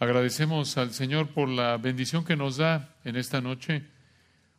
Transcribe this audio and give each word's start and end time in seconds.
Agradecemos 0.00 0.76
al 0.78 0.92
Señor 0.92 1.30
por 1.30 1.48
la 1.48 1.76
bendición 1.76 2.24
que 2.24 2.36
nos 2.36 2.58
da 2.58 2.96
en 3.04 3.16
esta 3.16 3.40
noche, 3.40 3.82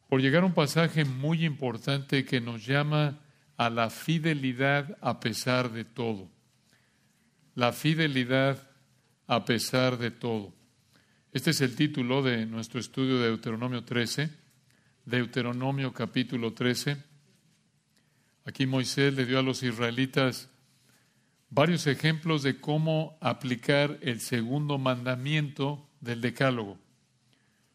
por 0.10 0.22
llegar 0.22 0.44
a 0.44 0.48
un 0.48 0.54
pasaje 0.54 1.06
muy 1.06 1.46
importante 1.46 2.26
que 2.26 2.42
nos 2.42 2.66
llama 2.66 3.20
a 3.56 3.70
la 3.70 3.90
fidelidad 3.90 4.98
a 5.00 5.22
pesar 5.22 5.72
de 5.72 5.86
todo. 5.86 6.30
La 7.56 7.72
fidelidad 7.72 8.70
a 9.28 9.46
pesar 9.46 9.98
de 9.98 10.12
todo. 10.12 10.54
Este 11.32 11.52
es 11.52 11.62
el 11.62 11.76
título 11.76 12.22
de 12.22 12.46
nuestro 12.46 12.80
estudio 12.80 13.20
de 13.20 13.28
Deuteronomio 13.28 13.86
13, 13.86 14.30
Deuteronomio 15.06 15.94
capítulo 15.94 16.52
13. 16.52 16.98
Aquí 18.44 18.66
Moisés 18.66 19.14
le 19.14 19.26
dio 19.26 19.40
a 19.40 19.44
los 19.44 19.64
israelitas 19.64 20.50
varios 21.50 21.88
ejemplos 21.88 22.44
de 22.44 22.60
cómo 22.60 23.18
aplicar 23.22 23.98
el 24.02 24.20
segundo 24.20 24.78
mandamiento 24.78 25.88
del 26.00 26.22
Decálogo. 26.22 26.78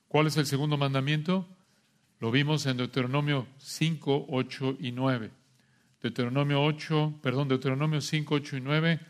¿Cuál 0.09 0.28
es 0.28 0.37
el 0.37 0.47
segundo 0.47 0.77
mandamiento? 0.77 1.48
Lo 2.20 2.30
vimos 2.30 2.66
en 2.66 2.77
Deuteronomio 2.77 3.47
5, 3.59 4.27
8 4.28 4.77
y 4.80 4.92
9. 4.92 5.30
Deuteronomio 6.00 6.62
8, 6.62 7.20
perdón, 7.23 7.48
Deuteronomio 7.48 8.00
5, 8.00 8.34
8 8.34 8.56
y 8.59 8.60
9, 8.60 9.00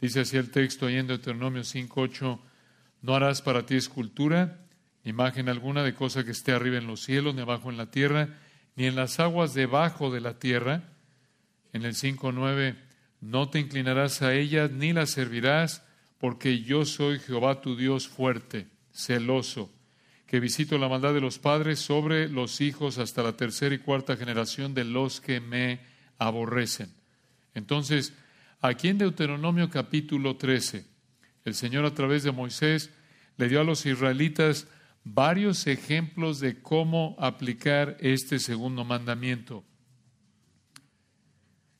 dice 0.00 0.20
así 0.20 0.36
el 0.36 0.50
texto 0.50 0.86
ahí 0.86 0.96
en 0.96 1.08
Deuteronomio 1.08 1.64
5, 1.64 2.00
8, 2.00 2.40
no 3.02 3.14
harás 3.14 3.42
para 3.42 3.66
ti 3.66 3.74
escultura, 3.74 4.64
imagen 5.04 5.48
alguna 5.48 5.82
de 5.82 5.94
cosa 5.94 6.24
que 6.24 6.30
esté 6.30 6.52
arriba 6.52 6.78
en 6.78 6.86
los 6.86 7.02
cielos, 7.02 7.34
ni 7.34 7.40
abajo 7.40 7.70
en 7.70 7.76
la 7.76 7.90
tierra, 7.90 8.38
ni 8.76 8.86
en 8.86 8.94
las 8.94 9.18
aguas 9.18 9.52
debajo 9.52 10.12
de 10.12 10.20
la 10.20 10.38
tierra. 10.38 10.84
En 11.72 11.84
el 11.84 11.94
5, 11.94 12.30
9, 12.30 12.76
no 13.20 13.48
te 13.48 13.58
inclinarás 13.58 14.22
a 14.22 14.34
ellas 14.34 14.70
ni 14.70 14.92
las 14.92 15.10
servirás, 15.10 15.82
porque 16.18 16.62
yo 16.62 16.84
soy 16.84 17.18
Jehová 17.18 17.60
tu 17.60 17.76
Dios 17.76 18.08
fuerte, 18.08 18.66
celoso, 18.92 19.70
que 20.26 20.40
visito 20.40 20.78
la 20.78 20.88
maldad 20.88 21.14
de 21.14 21.20
los 21.20 21.38
padres 21.38 21.78
sobre 21.78 22.28
los 22.28 22.60
hijos 22.60 22.98
hasta 22.98 23.22
la 23.22 23.36
tercera 23.36 23.74
y 23.74 23.78
cuarta 23.78 24.16
generación 24.16 24.74
de 24.74 24.84
los 24.84 25.20
que 25.20 25.40
me 25.40 25.80
aborrecen. 26.18 26.92
Entonces, 27.54 28.12
aquí 28.60 28.88
en 28.88 28.98
Deuteronomio 28.98 29.70
capítulo 29.70 30.36
13, 30.36 30.84
el 31.44 31.54
Señor 31.54 31.84
a 31.86 31.94
través 31.94 32.24
de 32.24 32.32
Moisés 32.32 32.90
le 33.36 33.48
dio 33.48 33.60
a 33.60 33.64
los 33.64 33.86
israelitas 33.86 34.66
varios 35.04 35.66
ejemplos 35.66 36.40
de 36.40 36.60
cómo 36.60 37.16
aplicar 37.18 37.96
este 38.00 38.38
segundo 38.38 38.84
mandamiento. 38.84 39.64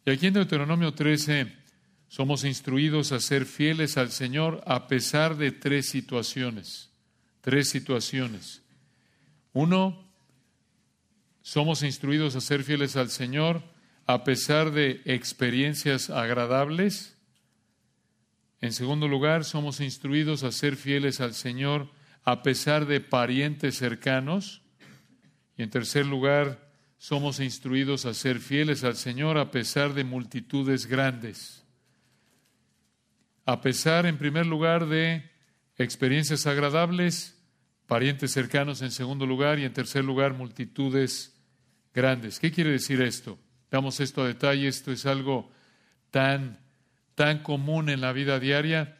Y 0.09 0.11
aquí 0.11 0.28
en 0.28 0.33
Deuteronomio 0.33 0.95
13 0.95 1.53
somos 2.09 2.45
instruidos 2.45 3.12
a 3.12 3.20
ser 3.20 3.45
fieles 3.45 3.98
al 3.98 4.11
Señor 4.11 4.62
a 4.65 4.89
pesar 4.89 5.37
de 5.37 5.53
tres 5.53 5.91
situaciones. 5.91 6.89
Tres 7.42 7.69
situaciones. 7.69 8.62
Uno, 9.53 10.11
somos 11.42 11.83
instruidos 11.83 12.37
a 12.37 12.41
ser 12.41 12.65
fieles 12.65 12.97
al 12.97 13.11
Señor 13.11 13.62
a 14.06 14.25
pesar 14.25 14.70
de 14.70 15.03
experiencias 15.05 16.09
agradables. 16.09 17.19
En 18.62 18.72
segundo 18.72 19.09
lugar, 19.09 19.45
somos 19.45 19.78
instruidos 19.78 20.43
a 20.43 20.53
ser 20.53 20.77
fieles 20.77 21.20
al 21.20 21.34
Señor 21.34 21.93
a 22.25 22.43
pesar 22.43 22.87
de 22.87 23.03
parientes 23.03 23.77
cercanos. 23.77 24.62
Y 25.59 25.65
en 25.65 25.69
tercer 25.69 26.06
lugar, 26.06 26.68
somos 26.99 27.39
instruidos 27.39 28.05
a 28.07 28.13
ser 28.13 28.41
fieles 28.41 28.83
al 28.83 28.97
Señor 28.97 29.39
a 29.39 29.51
pesar 29.51 29.95
de 29.95 30.05
multitudes 30.05 30.87
grandes. 30.87 31.65
A 33.47 33.61
pesar, 33.61 34.05
en 34.05 34.19
primer 34.19 34.47
lugar, 34.47 34.87
de 34.87 35.31
experiencias 35.77 36.47
agradables, 36.47 37.41
parientes 37.87 38.33
cercanos 38.33 38.83
en 38.83 38.91
segundo 38.91 39.25
lugar 39.27 39.59
y 39.59 39.65
en 39.65 39.73
tercer 39.73 40.05
lugar, 40.05 40.35
multitudes 40.35 41.41
grandes. 41.95 42.41
¿Qué 42.41 42.51
quiere 42.51 42.73
decir 42.73 43.01
esto? 43.01 43.39
Damos 43.71 44.01
esto 44.01 44.22
a 44.22 44.27
detalle, 44.27 44.67
esto 44.67 44.91
es 44.93 45.06
algo 45.06 45.51
tan, 46.11 46.59
tan 47.15 47.43
común 47.43 47.91
en 47.91 48.01
la 48.01 48.12
vida 48.12 48.41
diaria. 48.41 48.99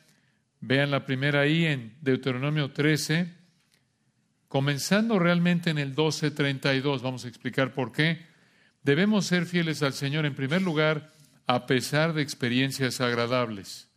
Vean 0.61 0.91
la 0.91 1.05
primera 1.05 1.41
ahí 1.41 1.67
en 1.67 1.97
Deuteronomio 2.01 2.71
13, 2.71 3.38
Comenzando 4.48 5.19
realmente 5.19 5.70
en 5.70 5.78
el 5.78 5.94
12:32, 5.94 7.03
vamos 7.03 7.25
a 7.25 7.28
explicar 7.28 7.75
por 7.75 7.92
qué. 7.92 8.26
Debemos 8.82 9.26
ser 9.26 9.44
fieles 9.44 9.82
al 9.82 9.92
Señor 9.92 10.25
en 10.25 10.34
primer 10.34 10.62
lugar, 10.62 11.12
a 11.47 11.66
pesar 11.66 12.14
de 12.14 12.22
experiencias 12.22 13.00
agradables. 13.00 13.88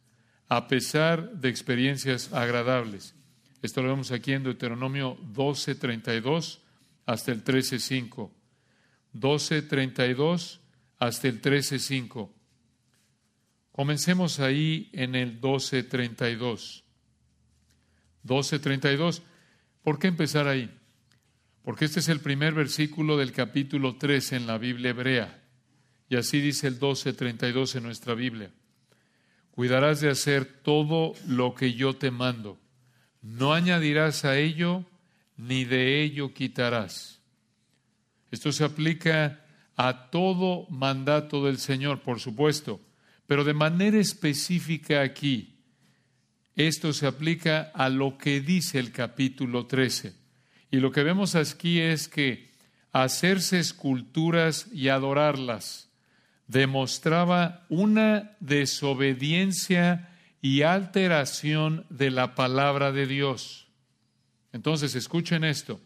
A 0.49 0.67
pesar 0.67 1.31
de 1.31 1.47
experiencias 1.47 2.33
agradables. 2.33 3.15
Esto 3.61 3.81
lo 3.81 3.89
vemos 3.89 4.11
aquí 4.11 4.33
en 4.33 4.43
Deuteronomio 4.43 5.17
12:32 5.33 6.59
hasta 7.05 7.31
el 7.31 7.43
13:5. 7.43 8.31
12:32 9.13 10.59
hasta 10.99 11.27
el 11.29 11.41
13:5. 11.41 12.33
Comencemos 13.71 14.41
ahí 14.41 14.89
en 14.91 15.15
el 15.15 15.39
12:32. 15.39 16.83
12:32. 18.23 19.21
¿Por 19.83 19.97
qué 19.97 20.07
empezar 20.07 20.47
ahí? 20.47 20.69
Porque 21.63 21.85
este 21.85 21.99
es 21.99 22.09
el 22.09 22.19
primer 22.19 22.53
versículo 22.53 23.17
del 23.17 23.31
capítulo 23.31 23.95
13 23.95 24.35
en 24.35 24.47
la 24.47 24.57
Biblia 24.57 24.91
hebrea. 24.91 25.43
Y 26.07 26.15
así 26.15 26.39
dice 26.39 26.67
el 26.67 26.79
12:32 26.79 27.75
en 27.75 27.83
nuestra 27.83 28.13
Biblia. 28.13 28.51
Cuidarás 29.51 30.01
de 30.01 30.09
hacer 30.09 30.45
todo 30.45 31.13
lo 31.27 31.55
que 31.55 31.73
yo 31.73 31.95
te 31.95 32.11
mando. 32.11 32.59
No 33.21 33.53
añadirás 33.53 34.25
a 34.25 34.37
ello, 34.37 34.85
ni 35.35 35.65
de 35.65 36.03
ello 36.03 36.33
quitarás. 36.33 37.21
Esto 38.31 38.51
se 38.51 38.63
aplica 38.63 39.43
a 39.75 40.09
todo 40.09 40.67
mandato 40.69 41.45
del 41.45 41.57
Señor, 41.57 42.01
por 42.01 42.19
supuesto, 42.19 42.81
pero 43.25 43.43
de 43.43 43.53
manera 43.53 43.97
específica 43.97 45.01
aquí 45.01 45.50
esto 46.55 46.91
se 46.91 47.07
aplica 47.07 47.71
a 47.73 47.89
lo 47.89 48.17
que 48.17 48.41
dice 48.41 48.79
el 48.79 48.91
capítulo 48.91 49.67
13. 49.67 50.13
Y 50.69 50.77
lo 50.77 50.91
que 50.91 51.03
vemos 51.03 51.35
aquí 51.35 51.79
es 51.79 52.07
que 52.07 52.51
hacerse 52.91 53.59
esculturas 53.59 54.67
y 54.73 54.89
adorarlas 54.89 55.89
demostraba 56.47 57.65
una 57.69 58.35
desobediencia 58.41 60.09
y 60.41 60.63
alteración 60.63 61.85
de 61.89 62.11
la 62.11 62.35
palabra 62.35 62.91
de 62.91 63.07
Dios. 63.07 63.67
Entonces, 64.51 64.95
escuchen 64.95 65.45
esto. 65.45 65.79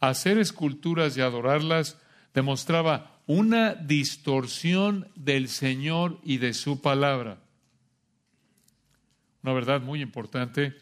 Hacer 0.00 0.38
esculturas 0.38 1.16
y 1.16 1.20
adorarlas 1.20 1.98
demostraba 2.32 3.20
una 3.26 3.74
distorsión 3.74 5.08
del 5.14 5.48
Señor 5.48 6.18
y 6.22 6.38
de 6.38 6.54
su 6.54 6.80
palabra 6.80 7.38
una 9.42 9.52
verdad 9.52 9.80
muy 9.80 10.02
importante 10.02 10.76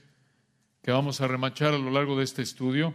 que 0.83 0.91
vamos 0.91 1.21
a 1.21 1.29
remachar 1.29 1.75
a 1.75 1.79
lo 1.79 1.91
largo 1.91 2.17
de 2.19 2.25
este 2.25 2.43
estudio. 2.43 2.95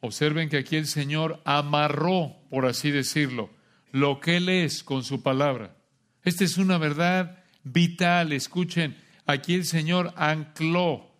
Observen 0.00 0.48
que 0.48 0.58
aquí 0.58 0.76
el 0.76 0.86
Señor 0.86 1.40
amarró, 1.44 2.36
por 2.50 2.66
así 2.66 2.90
decirlo, 2.90 3.50
lo 3.92 4.20
que 4.20 4.36
Él 4.36 4.48
es 4.48 4.82
con 4.82 5.04
su 5.04 5.22
palabra. 5.22 5.76
Esta 6.22 6.44
es 6.44 6.58
una 6.58 6.78
verdad 6.78 7.44
vital. 7.64 8.32
Escuchen, 8.32 8.96
aquí 9.26 9.54
el 9.54 9.64
Señor 9.64 10.12
ancló, 10.16 11.10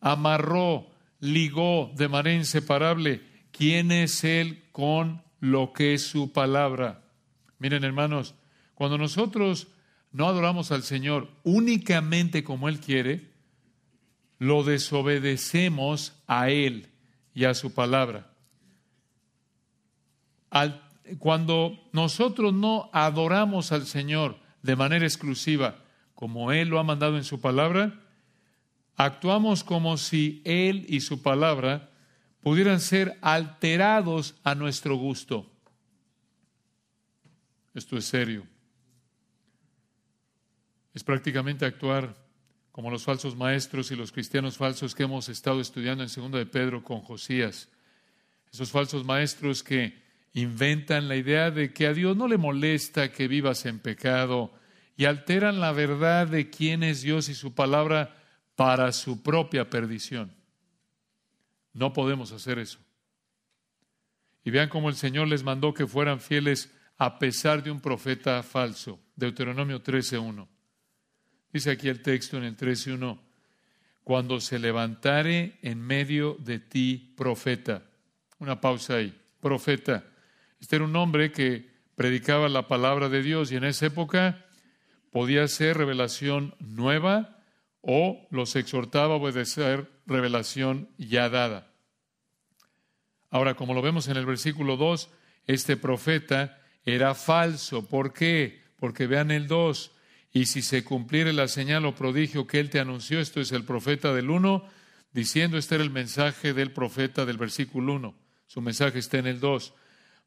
amarró, 0.00 0.90
ligó 1.20 1.92
de 1.96 2.08
manera 2.08 2.36
inseparable 2.36 3.22
quién 3.52 3.92
es 3.92 4.24
Él 4.24 4.64
con 4.72 5.22
lo 5.40 5.72
que 5.72 5.94
es 5.94 6.02
su 6.02 6.32
palabra. 6.32 7.04
Miren, 7.58 7.84
hermanos, 7.84 8.34
cuando 8.74 8.98
nosotros 8.98 9.68
no 10.12 10.28
adoramos 10.28 10.70
al 10.70 10.82
Señor 10.82 11.28
únicamente 11.42 12.44
como 12.44 12.68
Él 12.68 12.80
quiere, 12.80 13.32
lo 14.38 14.62
desobedecemos 14.62 16.14
a 16.26 16.50
Él 16.50 16.88
y 17.34 17.44
a 17.44 17.54
su 17.54 17.72
palabra. 17.72 18.28
cuando 21.18 21.78
nosotros 21.92 22.52
no 22.52 22.90
adoramos 22.92 23.72
al 23.72 23.86
Señor 23.86 24.36
de 24.62 24.76
manera 24.76 25.06
exclusiva, 25.06 25.76
como 26.14 26.52
Él 26.52 26.68
lo 26.68 26.78
ha 26.78 26.84
mandado 26.84 27.16
en 27.16 27.24
su 27.24 27.40
palabra, 27.40 28.00
actuamos 28.96 29.64
como 29.64 29.96
si 29.96 30.42
Él 30.44 30.84
y 30.88 31.00
su 31.00 31.22
palabra 31.22 31.90
pudieran 32.42 32.80
ser 32.80 33.18
alterados 33.22 34.34
a 34.44 34.54
nuestro 34.54 34.96
gusto. 34.96 35.50
Esto 37.74 37.96
es 37.96 38.04
serio 38.04 38.51
es 40.94 41.04
prácticamente 41.04 41.64
actuar 41.64 42.14
como 42.70 42.90
los 42.90 43.04
falsos 43.04 43.36
maestros 43.36 43.90
y 43.90 43.96
los 43.96 44.12
cristianos 44.12 44.56
falsos 44.56 44.94
que 44.94 45.02
hemos 45.02 45.28
estado 45.28 45.60
estudiando 45.60 46.02
en 46.02 46.08
Segundo 46.08 46.38
de 46.38 46.46
Pedro 46.46 46.82
con 46.82 47.00
Josías. 47.00 47.68
Esos 48.50 48.70
falsos 48.70 49.04
maestros 49.04 49.62
que 49.62 50.00
inventan 50.32 51.08
la 51.08 51.16
idea 51.16 51.50
de 51.50 51.72
que 51.72 51.86
a 51.86 51.92
Dios 51.92 52.16
no 52.16 52.28
le 52.28 52.38
molesta 52.38 53.12
que 53.12 53.28
vivas 53.28 53.66
en 53.66 53.78
pecado 53.78 54.52
y 54.96 55.04
alteran 55.04 55.60
la 55.60 55.72
verdad 55.72 56.26
de 56.26 56.48
quién 56.48 56.82
es 56.82 57.02
Dios 57.02 57.28
y 57.28 57.34
su 57.34 57.54
palabra 57.54 58.16
para 58.56 58.92
su 58.92 59.22
propia 59.22 59.68
perdición. 59.68 60.34
No 61.72 61.92
podemos 61.92 62.32
hacer 62.32 62.58
eso. 62.58 62.78
Y 64.44 64.50
vean 64.50 64.68
cómo 64.68 64.88
el 64.88 64.96
Señor 64.96 65.28
les 65.28 65.42
mandó 65.42 65.72
que 65.72 65.86
fueran 65.86 66.20
fieles 66.20 66.74
a 66.98 67.18
pesar 67.18 67.62
de 67.62 67.70
un 67.70 67.80
profeta 67.80 68.42
falso. 68.42 69.00
Deuteronomio 69.16 69.82
13.1. 69.82 70.48
Dice 71.52 71.70
aquí 71.72 71.88
el 71.88 72.02
texto 72.02 72.38
en 72.38 72.44
el 72.44 72.56
13.1, 72.56 73.18
cuando 74.04 74.40
se 74.40 74.58
levantare 74.58 75.58
en 75.62 75.80
medio 75.80 76.36
de 76.40 76.58
ti 76.58 77.12
profeta. 77.16 77.82
Una 78.38 78.60
pausa 78.60 78.96
ahí. 78.96 79.16
Profeta. 79.40 80.04
Este 80.60 80.76
era 80.76 80.84
un 80.84 80.96
hombre 80.96 81.30
que 81.30 81.68
predicaba 81.94 82.48
la 82.48 82.68
palabra 82.68 83.08
de 83.08 83.22
Dios 83.22 83.52
y 83.52 83.56
en 83.56 83.64
esa 83.64 83.86
época 83.86 84.44
podía 85.10 85.46
ser 85.46 85.76
revelación 85.76 86.54
nueva 86.58 87.38
o 87.80 88.26
los 88.30 88.56
exhortaba 88.56 89.14
a 89.14 89.18
obedecer 89.18 89.90
revelación 90.06 90.88
ya 90.98 91.28
dada. 91.28 91.70
Ahora, 93.30 93.54
como 93.54 93.74
lo 93.74 93.82
vemos 93.82 94.08
en 94.08 94.16
el 94.16 94.26
versículo 94.26 94.76
2, 94.76 95.10
este 95.46 95.76
profeta 95.76 96.60
era 96.84 97.14
falso. 97.14 97.86
¿Por 97.88 98.12
qué? 98.12 98.62
Porque 98.78 99.06
vean 99.06 99.30
el 99.30 99.48
2. 99.48 99.92
Y 100.32 100.46
si 100.46 100.62
se 100.62 100.82
cumpliere 100.82 101.32
la 101.32 101.46
señal 101.46 101.84
o 101.84 101.94
prodigio 101.94 102.46
que 102.46 102.58
él 102.58 102.70
te 102.70 102.80
anunció, 102.80 103.20
esto 103.20 103.40
es 103.40 103.52
el 103.52 103.64
profeta 103.64 104.14
del 104.14 104.30
1, 104.30 104.64
diciendo, 105.12 105.58
este 105.58 105.74
era 105.74 105.84
el 105.84 105.90
mensaje 105.90 106.54
del 106.54 106.72
profeta 106.72 107.26
del 107.26 107.36
versículo 107.36 107.94
1. 107.94 108.14
Su 108.46 108.62
mensaje 108.62 108.98
está 108.98 109.18
en 109.18 109.26
el 109.26 109.40
2. 109.40 109.74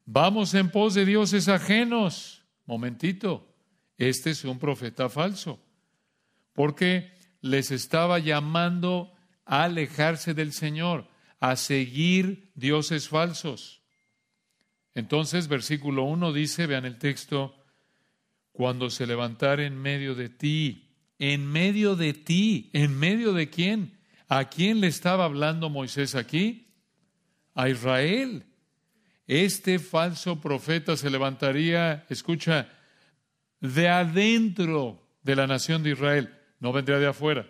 Vamos 0.06 0.54
en 0.54 0.69
pos 0.69 0.94
de 0.94 1.06
dioses 1.06 1.48
ajenos. 1.48 2.44
Momentito, 2.66 3.52
este 3.98 4.31
es 4.31 4.44
un 4.46 4.60
profeta 4.60 5.10
falso. 5.10 5.60
Porque 6.54 7.12
les 7.42 7.72
estaba 7.72 8.19
llamando 8.19 9.12
a 9.46 9.63
alejarse 9.63 10.34
del 10.34 10.54
Señor, 10.54 11.07
a 11.40 11.56
seguir 11.56 12.52
dioses 12.56 13.10
falsos. 13.10 13.81
Entonces, 14.94 15.48
versículo 15.48 16.04
1 16.04 16.31
dice, 16.31 16.68
vean 16.68 16.86
el 16.86 16.98
texto, 16.98 17.56
cuando 18.56 18.90
se 18.90 19.06
levantara 19.06 19.66
en 19.66 19.78
medio 19.78 20.16
de 20.16 20.30
ti, 20.30 20.90
en 21.19 21.46
medio 21.46 21.98
de 21.98 22.13
ti, 22.13 22.69
en 22.72 22.98
medio 22.98 23.34
de 23.34 23.50
quién? 23.50 24.00
¿A 24.30 24.48
quién 24.48 24.80
le 24.80 24.88
estaba 24.88 25.25
hablando 25.25 25.69
Moisés 25.69 26.16
aquí? 26.16 26.74
A 27.54 27.68
Israel. 27.68 28.46
Este 29.28 29.78
falso 29.78 30.40
profeta 30.40 30.96
se 30.96 31.10
levantaría, 31.10 32.06
escucha, 32.10 32.69
de 33.60 33.90
adentro 33.90 35.06
de 35.22 35.36
la 35.36 35.48
nación 35.48 35.84
de 35.84 35.92
Israel, 35.92 36.34
no 36.62 36.72
vendría 36.72 36.98
de 36.98 37.07
afuera. 37.07 37.46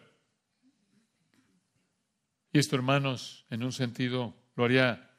Y 2.51 2.57
esto, 2.57 2.75
hermanos, 2.75 3.45
en 3.51 3.61
un 3.61 3.71
sentido 3.71 4.33
lo 4.55 4.65
haría 4.65 5.11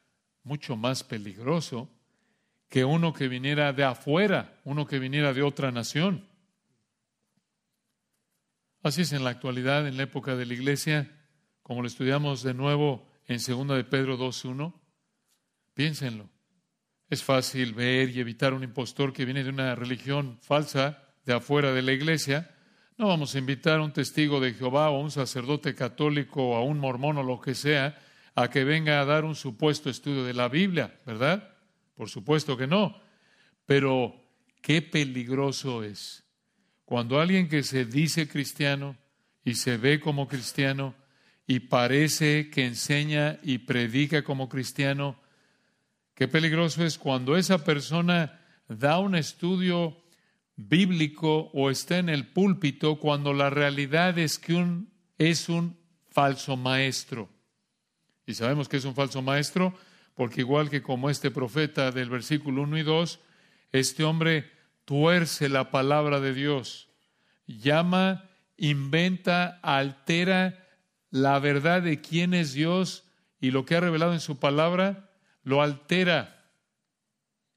mucho 0.43 0.77
más 0.77 1.05
peligroso 1.05 1.96
que 2.69 2.85
uno 2.85 3.13
que 3.13 3.29
viniera 3.29 3.73
de 3.73 3.85
afuera, 3.85 4.59
uno 4.65 4.87
que 4.87 4.99
viniera 4.99 5.33
de 5.33 5.43
otra 5.43 5.71
nación. 5.71 6.29
Así 8.83 9.03
es 9.03 9.13
en 9.13 9.25
la 9.25 9.31
actualidad, 9.31 9.87
en 9.87 9.97
la 9.97 10.05
época 10.05 10.37
de 10.37 10.47
la 10.47 10.55
iglesia, 10.55 11.11
como 11.63 11.83
lo 11.83 11.89
estudiamos 11.89 12.43
de 12.43 12.55
nuevo 12.55 13.09
en 13.27 13.39
2 13.39 13.77
de 13.77 13.85
Pedro 13.85 14.17
2.1. 14.17 14.73
Piénsenlo. 15.75 16.31
Es 17.09 17.23
fácil 17.23 17.75
ver 17.75 18.11
y 18.11 18.21
evitar 18.21 18.55
un 18.55 18.65
impostor 18.65 19.12
que 19.12 19.25
viene 19.25 19.45
de 19.45 19.51
una 19.51 19.75
religión 19.75 20.39
falsa 20.41 21.03
de 21.25 21.35
afuera 21.35 21.73
de 21.73 21.83
la 21.83 21.93
iglesia. 21.93 22.55
No 22.97 23.09
vamos 23.09 23.35
a 23.35 23.39
invitar 23.39 23.79
a 23.79 23.83
un 23.83 23.93
testigo 23.93 24.41
de 24.41 24.55
Jehová 24.55 24.91
o 24.91 24.97
a 24.97 25.01
un 25.01 25.11
sacerdote 25.11 25.75
católico 25.75 26.51
o 26.51 26.57
a 26.57 26.62
un 26.62 26.79
mormón 26.79 27.19
o 27.19 27.23
lo 27.23 27.41
que 27.41 27.55
sea 27.55 27.99
a 28.35 28.51
que 28.51 28.65
venga 28.65 29.01
a 29.01 29.05
dar 29.05 29.25
un 29.25 29.35
supuesto 29.35 29.89
estudio 29.89 30.25
de 30.25 30.35
la 30.35 30.49
Biblia, 30.49 31.01
¿verdad? 31.07 31.56
Por 31.97 32.09
supuesto 32.09 32.57
que 32.57 32.67
no. 32.67 33.01
Pero 33.65 34.15
qué 34.63 34.83
peligroso 34.83 35.83
es 35.83 36.23
cuando 36.85 37.19
alguien 37.21 37.49
que 37.49 37.65
se 37.65 37.85
dice 37.85 38.29
cristiano 38.29 38.97
y 39.45 39.55
se 39.55 39.77
ve 39.77 39.99
como 39.99 40.29
cristiano 40.29 40.95
y 41.47 41.61
parece 41.61 42.49
que 42.51 42.65
enseña 42.65 43.41
y 43.43 43.59
predica 43.59 44.23
como 44.23 44.49
cristiano, 44.49 45.17
qué 46.15 46.29
peligroso 46.29 46.85
es 46.85 46.99
cuando 46.99 47.37
esa 47.37 47.65
persona 47.65 48.41
da 48.69 48.99
un 48.99 49.17
estudio 49.17 49.97
bíblico 50.57 51.51
o 51.53 51.71
está 51.71 51.99
en 51.99 52.09
el 52.09 52.27
púlpito 52.27 53.01
cuando 53.01 53.33
la 53.33 53.51
realidad 53.51 54.19
es 54.19 54.39
que 54.39 54.55
un, 54.55 54.89
es 55.19 55.49
un 55.49 55.77
falso 56.11 56.57
maestro. 56.57 57.29
Y 58.27 58.35
sabemos 58.35 58.69
que 58.69 58.77
es 58.77 58.85
un 58.85 58.95
falso 58.95 59.23
maestro 59.23 59.75
porque 60.17 60.41
igual 60.41 60.71
que 60.71 60.83
como 60.83 61.11
este 61.11 61.31
profeta 61.31 61.93
del 61.93 62.09
versículo 62.11 62.63
1 62.63 62.79
y 62.79 62.83
2, 62.83 63.21
este 63.71 64.03
hombre 64.03 64.51
tuerce 64.87 65.49
la 65.49 65.71
palabra 65.71 66.21
de 66.21 66.33
Dios, 66.33 66.89
llama, 67.47 68.25
inventa, 68.57 69.61
altera 69.63 70.67
la 71.11 71.39
verdad 71.39 71.83
de 71.83 72.01
quién 72.01 72.33
es 72.35 72.55
Dios 72.55 73.05
y 73.41 73.51
lo 73.51 73.65
que 73.67 73.77
ha 73.77 73.81
revelado 73.81 74.15
en 74.15 74.21
su 74.21 74.39
palabra, 74.39 75.11
lo 75.45 75.63
altera. 75.63 76.51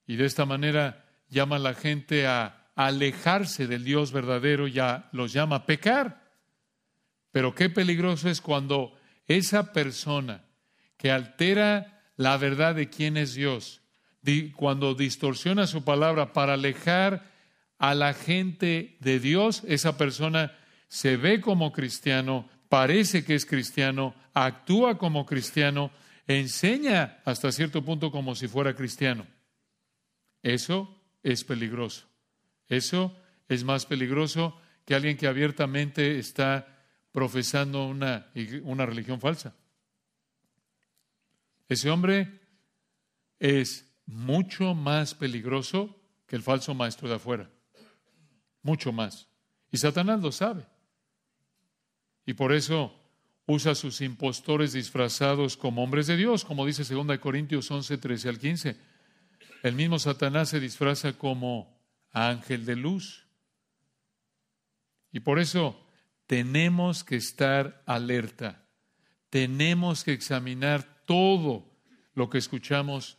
Y 0.06 0.18
de 0.18 0.26
esta 0.26 0.46
manera 0.46 1.06
llama 1.30 1.56
a 1.56 1.60
la 1.60 1.74
gente 1.74 2.28
a 2.28 2.72
alejarse 2.76 3.68
del 3.68 3.86
Dios 3.86 4.12
verdadero, 4.12 4.68
ya 4.68 5.10
los 5.14 5.32
llama 5.32 5.58
a 5.58 5.66
pecar. 5.66 6.30
Pero 7.32 7.56
qué 7.56 7.70
peligroso 7.70 8.30
es 8.30 8.42
cuando 8.42 8.98
esa 9.28 9.72
persona 9.72 10.44
que 10.98 11.12
altera 11.12 11.99
la 12.20 12.36
verdad 12.36 12.76
de 12.76 12.90
quién 12.90 13.16
es 13.16 13.34
Dios. 13.34 13.82
Cuando 14.58 14.94
distorsiona 14.94 15.68
su 15.68 15.86
palabra 15.86 16.34
para 16.34 16.56
alejar 16.56 17.32
a 17.78 17.96
la 17.96 18.14
gente 18.14 18.98
de 19.00 19.22
Dios, 19.22 19.64
esa 19.66 19.98
persona 19.98 20.52
se 20.90 21.16
ve 21.16 21.40
como 21.40 21.72
cristiano, 21.72 22.50
parece 22.68 23.24
que 23.24 23.36
es 23.36 23.46
cristiano, 23.46 24.14
actúa 24.34 24.98
como 24.98 25.26
cristiano, 25.26 25.92
enseña 26.28 27.20
hasta 27.24 27.54
cierto 27.54 27.86
punto 27.86 28.12
como 28.12 28.36
si 28.36 28.50
fuera 28.50 28.76
cristiano. 28.76 29.26
Eso 30.44 30.94
es 31.24 31.46
peligroso. 31.46 32.06
Eso 32.68 33.16
es 33.48 33.64
más 33.64 33.86
peligroso 33.86 34.60
que 34.84 34.94
alguien 34.94 35.16
que 35.16 35.28
abiertamente 35.28 36.20
está 36.20 36.68
profesando 37.14 37.88
una, 37.88 38.28
una 38.64 38.86
religión 38.86 39.22
falsa. 39.22 39.56
Ese 41.70 41.90
hombre 41.90 42.42
es 43.40 43.86
mucho 44.08 44.74
más 44.74 45.14
peligroso 45.14 45.96
que 46.28 46.36
el 46.36 46.42
falso 46.42 46.74
maestro 46.74 47.08
de 47.08 47.16
afuera. 47.16 47.50
Mucho 48.64 48.92
más. 48.92 49.28
Y 49.72 49.78
Satanás 49.78 50.20
lo 50.20 50.32
sabe. 50.32 50.66
Y 52.26 52.34
por 52.34 52.54
eso 52.54 52.94
usa 53.46 53.72
a 53.72 53.76
sus 53.76 54.02
impostores 54.02 54.74
disfrazados 54.74 55.58
como 55.58 55.84
hombres 55.84 56.08
de 56.08 56.18
Dios, 56.18 56.44
como 56.44 56.66
dice 56.66 56.84
2 56.84 57.18
Corintios 57.20 57.70
11, 57.70 57.98
13 57.98 58.30
al 58.30 58.40
15. 58.40 58.78
El 59.64 59.76
mismo 59.76 60.00
Satanás 60.00 60.50
se 60.50 60.60
disfraza 60.60 61.14
como 61.14 61.80
ángel 62.12 62.66
de 62.66 62.76
luz. 62.76 63.28
Y 65.12 65.22
por 65.22 65.40
eso 65.40 65.84
tenemos 66.28 67.04
que 67.04 67.16
estar 67.16 67.84
alerta. 67.86 68.66
Tenemos 69.30 70.04
que 70.04 70.14
examinar 70.14 70.99
todo 71.10 71.66
lo 72.14 72.30
que 72.30 72.38
escuchamos 72.38 73.18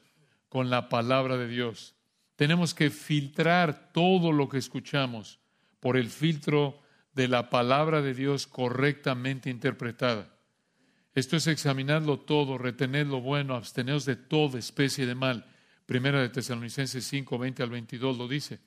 con 0.48 0.70
la 0.70 0.88
palabra 0.88 1.36
de 1.36 1.48
Dios. 1.48 1.96
Tenemos 2.36 2.72
que 2.72 2.88
filtrar 2.88 3.90
todo 3.92 4.30
lo 4.30 4.48
que 4.48 4.58
escuchamos 4.58 5.40
por 5.80 5.96
el 5.96 6.08
filtro 6.08 6.80
de 7.14 7.26
la 7.26 7.50
palabra 7.50 8.00
de 8.00 8.14
Dios 8.14 8.46
correctamente 8.46 9.50
interpretada. 9.50 10.32
Esto 11.16 11.36
es 11.36 11.48
examinarlo 11.48 12.20
todo, 12.20 12.58
retener 12.58 13.08
lo 13.08 13.20
bueno, 13.20 13.56
absteneos 13.56 14.04
de 14.04 14.14
toda 14.14 14.60
especie 14.60 15.04
de 15.04 15.16
mal. 15.16 15.44
Primera 15.84 16.20
de 16.22 16.28
Tesalonicenses 16.28 17.04
5, 17.04 17.38
20 17.38 17.64
al 17.64 17.70
22 17.70 18.16
lo 18.16 18.28
dice. 18.28 18.60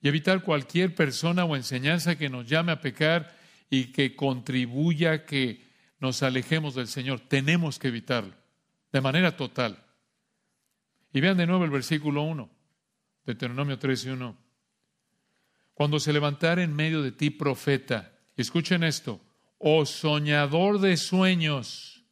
Y 0.00 0.08
evitar 0.08 0.42
cualquier 0.42 0.96
persona 0.96 1.44
o 1.44 1.54
enseñanza 1.54 2.18
que 2.18 2.28
nos 2.28 2.44
llame 2.48 2.72
a 2.72 2.80
pecar 2.80 3.38
y 3.70 3.92
que 3.92 4.16
contribuya 4.16 5.12
a 5.12 5.24
que 5.24 5.70
nos 6.02 6.24
alejemos 6.24 6.74
del 6.74 6.88
Señor. 6.88 7.20
Tenemos 7.20 7.78
que 7.78 7.86
evitarlo 7.86 8.34
de 8.90 9.00
manera 9.00 9.36
total. 9.36 9.86
Y 11.12 11.20
vean 11.20 11.36
de 11.36 11.46
nuevo 11.46 11.64
el 11.64 11.70
versículo 11.70 12.22
1, 12.22 12.50
Deuteronomio 13.24 13.78
3 13.78 14.06
y 14.06 14.08
1. 14.08 14.36
Cuando 15.74 16.00
se 16.00 16.12
levantara 16.12 16.64
en 16.64 16.74
medio 16.74 17.02
de 17.02 17.12
ti 17.12 17.30
profeta, 17.30 18.18
escuchen 18.36 18.82
esto, 18.82 19.20
o 19.58 19.78
oh 19.78 19.86
soñador 19.86 20.80
de 20.80 20.96
sueños. 20.96 22.04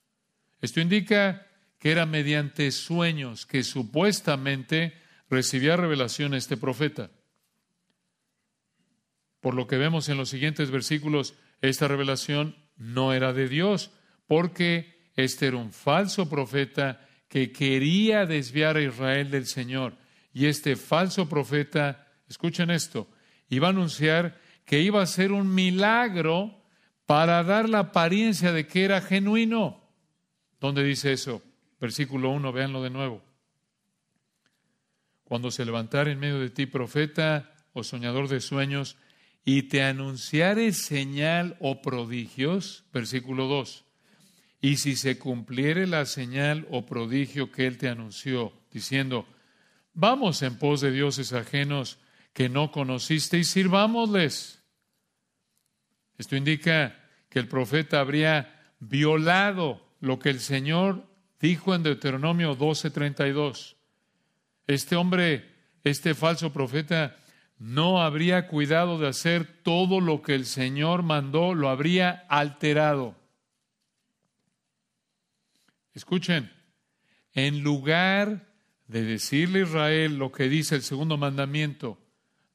Esto 0.60 0.80
indica 0.80 1.48
que 1.80 1.90
era 1.90 2.06
mediante 2.06 2.70
sueños 2.70 3.44
que 3.44 3.64
supuestamente 3.64 4.94
recibía 5.28 5.76
revelación 5.76 6.34
este 6.34 6.56
profeta. 6.56 7.10
Por 9.40 9.54
lo 9.54 9.66
que 9.66 9.78
vemos 9.78 10.08
en 10.08 10.16
los 10.16 10.28
siguientes 10.28 10.70
versículos, 10.70 11.34
esta 11.60 11.88
revelación 11.88 12.54
no 12.80 13.12
era 13.12 13.32
de 13.32 13.46
Dios, 13.48 13.92
porque 14.26 15.10
este 15.14 15.46
era 15.46 15.58
un 15.58 15.70
falso 15.70 16.28
profeta 16.28 17.06
que 17.28 17.52
quería 17.52 18.26
desviar 18.26 18.76
a 18.76 18.82
Israel 18.82 19.30
del 19.30 19.46
Señor. 19.46 19.94
Y 20.32 20.46
este 20.46 20.76
falso 20.76 21.28
profeta, 21.28 22.08
escuchen 22.28 22.70
esto, 22.70 23.08
iba 23.48 23.68
a 23.68 23.70
anunciar 23.70 24.40
que 24.64 24.80
iba 24.80 25.02
a 25.02 25.06
ser 25.06 25.30
un 25.30 25.54
milagro 25.54 26.62
para 27.04 27.42
dar 27.44 27.68
la 27.68 27.80
apariencia 27.80 28.52
de 28.52 28.66
que 28.66 28.84
era 28.84 29.00
genuino. 29.00 29.84
¿Dónde 30.58 30.82
dice 30.82 31.12
eso? 31.12 31.42
Versículo 31.80 32.30
1, 32.30 32.52
véanlo 32.52 32.82
de 32.82 32.90
nuevo. 32.90 33.22
Cuando 35.24 35.50
se 35.50 35.64
levantara 35.64 36.10
en 36.10 36.18
medio 36.18 36.40
de 36.40 36.50
ti 36.50 36.66
profeta 36.66 37.52
o 37.72 37.84
soñador 37.84 38.28
de 38.28 38.40
sueños 38.40 38.96
y 39.44 39.64
te 39.64 39.82
anunciare 39.82 40.72
señal 40.72 41.56
o 41.60 41.82
prodigios, 41.82 42.84
versículo 42.92 43.46
2, 43.46 43.84
y 44.60 44.76
si 44.76 44.96
se 44.96 45.18
cumpliere 45.18 45.86
la 45.86 46.04
señal 46.04 46.66
o 46.70 46.84
prodigio 46.84 47.50
que 47.50 47.66
él 47.66 47.78
te 47.78 47.88
anunció, 47.88 48.52
diciendo, 48.70 49.26
vamos 49.94 50.42
en 50.42 50.58
pos 50.58 50.80
de 50.80 50.92
dioses 50.92 51.32
ajenos 51.32 51.98
que 52.32 52.48
no 52.48 52.70
conociste 52.70 53.38
y 53.38 53.44
sirvámosles. 53.44 54.62
Esto 56.18 56.36
indica 56.36 56.96
que 57.28 57.38
el 57.38 57.48
profeta 57.48 58.00
habría 58.00 58.72
violado 58.80 59.86
lo 60.00 60.18
que 60.18 60.30
el 60.30 60.40
Señor 60.40 61.06
dijo 61.40 61.74
en 61.74 61.82
Deuteronomio 61.82 62.56
12:32. 62.56 63.76
Este 64.66 64.96
hombre, 64.96 65.50
este 65.82 66.14
falso 66.14 66.52
profeta, 66.52 67.16
no 67.60 68.00
habría 68.00 68.48
cuidado 68.48 68.98
de 68.98 69.06
hacer 69.06 69.46
todo 69.62 70.00
lo 70.00 70.22
que 70.22 70.34
el 70.34 70.46
Señor 70.46 71.02
mandó, 71.02 71.54
lo 71.54 71.68
habría 71.68 72.24
alterado. 72.30 73.14
Escuchen, 75.92 76.50
en 77.34 77.62
lugar 77.62 78.48
de 78.88 79.04
decirle 79.04 79.60
a 79.60 79.62
Israel 79.64 80.16
lo 80.16 80.32
que 80.32 80.48
dice 80.48 80.74
el 80.74 80.82
segundo 80.82 81.18
mandamiento 81.18 81.98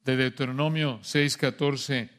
de 0.04 0.16
Deuteronomio 0.16 0.98
6:14, 1.02 2.10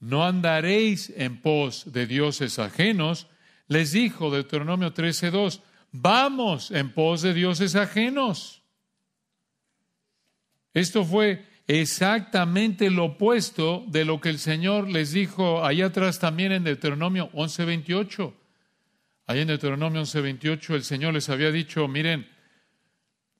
no 0.00 0.26
andaréis 0.26 1.10
en 1.16 1.40
pos 1.40 1.90
de 1.90 2.06
dioses 2.06 2.58
ajenos, 2.58 3.28
les 3.66 3.92
dijo 3.92 4.30
Deuteronomio 4.30 4.92
13:2, 4.92 5.62
vamos 5.90 6.70
en 6.70 6.92
pos 6.92 7.22
de 7.22 7.32
dioses 7.32 7.76
ajenos. 7.76 8.62
Esto 10.74 11.02
fue 11.02 11.49
exactamente 11.78 12.90
lo 12.90 13.04
opuesto 13.04 13.84
de 13.86 14.04
lo 14.04 14.20
que 14.20 14.28
el 14.28 14.40
Señor 14.40 14.88
les 14.88 15.12
dijo 15.12 15.64
allá 15.64 15.86
atrás 15.86 16.18
también 16.18 16.50
en 16.50 16.64
Deuteronomio 16.64 17.30
11:28. 17.32 18.34
Allá 19.26 19.42
en 19.42 19.48
Deuteronomio 19.48 20.00
11:28 20.00 20.74
el 20.74 20.82
Señor 20.82 21.14
les 21.14 21.28
había 21.28 21.52
dicho, 21.52 21.86
miren, 21.86 22.28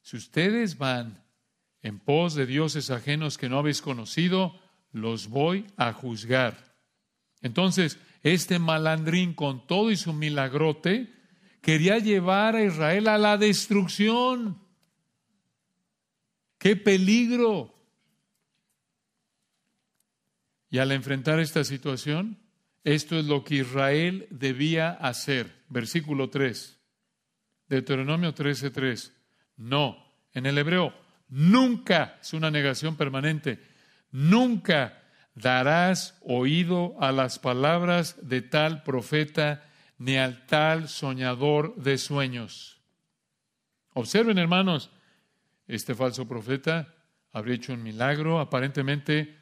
si 0.03 0.17
ustedes 0.17 0.79
van 0.79 1.25
en 1.83 1.99
pos 1.99 2.37
de 2.37 2.47
dioses 2.47 2.91
ajenos 2.91 3.37
que 3.37 3.49
no 3.49 3.59
habéis 3.59 3.83
conocido, 3.83 4.55
los 4.93 5.29
voy 5.29 5.67
a 5.77 5.93
juzgar. 5.93 6.77
Entonces, 7.43 7.99
este 8.23 8.61
malandrín 8.61 9.35
con 9.35 9.67
todo 9.67 9.91
y 9.91 9.97
su 9.97 10.13
milagrote 10.13 11.13
quería 11.63 11.99
llevar 11.99 12.55
a 12.55 12.63
Israel 12.63 13.09
a 13.09 13.19
la 13.19 13.37
destrucción. 13.37 14.57
¡Qué 16.59 16.77
peligro! 16.77 17.80
Y 20.71 20.79
al 20.79 20.93
enfrentar 20.93 21.41
esta 21.41 21.65
situación, 21.65 22.39
esto 22.85 23.19
es 23.19 23.27
lo 23.27 23.45
que 23.45 23.57
Israel 23.57 24.27
debía 24.31 24.91
hacer. 24.91 25.65
Versículo 25.69 26.31
3. 26.31 26.79
Deuteronomio 27.69 28.35
13:3. 28.35 29.13
No, 29.57 29.97
en 30.33 30.47
el 30.47 30.59
hebreo, 30.59 30.95
nunca, 31.29 32.19
es 32.21 32.33
una 32.33 32.51
negación 32.51 32.97
permanente, 32.97 33.63
nunca 34.11 35.03
darás 35.35 36.19
oído 36.23 36.97
a 37.01 37.13
las 37.13 37.39
palabras 37.39 38.17
de 38.23 38.43
tal 38.43 38.83
profeta 38.83 39.65
ni 39.99 40.17
al 40.17 40.47
tal 40.47 40.89
soñador 40.89 41.77
de 41.77 41.99
sueños. 41.99 42.81
Observen, 43.93 44.39
hermanos, 44.39 44.91
este 45.67 45.95
falso 45.95 46.27
profeta 46.27 46.95
habría 47.33 47.57
hecho 47.57 47.75
un 47.75 47.83
milagro, 47.83 48.41
aparentemente, 48.41 49.40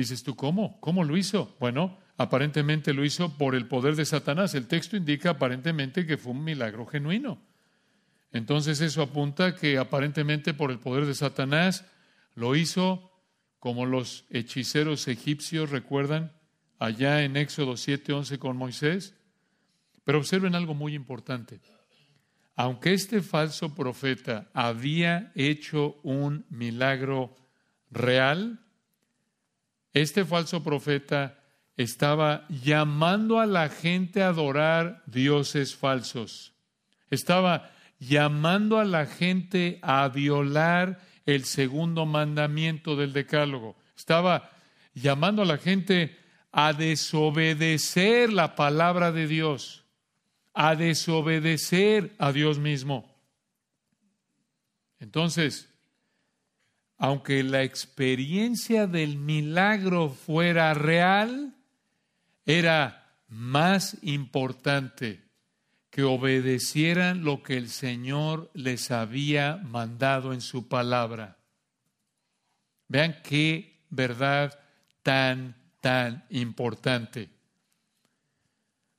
dices 0.00 0.22
tú, 0.22 0.36
¿cómo? 0.36 0.80
¿Cómo 0.80 1.04
lo 1.04 1.16
hizo? 1.16 1.56
Bueno, 1.60 1.98
aparentemente 2.16 2.92
lo 2.92 3.04
hizo 3.04 3.36
por 3.38 3.54
el 3.54 3.66
poder 3.66 3.96
de 3.96 4.04
Satanás. 4.04 4.54
El 4.54 4.66
texto 4.66 4.96
indica 4.96 5.30
aparentemente 5.30 6.06
que 6.06 6.18
fue 6.18 6.32
un 6.32 6.44
milagro 6.44 6.86
genuino. 6.86 7.40
Entonces 8.32 8.80
eso 8.80 9.02
apunta 9.02 9.56
que 9.56 9.78
aparentemente 9.78 10.54
por 10.54 10.70
el 10.70 10.78
poder 10.78 11.06
de 11.06 11.14
Satanás 11.14 11.84
lo 12.34 12.54
hizo 12.56 13.10
como 13.58 13.86
los 13.86 14.24
hechiceros 14.30 15.06
egipcios, 15.08 15.70
recuerdan, 15.70 16.32
allá 16.78 17.22
en 17.22 17.36
Éxodo 17.36 17.76
7:11 17.76 18.38
con 18.38 18.56
Moisés. 18.56 19.14
Pero 20.04 20.18
observen 20.18 20.54
algo 20.54 20.74
muy 20.74 20.94
importante. 20.94 21.60
Aunque 22.56 22.92
este 22.92 23.22
falso 23.22 23.74
profeta 23.74 24.50
había 24.54 25.32
hecho 25.34 26.00
un 26.02 26.46
milagro 26.50 27.36
real, 27.90 28.60
este 29.92 30.24
falso 30.24 30.62
profeta 30.62 31.38
estaba 31.76 32.46
llamando 32.48 33.40
a 33.40 33.46
la 33.46 33.68
gente 33.68 34.22
a 34.22 34.28
adorar 34.28 35.02
dioses 35.06 35.74
falsos. 35.74 36.52
Estaba 37.10 37.70
llamando 37.98 38.78
a 38.78 38.84
la 38.84 39.06
gente 39.06 39.78
a 39.82 40.08
violar 40.08 41.00
el 41.26 41.44
segundo 41.44 42.06
mandamiento 42.06 42.96
del 42.96 43.12
decálogo. 43.12 43.76
Estaba 43.96 44.50
llamando 44.94 45.42
a 45.42 45.46
la 45.46 45.58
gente 45.58 46.16
a 46.52 46.72
desobedecer 46.72 48.32
la 48.32 48.56
palabra 48.56 49.12
de 49.12 49.26
Dios, 49.26 49.84
a 50.52 50.74
desobedecer 50.74 52.14
a 52.18 52.32
Dios 52.32 52.58
mismo. 52.58 53.10
Entonces, 54.98 55.69
aunque 57.00 57.42
la 57.42 57.62
experiencia 57.62 58.86
del 58.86 59.16
milagro 59.16 60.10
fuera 60.10 60.74
real, 60.74 61.56
era 62.44 63.16
más 63.26 63.96
importante 64.02 65.22
que 65.88 66.02
obedecieran 66.02 67.24
lo 67.24 67.42
que 67.42 67.56
el 67.56 67.70
Señor 67.70 68.50
les 68.52 68.90
había 68.90 69.56
mandado 69.56 70.34
en 70.34 70.42
su 70.42 70.68
palabra. 70.68 71.38
Vean 72.86 73.16
qué 73.24 73.80
verdad 73.88 74.60
tan, 75.02 75.56
tan 75.80 76.26
importante. 76.28 77.30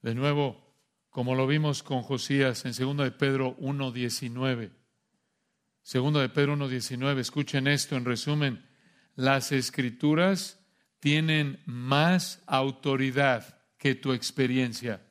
De 0.02 0.16
nuevo, 0.16 0.60
como 1.12 1.36
lo 1.36 1.46
vimos 1.46 1.84
con 1.84 2.02
Josías 2.02 2.66
en 2.66 2.74
2 2.74 2.98
de 2.98 3.12
Pedro 3.12 3.56
1.19. 3.58 4.81
2 5.84 6.14
de 6.14 6.30
Pedro 6.30 6.56
1.19, 6.56 7.20
escuchen 7.20 7.68
esto 7.68 7.96
en 7.96 8.06
resumen. 8.06 8.66
Las 9.16 9.52
escrituras 9.52 10.60
tienen 11.00 11.60
más 11.66 12.42
autoridad 12.46 13.60
que 13.78 13.96
tu 13.96 14.14
experiencia. 14.14 15.02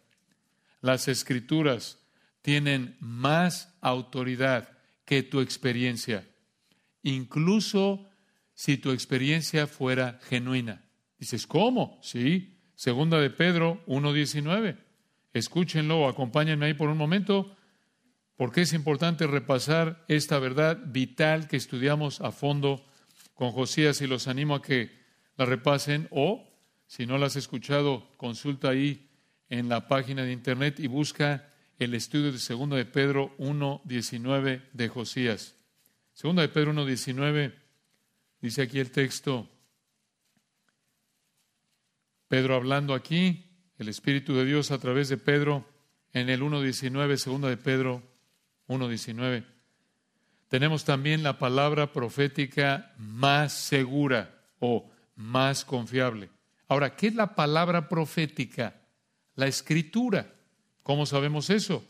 Las 0.81 1.09
escrituras 1.09 1.99
tienen 2.43 2.97
más 3.01 3.75
autoridad 3.81 4.79
que 5.05 5.23
tu 5.23 5.41
experiencia, 5.41 6.27
incluso 7.03 8.09
si 8.55 8.77
tu 8.77 8.93
experiencia 8.93 9.67
fuera 9.67 10.21
genuina. 10.23 10.85
Dices, 11.19 11.47
¿cómo? 11.47 11.99
Sí, 12.03 12.61
segunda 12.75 13.19
de 13.19 13.31
Pedro 13.31 13.85
1.19. 13.87 14.79
Escúchenlo 15.33 16.09
acompáñenme 16.09 16.67
ahí 16.67 16.75
por 16.75 16.89
un 16.89 16.97
momento, 16.97 17.57
porque 18.41 18.63
es 18.63 18.73
importante 18.73 19.27
repasar 19.27 20.03
esta 20.09 20.39
verdad 20.39 20.79
vital 20.83 21.47
que 21.47 21.59
estudiamos 21.59 22.23
a 22.23 22.33
fondo 22.33 22.87
con 23.35 23.51
Josías 23.51 24.01
y 24.01 24.07
los 24.07 24.29
animo 24.29 24.55
a 24.55 24.63
que 24.63 24.99
la 25.37 25.45
repasen 25.45 26.09
o, 26.11 26.51
si 26.87 27.05
no 27.05 27.19
la 27.19 27.27
has 27.27 27.37
escuchado, 27.37 28.09
consulta 28.17 28.71
ahí 28.71 29.11
en 29.51 29.69
la 29.69 29.89
página 29.89 30.23
de 30.23 30.33
internet 30.33 30.81
y 30.81 30.87
busca 30.87 31.51
el 31.79 31.93
estudio 31.93 32.33
de 32.33 32.39
2 32.39 32.71
de 32.71 32.87
Pedro 32.87 33.37
1.19 33.37 34.71
de 34.73 34.89
Josías. 34.89 35.55
2 36.23 36.37
de 36.37 36.49
Pedro 36.49 36.73
1.19 36.73 37.53
dice 38.41 38.63
aquí 38.63 38.81
el 38.81 38.91
texto, 38.91 39.51
Pedro 42.27 42.55
hablando 42.55 42.95
aquí, 42.95 43.45
el 43.77 43.91
Espíritu 43.91 44.35
de 44.35 44.47
Dios 44.47 44.71
a 44.71 44.79
través 44.79 45.11
de 45.11 45.19
Pedro 45.19 45.69
en 46.15 46.31
el 46.31 46.41
1.19, 46.41 47.39
2 47.39 47.43
de 47.43 47.57
Pedro 47.59 48.10
1.19. 48.71 49.45
Tenemos 50.49 50.85
también 50.85 51.23
la 51.23 51.39
palabra 51.39 51.93
profética 51.93 52.93
más 52.97 53.53
segura 53.53 54.43
o 54.61 54.91
más 55.17 55.65
confiable. 55.65 56.31
Ahora, 56.69 56.95
¿qué 56.95 57.09
es 57.09 57.15
la 57.15 57.35
palabra 57.35 57.89
profética? 57.89 58.81
La 59.35 59.49
escritura. 59.49 60.33
¿Cómo 60.83 61.05
sabemos 61.05 61.51
eso? 61.51 61.85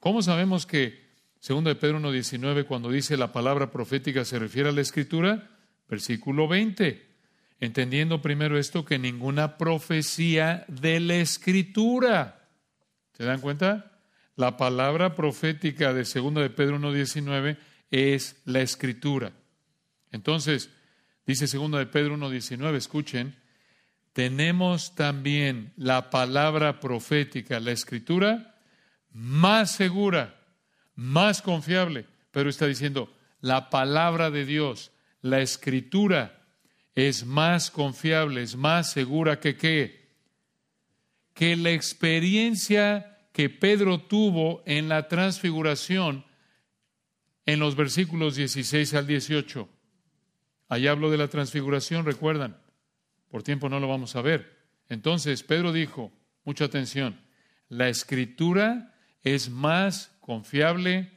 ¿Cómo 0.00 0.20
sabemos 0.22 0.66
que, 0.66 1.10
segundo 1.38 1.70
de 1.70 1.76
Pedro 1.76 2.00
1.19, 2.00 2.66
cuando 2.66 2.90
dice 2.90 3.16
la 3.16 3.32
palabra 3.32 3.70
profética 3.70 4.24
se 4.24 4.38
refiere 4.38 4.68
a 4.68 4.72
la 4.72 4.80
escritura? 4.80 5.50
Versículo 5.88 6.48
20. 6.48 7.08
Entendiendo 7.60 8.20
primero 8.20 8.58
esto, 8.58 8.84
que 8.84 8.98
ninguna 8.98 9.58
profecía 9.58 10.64
de 10.66 10.98
la 10.98 11.16
escritura. 11.16 12.48
¿Se 13.12 13.24
dan 13.24 13.40
cuenta? 13.40 13.89
La 14.40 14.56
palabra 14.56 15.14
profética 15.14 15.92
de 15.92 16.06
segundo 16.06 16.40
de 16.40 16.48
Pedro 16.48 16.78
1.19 16.78 17.58
es 17.90 18.40
la 18.46 18.62
escritura. 18.62 19.32
Entonces, 20.12 20.70
dice 21.26 21.46
segundo 21.46 21.76
de 21.76 21.84
Pedro 21.84 22.16
1.19, 22.16 22.74
escuchen, 22.76 23.36
tenemos 24.14 24.94
también 24.94 25.74
la 25.76 26.08
palabra 26.08 26.80
profética, 26.80 27.60
la 27.60 27.72
escritura, 27.72 28.56
más 29.12 29.72
segura, 29.72 30.40
más 30.94 31.42
confiable. 31.42 32.06
Pero 32.30 32.48
está 32.48 32.66
diciendo, 32.66 33.14
la 33.42 33.68
palabra 33.68 34.30
de 34.30 34.46
Dios, 34.46 34.90
la 35.20 35.42
escritura, 35.42 36.46
es 36.94 37.26
más 37.26 37.70
confiable, 37.70 38.42
es 38.42 38.56
más 38.56 38.90
segura 38.90 39.38
que 39.38 39.58
qué? 39.58 40.08
Que 41.34 41.56
la 41.56 41.72
experiencia 41.72 43.09
que 43.40 43.48
Pedro 43.48 44.02
tuvo 44.02 44.62
en 44.66 44.90
la 44.90 45.08
transfiguración 45.08 46.26
en 47.46 47.58
los 47.58 47.74
versículos 47.74 48.36
16 48.36 48.92
al 48.92 49.06
18. 49.06 49.66
Ahí 50.68 50.86
hablo 50.86 51.10
de 51.10 51.16
la 51.16 51.28
transfiguración, 51.28 52.04
recuerdan. 52.04 52.60
Por 53.30 53.42
tiempo 53.42 53.70
no 53.70 53.80
lo 53.80 53.88
vamos 53.88 54.14
a 54.14 54.20
ver. 54.20 54.58
Entonces, 54.90 55.42
Pedro 55.42 55.72
dijo, 55.72 56.12
mucha 56.44 56.66
atención, 56.66 57.18
la 57.70 57.88
escritura 57.88 58.94
es 59.22 59.48
más 59.48 60.14
confiable 60.20 61.10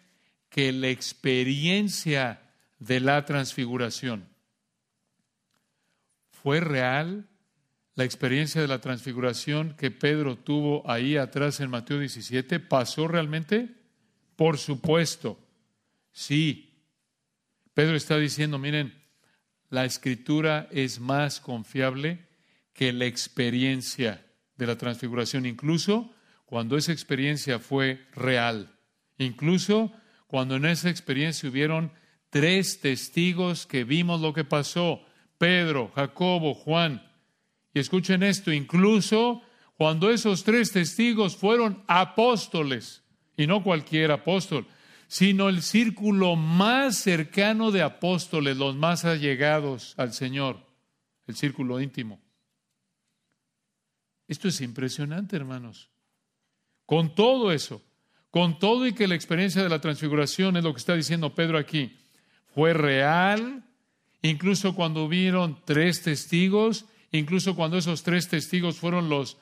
que 0.49 0.71
la 0.71 0.87
experiencia 0.87 2.41
de 2.79 3.01
la 3.01 3.25
transfiguración. 3.25 4.29
¿Fue 6.29 6.61
real 6.61 7.27
la 7.95 8.03
experiencia 8.03 8.61
de 8.61 8.67
la 8.67 8.81
transfiguración 8.81 9.75
que 9.77 9.91
Pedro 9.91 10.37
tuvo 10.37 10.89
ahí 10.89 11.17
atrás 11.17 11.59
en 11.59 11.69
Mateo 11.69 11.99
17? 11.99 12.59
¿Pasó 12.59 13.07
realmente? 13.07 13.69
Por 14.35 14.57
supuesto, 14.57 15.39
sí. 16.11 16.81
Pedro 17.73 17.95
está 17.95 18.17
diciendo, 18.17 18.57
miren, 18.57 18.93
la 19.69 19.85
escritura 19.85 20.67
es 20.71 20.99
más 20.99 21.39
confiable 21.39 22.27
que 22.73 22.93
la 22.93 23.05
experiencia 23.05 24.25
de 24.55 24.67
la 24.67 24.77
transfiguración, 24.77 25.45
incluso 25.45 26.13
cuando 26.45 26.77
esa 26.77 26.91
experiencia 26.91 27.59
fue 27.59 28.05
real, 28.13 28.75
incluso 29.17 29.91
cuando 30.27 30.55
en 30.55 30.65
esa 30.65 30.89
experiencia 30.89 31.49
hubieron 31.49 31.91
tres 32.29 32.79
testigos 32.81 33.67
que 33.67 33.83
vimos 33.83 34.21
lo 34.21 34.33
que 34.33 34.43
pasó, 34.43 35.05
Pedro, 35.37 35.91
Jacobo, 35.95 36.53
Juan. 36.53 37.03
Y 37.73 37.79
escuchen 37.79 38.23
esto, 38.23 38.51
incluso 38.51 39.41
cuando 39.77 40.09
esos 40.11 40.43
tres 40.43 40.71
testigos 40.71 41.35
fueron 41.35 41.83
apóstoles, 41.87 43.03
y 43.35 43.47
no 43.47 43.63
cualquier 43.63 44.11
apóstol, 44.11 44.67
sino 45.07 45.49
el 45.49 45.61
círculo 45.61 46.35
más 46.35 46.97
cercano 46.97 47.71
de 47.71 47.81
apóstoles, 47.81 48.57
los 48.57 48.75
más 48.75 49.05
allegados 49.05 49.93
al 49.97 50.13
Señor, 50.13 50.65
el 51.27 51.35
círculo 51.35 51.81
íntimo. 51.81 52.21
Esto 54.27 54.47
es 54.47 54.61
impresionante, 54.61 55.35
hermanos. 55.35 55.89
Con 56.85 57.15
todo 57.15 57.51
eso, 57.51 57.81
con 58.29 58.57
todo 58.59 58.87
y 58.87 58.93
que 58.93 59.07
la 59.07 59.15
experiencia 59.15 59.61
de 59.61 59.69
la 59.69 59.81
transfiguración 59.81 60.57
es 60.57 60.63
lo 60.63 60.73
que 60.73 60.79
está 60.79 60.95
diciendo 60.95 61.35
Pedro 61.35 61.57
aquí, 61.57 61.99
fue 62.53 62.73
real, 62.73 63.63
incluso 64.21 64.75
cuando 64.75 65.03
hubieron 65.03 65.59
tres 65.65 66.01
testigos, 66.01 66.85
incluso 67.13 67.55
cuando 67.55 67.77
esos 67.77 68.03
tres 68.03 68.27
testigos 68.27 68.77
fueron 68.77 69.07
los 69.07 69.37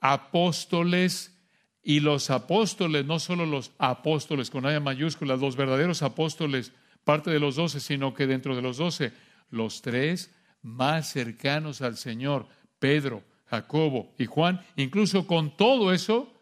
apóstoles 0.00 1.36
y 1.82 2.00
los 2.00 2.30
apóstoles, 2.30 3.04
no 3.04 3.18
solo 3.18 3.46
los 3.46 3.72
apóstoles 3.78 4.50
con 4.50 4.66
A 4.66 4.78
mayúscula, 4.78 5.36
los 5.36 5.56
verdaderos 5.56 6.02
apóstoles, 6.02 6.72
parte 7.04 7.30
de 7.30 7.40
los 7.40 7.56
doce, 7.56 7.80
sino 7.80 8.14
que 8.14 8.26
dentro 8.26 8.54
de 8.54 8.62
los 8.62 8.76
doce, 8.76 9.12
los 9.50 9.82
tres 9.82 10.30
más 10.62 11.10
cercanos 11.10 11.82
al 11.82 11.96
Señor, 11.96 12.48
Pedro, 12.78 13.22
Jacobo 13.46 14.14
y 14.18 14.26
Juan, 14.26 14.60
incluso 14.76 15.26
con 15.26 15.56
todo 15.56 15.92
eso, 15.92 16.32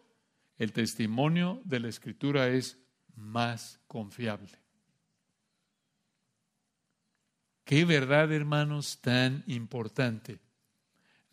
el 0.57 0.71
testimonio 0.71 1.61
de 1.63 1.79
la 1.79 1.89
Escritura 1.89 2.47
es 2.49 2.79
más 3.15 3.79
confiable. 3.87 4.51
Qué 7.63 7.85
verdad, 7.85 8.31
hermanos, 8.31 8.99
tan 9.01 9.43
importante. 9.47 10.39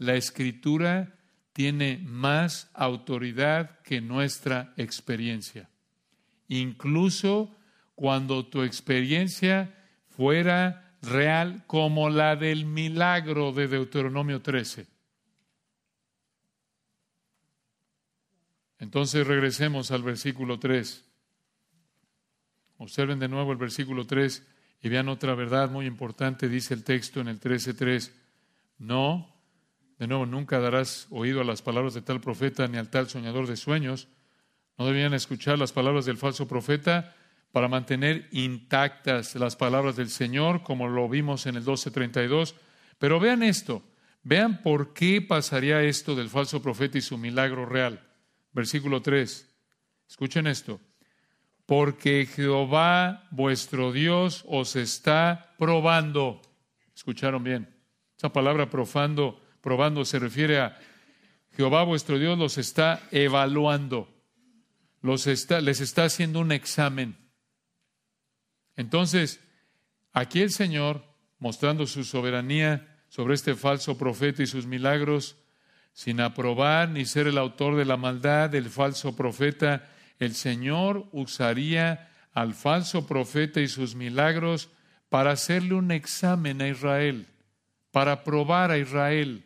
La 0.03 0.17
Escritura 0.17 1.15
tiene 1.53 1.99
más 2.05 2.71
autoridad 2.75 3.81
que 3.83 4.01
nuestra 4.01 4.75
experiencia. 4.77 5.71
Incluso 6.49 7.55
cuando 7.95 8.47
tu 8.47 8.63
experiencia 8.63 9.73
fuera 10.09 10.97
real 11.03 11.63
como 11.69 12.11
la 12.11 12.35
del 12.35 12.65
milagro 12.65 13.53
de 13.53 13.69
Deuteronomio 13.69 14.43
13. 14.43 14.89
Entonces 18.81 19.25
regresemos 19.25 19.93
al 19.93 20.03
versículo 20.03 20.59
3. 20.59 21.05
Observen 22.79 23.21
de 23.21 23.29
nuevo 23.29 23.53
el 23.53 23.59
versículo 23.59 24.05
3 24.05 24.45
y 24.83 24.89
vean 24.89 25.09
otra 25.09 25.37
verdad 25.37 25.71
muy 25.71 25.87
importante, 25.87 26.49
dice 26.49 26.75
el 26.75 26.83
texto 26.83 27.21
en 27.21 27.29
el 27.29 27.39
13.3. 27.39 28.11
No 28.79 29.32
de 30.03 30.09
nuevo, 30.09 30.27
nunca 30.27 30.59
darás 30.59 31.07
oído 31.11 31.41
a 31.41 31.45
las 31.45 31.63
palabras 31.63 31.95
de 31.95 32.03
tal 32.03 32.21
profeta 32.21 32.67
ni 32.67 32.77
al 32.77 32.91
tal 32.91 33.09
soñador 33.09 33.47
de 33.47 33.57
sueños. 33.57 34.09
No 34.77 34.85
debían 34.85 35.15
escuchar 35.15 35.61
las 35.61 35.71
palabras 35.71 36.07
del 36.07 36.17
falso 36.17 36.49
profeta 36.49 37.15
para 37.53 37.69
mantener 37.69 38.29
intactas 38.33 39.37
las 39.37 39.55
palabras 39.55 39.95
del 39.95 40.11
Señor, 40.11 40.65
como 40.65 40.89
lo 40.89 41.09
vimos 41.09 41.47
en 41.47 41.55
el 41.55 41.65
12:32. 41.65 42.57
Pero 42.99 43.21
vean 43.21 43.45
esto, 43.45 43.85
vean 44.25 44.61
por 44.61 44.93
qué 44.93 45.23
pasaría 45.23 45.85
esto 45.85 46.17
del 46.17 46.31
falso 46.31 46.61
profeta 46.61 46.99
y 46.99 47.01
su 47.01 47.17
milagro 47.17 47.65
real. 47.65 48.01
Versículo 48.53 49.03
3. 49.03 49.55
Escuchen 50.09 50.49
esto. 50.49 50.81
Porque 51.65 52.27
Jehová 52.27 53.29
vuestro 53.31 53.93
Dios 53.93 54.45
os 54.49 54.75
está 54.75 55.55
probando. 55.61 56.43
¿Escucharon 56.93 57.45
bien? 57.45 57.73
Esa 58.17 58.33
palabra 58.33 58.69
profando 58.69 59.42
probando 59.63 60.05
se 60.05 60.19
refiere 60.19 60.61
a 60.61 60.79
Jehová 61.57 61.85
vuestro 61.85 62.19
Dios 62.19 62.39
los 62.39 62.59
está 62.59 63.09
evaluando, 63.11 64.09
los 65.01 65.27
está, 65.27 65.61
les 65.61 65.81
está 65.81 66.05
haciendo 66.05 66.41
un 66.41 66.53
examen. 66.53 67.17
Entonces, 68.77 69.41
aquí 70.13 70.41
el 70.41 70.51
Señor, 70.51 71.05
mostrando 71.39 71.87
su 71.87 72.05
soberanía 72.05 72.99
sobre 73.09 73.35
este 73.35 73.55
falso 73.55 73.99
profeta 73.99 74.43
y 74.43 74.47
sus 74.47 74.67
milagros, 74.67 75.37
sin 75.93 76.21
aprobar 76.21 76.89
ni 76.89 77.05
ser 77.05 77.27
el 77.27 77.37
autor 77.37 77.77
de 77.77 77.85
la 77.85 77.99
maldad 77.99 78.49
del 78.49 78.71
falso 78.71 79.15
profeta, 79.15 79.91
el 80.19 80.35
Señor 80.35 81.07
usaría 81.13 82.11
al 82.33 82.55
falso 82.55 83.07
profeta 83.07 83.61
y 83.61 83.69
sus 83.69 83.95
milagros 83.95 84.71
para 85.11 85.33
hacerle 85.33 85.75
un 85.75 85.91
examen 85.91 86.63
a 86.63 86.69
Israel, 86.69 87.27
para 87.91 88.25
probar 88.25 88.71
a 88.71 88.79
Israel. 88.79 89.45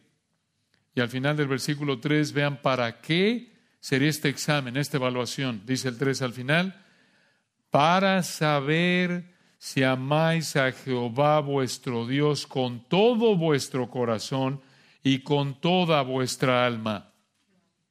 Y 0.96 1.00
al 1.02 1.10
final 1.10 1.36
del 1.36 1.46
versículo 1.46 2.00
3, 2.00 2.32
vean 2.32 2.62
para 2.62 3.02
qué 3.02 3.52
sería 3.80 4.08
este 4.08 4.30
examen, 4.30 4.78
esta 4.78 4.96
evaluación. 4.96 5.60
Dice 5.66 5.88
el 5.88 5.98
3 5.98 6.22
al 6.22 6.32
final, 6.32 6.82
para 7.70 8.22
saber 8.22 9.36
si 9.58 9.82
amáis 9.82 10.56
a 10.56 10.72
Jehová 10.72 11.40
vuestro 11.40 12.06
Dios 12.06 12.46
con 12.46 12.88
todo 12.88 13.36
vuestro 13.36 13.90
corazón 13.90 14.62
y 15.02 15.18
con 15.18 15.60
toda 15.60 16.00
vuestra 16.00 16.64
alma. 16.64 17.12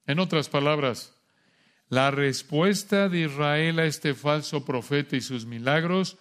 En 0.07 0.17
otras 0.17 0.49
palabras, 0.49 1.15
la 1.89 2.09
respuesta 2.09 3.07
de 3.07 3.19
Israel 3.21 3.77
a 3.77 3.85
este 3.85 4.15
falso 4.15 4.65
profeta 4.65 5.15
y 5.15 5.21
sus 5.21 5.45
milagros 5.45 6.17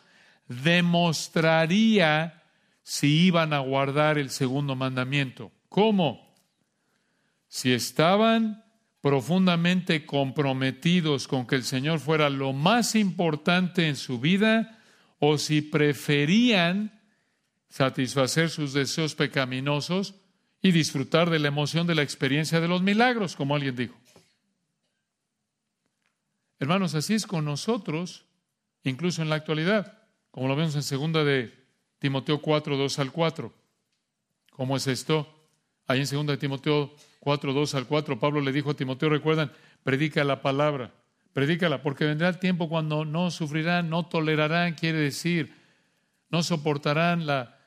demostraría 0.49 2.43
si 2.83 3.25
iban 3.25 3.55
a 3.55 3.61
guardar 3.61 4.19
el 4.19 4.29
segundo 4.29 4.77
mandamiento. 4.77 5.51
¿Cómo? 5.71 6.24
Si 7.55 7.73
estaban 7.73 8.65
profundamente 9.01 10.05
comprometidos 10.05 11.29
con 11.29 11.47
que 11.47 11.55
el 11.55 11.63
Señor 11.63 12.01
fuera 12.01 12.29
lo 12.29 12.53
más 12.53 12.97
importante 12.97 13.87
en 13.87 13.95
su 13.95 14.19
vida 14.19 14.83
o 15.21 15.39
si 15.39 15.63
preferían 15.63 17.01
satisfacer 17.69 18.51
sus 18.51 18.73
deseos 18.73 19.15
pecaminosos 19.15 20.17
y 20.63 20.73
disfrutar 20.73 21.31
de 21.31 21.39
la 21.39 21.47
emoción 21.47 21.87
de 21.87 21.95
la 21.95 22.03
experiencia 22.03 22.59
de 22.59 22.67
los 22.67 22.83
milagros, 22.83 23.37
como 23.37 23.55
alguien 23.55 23.77
dijo. 23.77 23.95
Hermanos, 26.59 26.97
así 26.97 27.15
es 27.15 27.25
con 27.25 27.45
nosotros, 27.45 28.25
incluso 28.83 29.23
en 29.23 29.29
la 29.29 29.37
actualidad, 29.37 30.03
como 30.33 30.49
lo 30.49 30.57
vemos 30.57 30.75
en 30.75 30.83
segunda 30.83 31.23
de 31.23 31.55
Timoteo 32.01 32.43
4, 32.43 32.77
2 32.77 32.99
al 32.99 33.13
4. 33.13 33.55
¿Cómo 34.51 34.77
es 34.77 34.89
esto? 34.89 35.33
Ahí 35.87 36.01
en 36.01 36.09
segunda 36.09 36.33
de 36.33 36.39
Timoteo 36.39 36.97
4, 37.25 37.53
2 37.55 37.75
al 37.75 37.87
4, 37.87 38.21
Pablo 38.21 38.41
le 38.43 38.53
dijo 38.53 38.71
a 38.71 38.75
Timoteo, 38.75 39.09
recuerdan, 39.09 39.51
predica 39.83 40.23
la 40.23 40.43
palabra, 40.43 40.93
predícala, 41.33 41.83
porque 41.83 42.05
vendrá 42.05 42.29
el 42.29 42.39
tiempo 42.39 42.69
cuando 42.69 43.05
no 43.05 43.31
sufrirán, 43.31 43.89
no 43.89 44.07
tolerarán, 44.07 44.75
quiere 44.75 44.99
decir, 44.99 45.55
no 46.31 46.43
soportarán 46.43 47.27
la, 47.27 47.59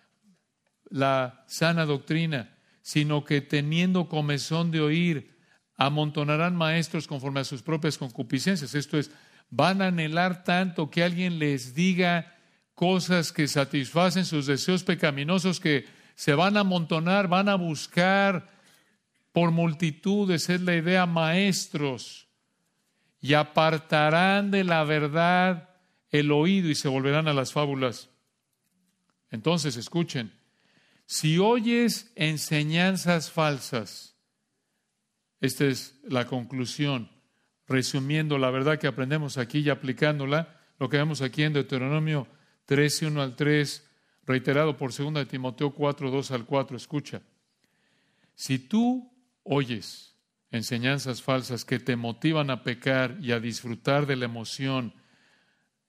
la 0.89 1.43
sana 1.48 1.86
doctrina, 1.86 2.56
sino 2.82 3.26
que 3.26 3.41
teniendo 3.41 4.08
comezón 4.08 4.70
de 4.72 4.80
oír, 4.80 5.36
amontonarán 5.76 6.56
maestros 6.56 7.08
conforme 7.08 7.39
a 7.39 7.43
sus 7.43 7.63
propias 7.63 7.98
concupiscencias. 7.98 8.76
Esto 8.76 8.98
es, 8.98 9.12
van 9.50 9.82
a 9.82 9.88
anhelar 9.88 10.43
tanto 10.43 10.89
que 10.89 11.04
alguien 11.04 11.39
les 11.39 11.74
diga 11.74 12.36
cosas 12.76 13.32
que 13.32 13.48
satisfacen 13.48 14.24
sus 14.24 14.46
deseos 14.46 14.84
pecaminosos 14.84 15.60
que 15.60 15.86
se 16.15 16.34
van 16.36 16.58
a 16.58 16.62
amontonar, 16.62 17.28
van 17.28 17.50
a 17.50 17.56
buscar 17.56 18.57
por 19.38 19.52
multitudes, 19.52 20.50
es 20.50 20.62
la 20.62 20.76
idea, 20.76 21.06
maestros, 21.06 22.28
y 23.21 23.36
apartarán 23.36 24.50
de 24.50 24.63
la 24.63 24.84
verdad 24.84 25.76
el 26.10 26.32
oído 26.32 26.69
y 26.71 26.73
se 26.73 26.88
volverán 26.88 27.28
a 27.28 27.34
las 27.34 27.54
fábulas. 27.54 28.10
Entonces, 29.30 29.78
escuchen, 29.78 30.34
si 31.06 31.38
oyes 31.38 32.12
enseñanzas 32.15 33.30
falsas, 33.30 34.15
esta 35.39 35.65
es 35.65 36.00
la 36.02 36.26
conclusión, 36.26 37.12
resumiendo 37.67 38.39
la 38.39 38.50
verdad 38.50 38.80
que 38.80 38.88
aprendemos 38.88 39.38
aquí 39.38 39.60
y 39.60 39.69
aplicándola, 39.69 40.60
lo 40.80 40.89
que 40.89 40.97
vemos 40.97 41.21
aquí 41.21 41.43
en 41.43 41.54
Deuteronomio 41.54 42.28
13, 42.65 43.06
1 43.06 43.21
al 43.21 43.36
3, 43.36 43.88
reiterado 44.26 44.76
por 44.76 44.91
2 44.91 45.13
de 45.13 45.28
Timoteo 45.28 45.69
4, 45.69 46.10
2 46.10 46.32
al 46.32 46.43
4, 46.43 46.76
escucha. 46.76 47.21
Si 48.34 48.58
tú 48.58 49.13
oyes 49.47 50.07
enseñanzas 50.51 51.21
falsas 51.21 51.65
que 51.65 51.79
te 51.79 51.95
motivan 51.95 52.49
a 52.49 52.63
pecar 52.63 53.17
y 53.21 53.31
a 53.31 53.39
disfrutar 53.39 54.05
de 54.05 54.15
la 54.15 54.25
emoción, 54.25 54.93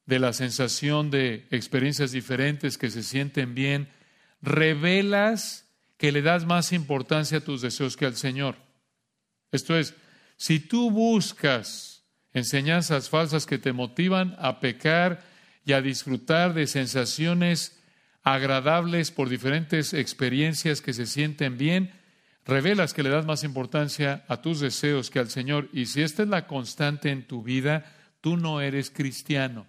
de 0.07 0.19
la 0.19 0.33
sensación 0.33 1.11
de 1.11 1.47
experiencias 1.51 2.13
diferentes 2.13 2.79
que 2.79 2.91
se 2.91 3.03
sienten 3.03 3.55
bien, 3.55 3.89
revelas 4.41 5.69
que 5.97 6.13
le 6.13 6.23
das 6.23 6.45
más 6.47 6.73
importancia 6.73 7.39
a 7.39 7.43
tus 7.43 7.61
deseos 7.61 7.97
que 7.97 8.07
al 8.07 8.17
Señor. 8.17 8.57
Esto 9.53 9.77
es, 9.77 9.95
si 10.37 10.61
tú 10.61 10.91
buscas 10.91 12.05
enseñanzas 12.33 13.09
falsas 13.09 13.47
que 13.47 13.59
te 13.59 13.73
motivan 13.73 14.37
a 14.39 14.61
pecar 14.61 15.25
y 15.65 15.73
a 15.73 15.83
disfrutar 15.83 16.55
de 16.55 16.67
sensaciones 16.67 17.79
agradables 18.23 19.11
por 19.11 19.29
diferentes 19.29 19.93
experiencias 19.95 20.81
que 20.81 20.93
se 20.93 21.07
sienten 21.07 21.59
bien, 21.59 21.93
revelas 22.49 22.95
que 22.95 23.03
le 23.03 23.11
das 23.11 23.27
más 23.27 23.45
importancia 23.45 24.25
a 24.27 24.41
tus 24.41 24.61
deseos 24.61 25.11
que 25.11 25.19
al 25.19 25.29
Señor. 25.29 25.69
Y 25.73 25.87
si 25.87 26.01
esta 26.03 26.23
es 26.23 26.29
la 26.29 26.47
constante 26.47 27.11
en 27.11 27.27
tu 27.29 27.43
vida, 27.43 27.95
tú 28.23 28.39
no 28.39 28.63
eres 28.63 28.91
cristiano, 28.91 29.67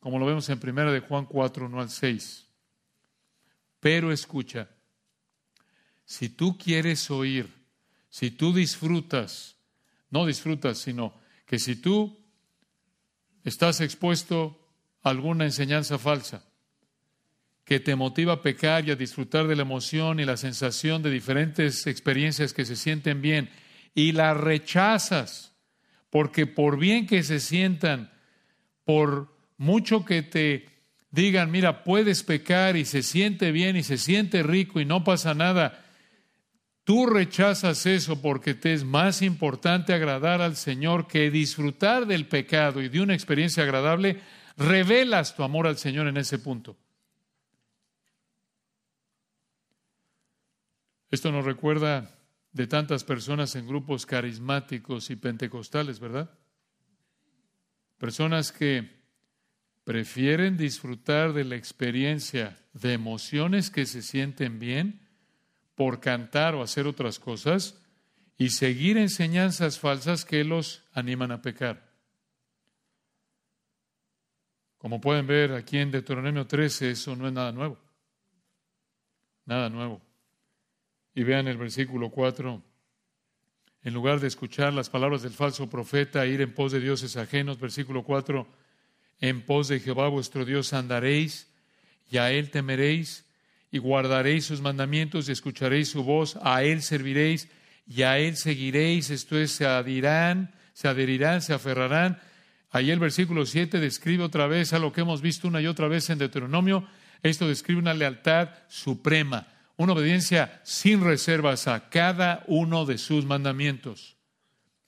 como 0.00 0.18
lo 0.18 0.26
vemos 0.26 0.48
en 0.48 0.58
1 0.62 0.92
de 0.92 1.00
Juan 1.00 1.26
4, 1.26 1.66
1 1.66 1.80
al 1.80 1.90
6. 1.90 2.48
Pero 3.78 4.12
escucha, 4.12 4.68
si 6.04 6.28
tú 6.28 6.58
quieres 6.58 7.08
oír, 7.10 7.48
si 8.10 8.32
tú 8.32 8.52
disfrutas, 8.52 9.56
no 10.10 10.26
disfrutas, 10.26 10.78
sino 10.78 11.14
que 11.46 11.60
si 11.60 11.76
tú 11.76 12.18
estás 13.44 13.80
expuesto 13.80 14.58
a 15.02 15.10
alguna 15.10 15.44
enseñanza 15.44 15.98
falsa 15.98 16.51
que 17.64 17.80
te 17.80 17.94
motiva 17.94 18.34
a 18.34 18.42
pecar 18.42 18.86
y 18.86 18.90
a 18.90 18.96
disfrutar 18.96 19.46
de 19.46 19.56
la 19.56 19.62
emoción 19.62 20.20
y 20.20 20.24
la 20.24 20.36
sensación 20.36 21.02
de 21.02 21.10
diferentes 21.10 21.86
experiencias 21.86 22.52
que 22.52 22.64
se 22.64 22.76
sienten 22.76 23.22
bien 23.22 23.50
y 23.94 24.12
la 24.12 24.34
rechazas, 24.34 25.54
porque 26.10 26.46
por 26.46 26.78
bien 26.78 27.06
que 27.06 27.22
se 27.22 27.40
sientan, 27.40 28.10
por 28.84 29.34
mucho 29.58 30.04
que 30.04 30.22
te 30.22 30.66
digan, 31.10 31.50
mira, 31.50 31.84
puedes 31.84 32.22
pecar 32.22 32.76
y 32.76 32.84
se 32.84 33.02
siente 33.02 33.52
bien 33.52 33.76
y 33.76 33.82
se 33.82 33.98
siente 33.98 34.42
rico 34.42 34.80
y 34.80 34.84
no 34.84 35.04
pasa 35.04 35.34
nada, 35.34 35.84
tú 36.84 37.06
rechazas 37.06 37.86
eso 37.86 38.20
porque 38.20 38.54
te 38.54 38.72
es 38.72 38.82
más 38.82 39.22
importante 39.22 39.92
agradar 39.92 40.40
al 40.40 40.56
Señor 40.56 41.06
que 41.06 41.30
disfrutar 41.30 42.06
del 42.06 42.26
pecado 42.26 42.82
y 42.82 42.88
de 42.88 43.00
una 43.00 43.14
experiencia 43.14 43.62
agradable, 43.62 44.20
revelas 44.56 45.36
tu 45.36 45.42
amor 45.42 45.66
al 45.66 45.78
Señor 45.78 46.08
en 46.08 46.16
ese 46.16 46.38
punto. 46.38 46.76
Esto 51.12 51.30
nos 51.30 51.44
recuerda 51.44 52.10
de 52.52 52.66
tantas 52.66 53.04
personas 53.04 53.54
en 53.54 53.66
grupos 53.68 54.06
carismáticos 54.06 55.10
y 55.10 55.16
pentecostales, 55.16 56.00
¿verdad? 56.00 56.30
Personas 57.98 58.50
que 58.50 59.02
prefieren 59.84 60.56
disfrutar 60.56 61.34
de 61.34 61.44
la 61.44 61.56
experiencia 61.56 62.56
de 62.72 62.94
emociones 62.94 63.68
que 63.68 63.84
se 63.84 64.00
sienten 64.00 64.58
bien 64.58 65.06
por 65.74 66.00
cantar 66.00 66.54
o 66.54 66.62
hacer 66.62 66.86
otras 66.86 67.18
cosas 67.18 67.78
y 68.38 68.48
seguir 68.48 68.96
enseñanzas 68.96 69.78
falsas 69.78 70.24
que 70.24 70.44
los 70.44 70.82
animan 70.94 71.30
a 71.30 71.42
pecar. 71.42 71.92
Como 74.78 74.98
pueden 74.98 75.26
ver 75.26 75.52
aquí 75.52 75.76
en 75.76 75.90
Deuteronomio 75.90 76.46
13, 76.46 76.92
eso 76.92 77.14
no 77.14 77.26
es 77.26 77.34
nada 77.34 77.52
nuevo. 77.52 77.78
Nada 79.44 79.68
nuevo. 79.68 80.11
Y 81.14 81.22
vean 81.22 81.48
el 81.48 81.56
versículo 81.56 82.10
4. 82.10 82.62
En 83.84 83.94
lugar 83.94 84.20
de 84.20 84.28
escuchar 84.28 84.72
las 84.72 84.90
palabras 84.90 85.22
del 85.22 85.32
falso 85.32 85.68
profeta, 85.68 86.26
ir 86.26 86.40
en 86.40 86.54
pos 86.54 86.72
de 86.72 86.80
dioses 86.80 87.16
ajenos, 87.16 87.58
versículo 87.58 88.04
4 88.04 88.62
en 89.22 89.40
pos 89.42 89.68
de 89.68 89.78
Jehová 89.78 90.08
vuestro 90.08 90.44
Dios 90.44 90.72
andaréis, 90.72 91.48
y 92.10 92.18
a 92.18 92.32
Él 92.32 92.50
temeréis, 92.50 93.24
y 93.70 93.78
guardaréis 93.78 94.44
sus 94.44 94.60
mandamientos, 94.60 95.28
y 95.28 95.32
escucharéis 95.32 95.88
su 95.88 96.02
voz, 96.02 96.36
a 96.42 96.64
Él 96.64 96.82
serviréis, 96.82 97.48
y 97.86 98.02
a 98.02 98.18
Él 98.18 98.36
seguiréis, 98.36 99.10
esto 99.10 99.38
es, 99.38 99.52
se 99.52 99.64
adherirán, 99.64 100.52
se 100.74 100.88
adherirán, 100.88 101.40
se 101.40 101.54
aferrarán. 101.54 102.20
Ahí 102.72 102.90
el 102.90 102.98
versículo 102.98 103.46
7 103.46 103.78
describe 103.78 104.24
otra 104.24 104.48
vez 104.48 104.72
a 104.72 104.80
lo 104.80 104.92
que 104.92 105.02
hemos 105.02 105.22
visto 105.22 105.46
una 105.46 105.60
y 105.60 105.68
otra 105.68 105.86
vez 105.86 106.10
en 106.10 106.18
Deuteronomio. 106.18 106.84
Esto 107.22 107.46
describe 107.46 107.78
una 107.78 107.94
lealtad 107.94 108.48
suprema, 108.68 109.46
una 109.82 109.94
obediencia 109.94 110.60
sin 110.64 111.02
reservas 111.02 111.68
a 111.68 111.88
cada 111.88 112.44
uno 112.46 112.86
de 112.86 112.98
sus 112.98 113.24
mandamientos. 113.24 114.16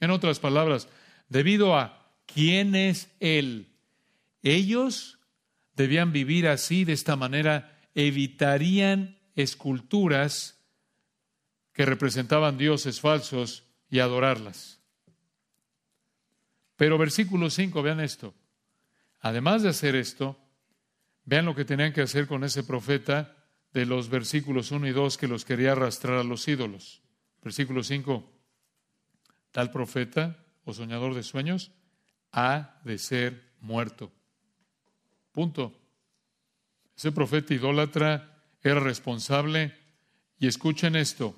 En 0.00 0.11
otras 0.11 0.38
palabras, 0.38 0.88
debido 1.28 1.76
a 1.76 2.12
quién 2.26 2.74
es 2.74 3.11
Él, 3.20 3.68
ellos 4.42 5.18
debían 5.74 6.12
vivir 6.12 6.48
así, 6.48 6.85
de 6.85 6.92
esta 6.92 7.16
manera, 7.16 7.80
evitarían 7.94 9.18
esculturas 9.35 10.61
que 11.72 11.85
representaban 11.85 12.57
dioses 12.57 13.00
falsos 13.00 13.64
y 13.90 13.98
adorarlas. 13.98 14.80
Pero 16.76 16.98
versículo 16.98 17.50
5, 17.50 17.83
vean 17.83 18.00
esto. 18.00 18.35
Además 19.20 19.62
de 19.62 19.70
hacer 19.70 19.96
esto, 19.96 20.38
vean 21.24 21.46
lo 21.46 21.54
que 21.54 21.64
tenían 21.64 21.92
que 21.92 22.02
hacer 22.02 22.26
con 22.26 22.44
ese 22.44 22.62
profeta 22.62 23.43
de 23.74 23.84
los 23.84 24.08
versículos 24.08 24.70
1 24.70 24.87
y 24.87 24.92
2 24.92 25.18
que 25.18 25.28
los 25.28 25.44
quería 25.44 25.72
arrastrar 25.72 26.18
a 26.18 26.24
los 26.24 26.46
ídolos. 26.46 27.02
Versículo 27.42 27.82
5, 27.82 28.32
tal 29.50 29.70
profeta 29.70 30.42
o 30.64 30.72
soñador 30.72 31.14
de 31.14 31.24
sueños 31.24 31.72
ha 32.32 32.80
de 32.84 32.98
ser 32.98 33.52
muerto. 33.60 34.12
Punto. 35.32 35.78
Ese 36.96 37.10
profeta 37.10 37.52
idólatra 37.52 38.44
era 38.62 38.78
responsable. 38.78 39.74
Y 40.38 40.46
escuchen 40.46 40.94
esto, 40.94 41.37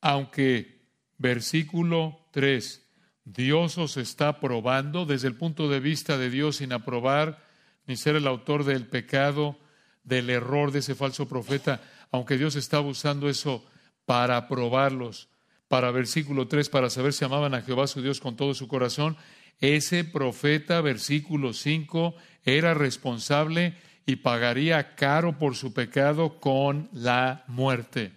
aunque 0.00 0.86
versículo 1.16 2.28
3, 2.32 2.86
Dios 3.24 3.78
os 3.78 3.96
está 3.96 4.40
probando 4.40 5.06
desde 5.06 5.28
el 5.28 5.36
punto 5.36 5.68
de 5.68 5.80
vista 5.80 6.18
de 6.18 6.28
Dios 6.30 6.56
sin 6.56 6.72
aprobar 6.72 7.44
ni 7.86 7.96
ser 7.96 8.16
el 8.16 8.26
autor 8.26 8.64
del 8.64 8.86
pecado, 8.86 9.58
del 10.06 10.30
error 10.30 10.72
de 10.72 10.78
ese 10.78 10.94
falso 10.94 11.28
profeta, 11.28 11.82
aunque 12.10 12.38
Dios 12.38 12.56
está 12.56 12.80
usando 12.80 13.28
eso 13.28 13.66
para 14.06 14.48
probarlos, 14.48 15.28
para 15.68 15.90
versículo 15.90 16.46
3, 16.48 16.70
para 16.70 16.88
saber 16.88 17.12
si 17.12 17.24
amaban 17.24 17.54
a 17.54 17.60
Jehová 17.60 17.88
su 17.88 18.00
Dios 18.00 18.20
con 18.20 18.36
todo 18.36 18.54
su 18.54 18.68
corazón, 18.68 19.16
ese 19.58 20.04
profeta, 20.04 20.80
versículo 20.80 21.52
5, 21.52 22.14
era 22.44 22.72
responsable 22.72 23.76
y 24.06 24.16
pagaría 24.16 24.94
caro 24.94 25.38
por 25.38 25.56
su 25.56 25.74
pecado 25.74 26.38
con 26.38 26.88
la 26.92 27.44
muerte. 27.48 28.12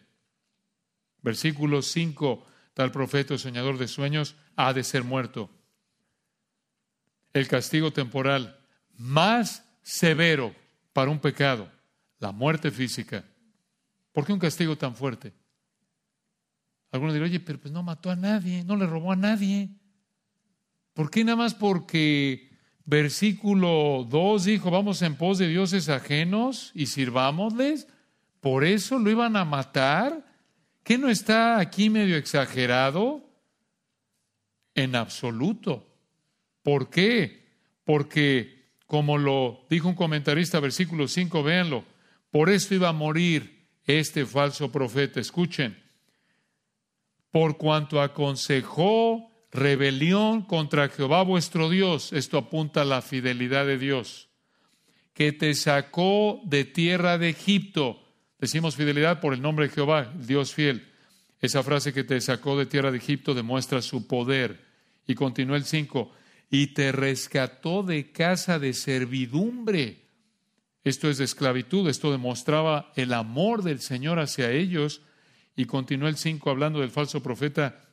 Versículo 1.21 1.82
5, 1.82 2.45
tal 2.75 2.91
profeta 2.91 3.38
soñador 3.38 3.80
de 3.80 3.88
sueños 3.88 4.36
ha 4.56 4.73
de 4.73 4.84
ser 4.84 5.04
muerto. 5.04 5.49
El 7.34 7.47
castigo 7.47 7.91
temporal 7.91 8.60
más 8.95 9.65
severo 9.82 10.54
para 10.93 11.10
un 11.10 11.19
pecado, 11.19 11.71
la 12.19 12.32
muerte 12.32 12.71
física. 12.71 13.25
¿Por 14.12 14.25
qué 14.25 14.34
un 14.34 14.39
castigo 14.39 14.77
tan 14.77 14.95
fuerte? 14.95 15.34
Algunos 16.91 17.13
dirán, 17.13 17.29
oye, 17.29 17.39
pero 17.39 17.60
pues 17.60 17.71
no 17.71 17.84
mató 17.84 18.10
a 18.10 18.15
nadie, 18.15 18.63
no 18.63 18.75
le 18.75 18.86
robó 18.86 19.12
a 19.12 19.15
nadie. 19.15 19.69
¿Por 20.93 21.10
qué 21.10 21.23
nada 21.23 21.38
más 21.38 21.53
porque 21.53 22.49
versículo 22.86 24.05
2 24.10 24.45
dijo, 24.45 24.71
vamos 24.71 25.01
en 25.01 25.15
pos 25.15 25.38
de 25.38 25.47
dioses 25.47 25.89
ajenos 25.89 26.71
y 26.73 26.88
sirvámosles? 26.88 27.88
¿Por 28.39 28.63
eso 28.63 28.97
lo 28.97 29.12
iban 29.12 29.36
a 29.36 29.45
matar? 29.45 30.25
¿Qué 30.84 30.97
no 30.97 31.10
está 31.10 31.60
aquí 31.60 31.89
medio 31.89 32.17
exagerado? 32.17 33.23
En 34.73 34.95
absoluto. 34.95 35.88
¿Por 36.63 36.89
qué? 36.89 37.47
Porque, 37.84 38.73
como 38.86 39.17
lo 39.17 39.65
dijo 39.69 39.88
un 39.88 39.95
comentarista, 39.95 40.60
versículo 40.60 41.08
5, 41.08 41.43
véanlo, 41.43 41.86
por 42.32 42.50
esto 42.50 42.76
iba 42.76 42.89
a 42.89 42.94
morir 42.94 43.68
este 43.86 44.26
falso 44.26 44.72
profeta. 44.72 45.20
Escuchen, 45.20 45.78
por 47.32 47.58
cuanto 47.58 48.02
aconsejó 48.02 49.30
rebelión 49.52 50.44
contra 50.44 50.89
Jehová 50.89 51.24
vuestro 51.24 51.70
Dios, 51.70 52.13
esto 52.13 52.38
apunta 52.38 52.82
a 52.82 52.86
la 52.86 53.02
fidelidad 53.02 53.65
de 53.65 53.78
Dios, 53.78 54.30
que 55.13 55.32
te 55.32 55.54
sacó 55.54 56.42
de 56.46 56.65
tierra 56.65 57.18
de 57.18 57.30
Egipto. 57.30 58.02
Decimos 58.39 58.76
fidelidad 58.76 59.20
por 59.20 59.34
el 59.34 59.42
nombre 59.42 59.68
de 59.68 59.74
Jehová, 59.74 60.13
Dios 60.15 60.54
fiel. 60.54 60.88
Esa 61.42 61.63
frase 61.63 61.94
que 61.94 62.04
te 62.04 62.20
sacó 62.22 62.58
de 62.58 62.65
tierra 62.65 62.92
de 62.92 62.98
Egipto 62.98 63.34
demuestra 63.34 63.82
su 63.82 64.08
poder. 64.08 64.65
Y 65.08 65.15
continúa 65.15 65.58
el 65.58 65.65
5, 65.65 66.12
y 66.52 66.68
te 66.68 66.92
rescató 66.92 67.84
de 67.84 68.12
casa 68.12 68.60
de 68.60 68.74
servidumbre. 68.74 70.09
Esto 70.89 71.08
es 71.08 71.19
de 71.19 71.25
esclavitud, 71.25 71.88
esto 71.88 72.12
demostraba 72.12 72.91
el 72.95 73.13
amor 73.13 73.62
del 73.62 73.80
Señor 73.80 74.17
hacia 74.17 74.49
ellos 74.49 75.04
y 75.56 75.65
continuó 75.65 76.08
el 76.08 76.17
5 76.17 76.49
hablando 76.49 76.80
del 76.80 76.89
falso 76.89 77.21
profeta, 77.21 77.86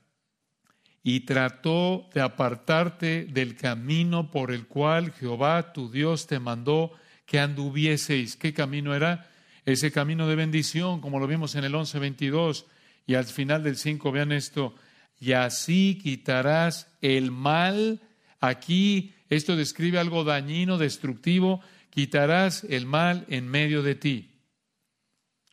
y 1.02 1.20
trató 1.20 2.08
de 2.14 2.22
apartarte 2.22 3.26
del 3.26 3.54
camino 3.54 4.30
por 4.30 4.50
el 4.50 4.66
cual 4.66 5.12
Jehová 5.12 5.74
tu 5.74 5.90
Dios 5.90 6.26
te 6.26 6.38
mandó 6.38 6.92
que 7.26 7.38
anduvieseis. 7.38 8.34
¿Qué 8.34 8.54
camino 8.54 8.94
era? 8.94 9.28
Ese 9.66 9.92
camino 9.92 10.26
de 10.26 10.36
bendición, 10.36 11.02
como 11.02 11.18
lo 11.18 11.26
vimos 11.26 11.54
en 11.54 11.64
el 11.64 11.74
11.22. 11.74 12.64
Y 13.06 13.12
al 13.12 13.26
final 13.26 13.62
del 13.62 13.76
5, 13.76 14.10
vean 14.10 14.32
esto, 14.32 14.74
y 15.20 15.32
así 15.32 15.98
quitarás 16.02 16.90
el 17.02 17.30
mal. 17.30 18.00
Aquí 18.40 19.12
esto 19.28 19.54
describe 19.54 19.98
algo 19.98 20.24
dañino, 20.24 20.78
destructivo, 20.78 21.60
quitarás 21.96 22.62
el 22.64 22.84
mal 22.84 23.24
en 23.30 23.48
medio 23.48 23.82
de 23.82 23.94
ti. 23.94 24.42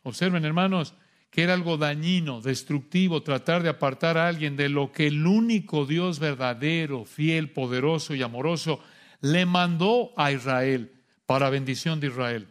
Observen, 0.02 0.44
hermanos, 0.44 0.92
que 1.30 1.42
era 1.42 1.54
algo 1.54 1.78
dañino, 1.78 2.42
destructivo, 2.42 3.22
tratar 3.22 3.62
de 3.62 3.70
apartar 3.70 4.18
a 4.18 4.28
alguien 4.28 4.54
de 4.54 4.68
lo 4.68 4.92
que 4.92 5.06
el 5.06 5.26
único 5.26 5.86
Dios 5.86 6.18
verdadero, 6.18 7.06
fiel, 7.06 7.50
poderoso 7.50 8.14
y 8.14 8.20
amoroso 8.20 8.80
le 9.22 9.46
mandó 9.46 10.12
a 10.18 10.32
Israel 10.32 10.92
para 11.24 11.48
bendición 11.48 11.98
de 11.98 12.08
Israel. 12.08 12.48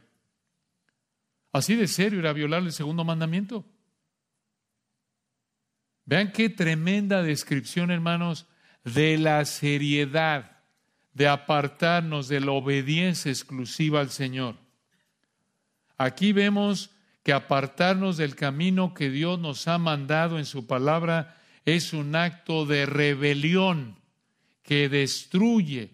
Así 1.51 1.75
de 1.75 1.88
serio 1.88 2.17
era 2.17 2.34
violar 2.34 2.63
el 2.63 2.71
segundo 2.71 3.03
mandamiento. 3.03 3.63
Vean 6.06 6.32
qué 6.32 6.49
tremenda 6.49 7.21
descripción, 7.21 7.91
hermanos, 7.91 8.47
de 8.84 9.19
la 9.19 9.45
seriedad 9.45 10.53
de 11.13 11.28
apartarnos 11.28 12.28
de 12.28 12.39
la 12.39 12.52
obediencia 12.52 13.32
exclusiva 13.32 13.99
al 13.99 14.10
Señor. 14.10 14.56
Aquí 15.97 16.34
vemos 16.34 16.89
que 17.23 17.34
apartarnos 17.34 18.17
del 18.17 18.36
camino 18.36 18.93
que 18.93 19.10
Dios 19.10 19.39
nos 19.39 19.67
ha 19.67 19.78
mandado 19.78 20.38
en 20.38 20.45
su 20.45 20.67
palabra 20.67 21.38
es 21.65 21.93
un 21.93 22.15
acto 22.15 22.65
de 22.65 22.86
rebelión 22.86 23.97
que 24.63 24.89
destruye 24.89 25.91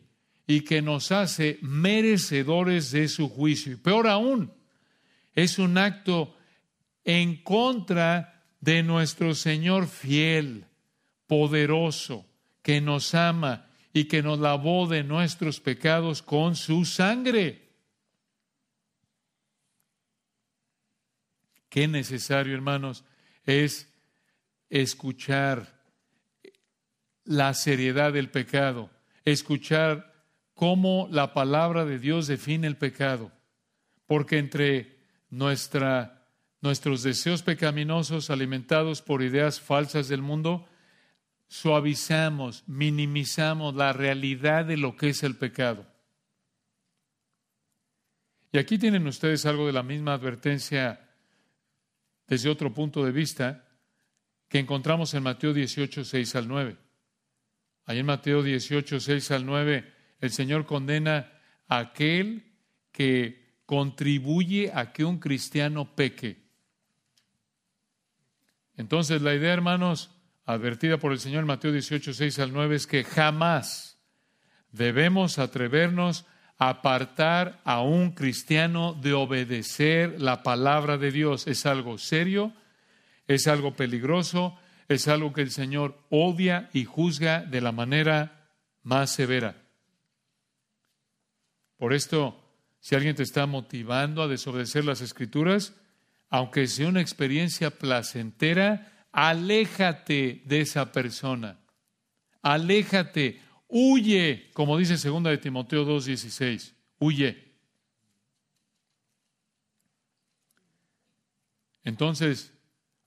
y 0.48 0.62
que 0.62 0.82
nos 0.82 1.12
hace 1.12 1.60
merecedores 1.62 2.92
de 2.92 3.08
su 3.08 3.30
juicio. 3.30 3.74
Y 3.74 3.76
peor 3.76 4.08
aún, 4.08 4.52
es 5.36 5.60
un 5.60 5.78
acto 5.78 6.36
en 7.04 7.44
contra 7.44 8.44
de 8.60 8.82
nuestro 8.82 9.36
Señor 9.36 9.88
fiel, 9.88 10.66
poderoso, 11.28 12.26
que 12.64 12.82
nos 12.82 13.14
ama 13.14 13.69
y 13.94 14.06
que 14.06 14.22
nos 14.22 14.40
lavó 14.40 14.88
de 14.88 15.04
nuestros 15.04 15.60
pecados 15.60 16.22
con 16.22 16.56
su 16.56 16.86
sangre. 16.86 17.70
Qué 21.70 21.88
necesario, 21.88 22.54
hermanos, 22.56 23.04
es 23.46 23.92
escuchar 24.70 25.80
la 27.24 27.54
seriedad 27.54 28.14
del 28.14 28.30
pecado, 28.30 28.90
escuchar 29.24 30.26
cómo 30.54 31.08
la 31.12 31.34
palabra 31.34 31.86
de 31.86 32.00
Dios 32.00 32.28
define 32.28 32.68
el 32.68 32.76
pecado, 32.76 33.32
porque 34.08 34.40
entre 34.40 34.98
nuestra, 35.30 36.28
nuestros 36.62 37.04
deseos 37.04 37.44
pecaminosos 37.44 38.30
alimentados 38.30 39.02
por 39.02 39.22
ideas 39.22 39.62
falsas 39.62 40.08
del 40.08 40.22
mundo, 40.22 40.68
suavizamos, 41.50 42.64
minimizamos 42.68 43.76
la 43.76 43.92
realidad 43.92 44.66
de 44.66 44.78
lo 44.78 44.96
que 44.96 45.10
es 45.10 45.24
el 45.24 45.36
pecado. 45.36 45.86
Y 48.52 48.60
aquí 48.60 48.78
tienen 48.78 49.06
ustedes 49.08 49.46
algo 49.46 49.68
de 49.68 49.74
la 49.74 49.84
misma 49.84 50.14
advertencia 50.14 51.10
desde 52.28 52.50
otro 52.50 52.74
punto 52.74 53.04
de 53.04 53.12
vista 53.12 53.68
que 54.48 54.60
encontramos 54.60 55.14
en 55.14 55.24
Mateo 55.24 55.54
18, 55.54 56.06
6 56.06 56.36
al 56.36 56.48
9. 56.48 56.78
Ahí 57.86 58.00
en 58.00 58.06
Mateo 58.06 58.44
18, 58.44 59.00
6 59.00 59.32
al 59.32 59.46
9, 59.46 59.94
el 60.22 60.32
Señor 60.32 60.66
condena 60.68 61.32
a 61.68 61.80
aquel 61.80 62.54
que 62.92 63.62
contribuye 63.66 64.72
a 64.74 64.94
que 64.94 65.04
un 65.04 65.20
cristiano 65.20 65.96
peque. 65.96 66.38
Entonces, 68.78 69.22
la 69.22 69.34
idea, 69.34 69.54
hermanos, 69.54 70.12
advertida 70.54 70.98
por 70.98 71.12
el 71.12 71.20
Señor 71.20 71.46
Mateo 71.46 71.72
18, 71.72 72.12
6 72.12 72.40
al 72.40 72.54
9, 72.54 72.76
es 72.76 72.88
que 72.88 73.04
jamás 73.04 74.00
debemos 74.72 75.38
atrevernos 75.38 76.26
apartar 76.58 77.62
a 77.64 77.84
un 77.84 78.12
cristiano 78.12 78.96
de 78.96 79.14
obedecer 79.14 80.20
la 80.20 80.42
palabra 80.42 80.98
de 80.98 81.12
Dios. 81.12 81.46
Es 81.46 81.68
algo 81.68 82.00
serio, 82.00 82.52
es 83.28 83.48
algo 83.48 83.76
peligroso, 83.76 84.58
es 84.88 85.08
algo 85.08 85.34
que 85.34 85.42
el 85.42 85.52
Señor 85.52 86.00
odia 86.10 86.72
y 86.74 86.84
juzga 86.84 87.42
de 87.42 87.62
la 87.62 87.72
manera 87.72 88.50
más 88.82 89.12
severa. 89.12 89.56
Por 91.78 91.94
esto, 91.94 92.44
si 92.80 92.96
alguien 92.96 93.16
te 93.16 93.24
está 93.24 93.46
motivando 93.46 94.24
a 94.24 94.28
desobedecer 94.28 94.84
las 94.84 95.02
escrituras, 95.02 95.76
aunque 96.28 96.66
sea 96.66 96.90
una 96.90 97.02
experiencia 97.02 97.70
placentera, 97.70 98.99
aléjate 99.12 100.42
de 100.46 100.62
esa 100.62 100.92
persona. 100.92 101.58
Aléjate, 102.42 103.42
Huye, 103.72 104.50
como 104.54 104.78
dice 104.78 104.98
segunda 104.98 105.30
de 105.30 105.38
Timoteo 105.38 105.86
2:16, 105.86 106.74
huye. 106.98 107.54
Entonces, 111.84 112.52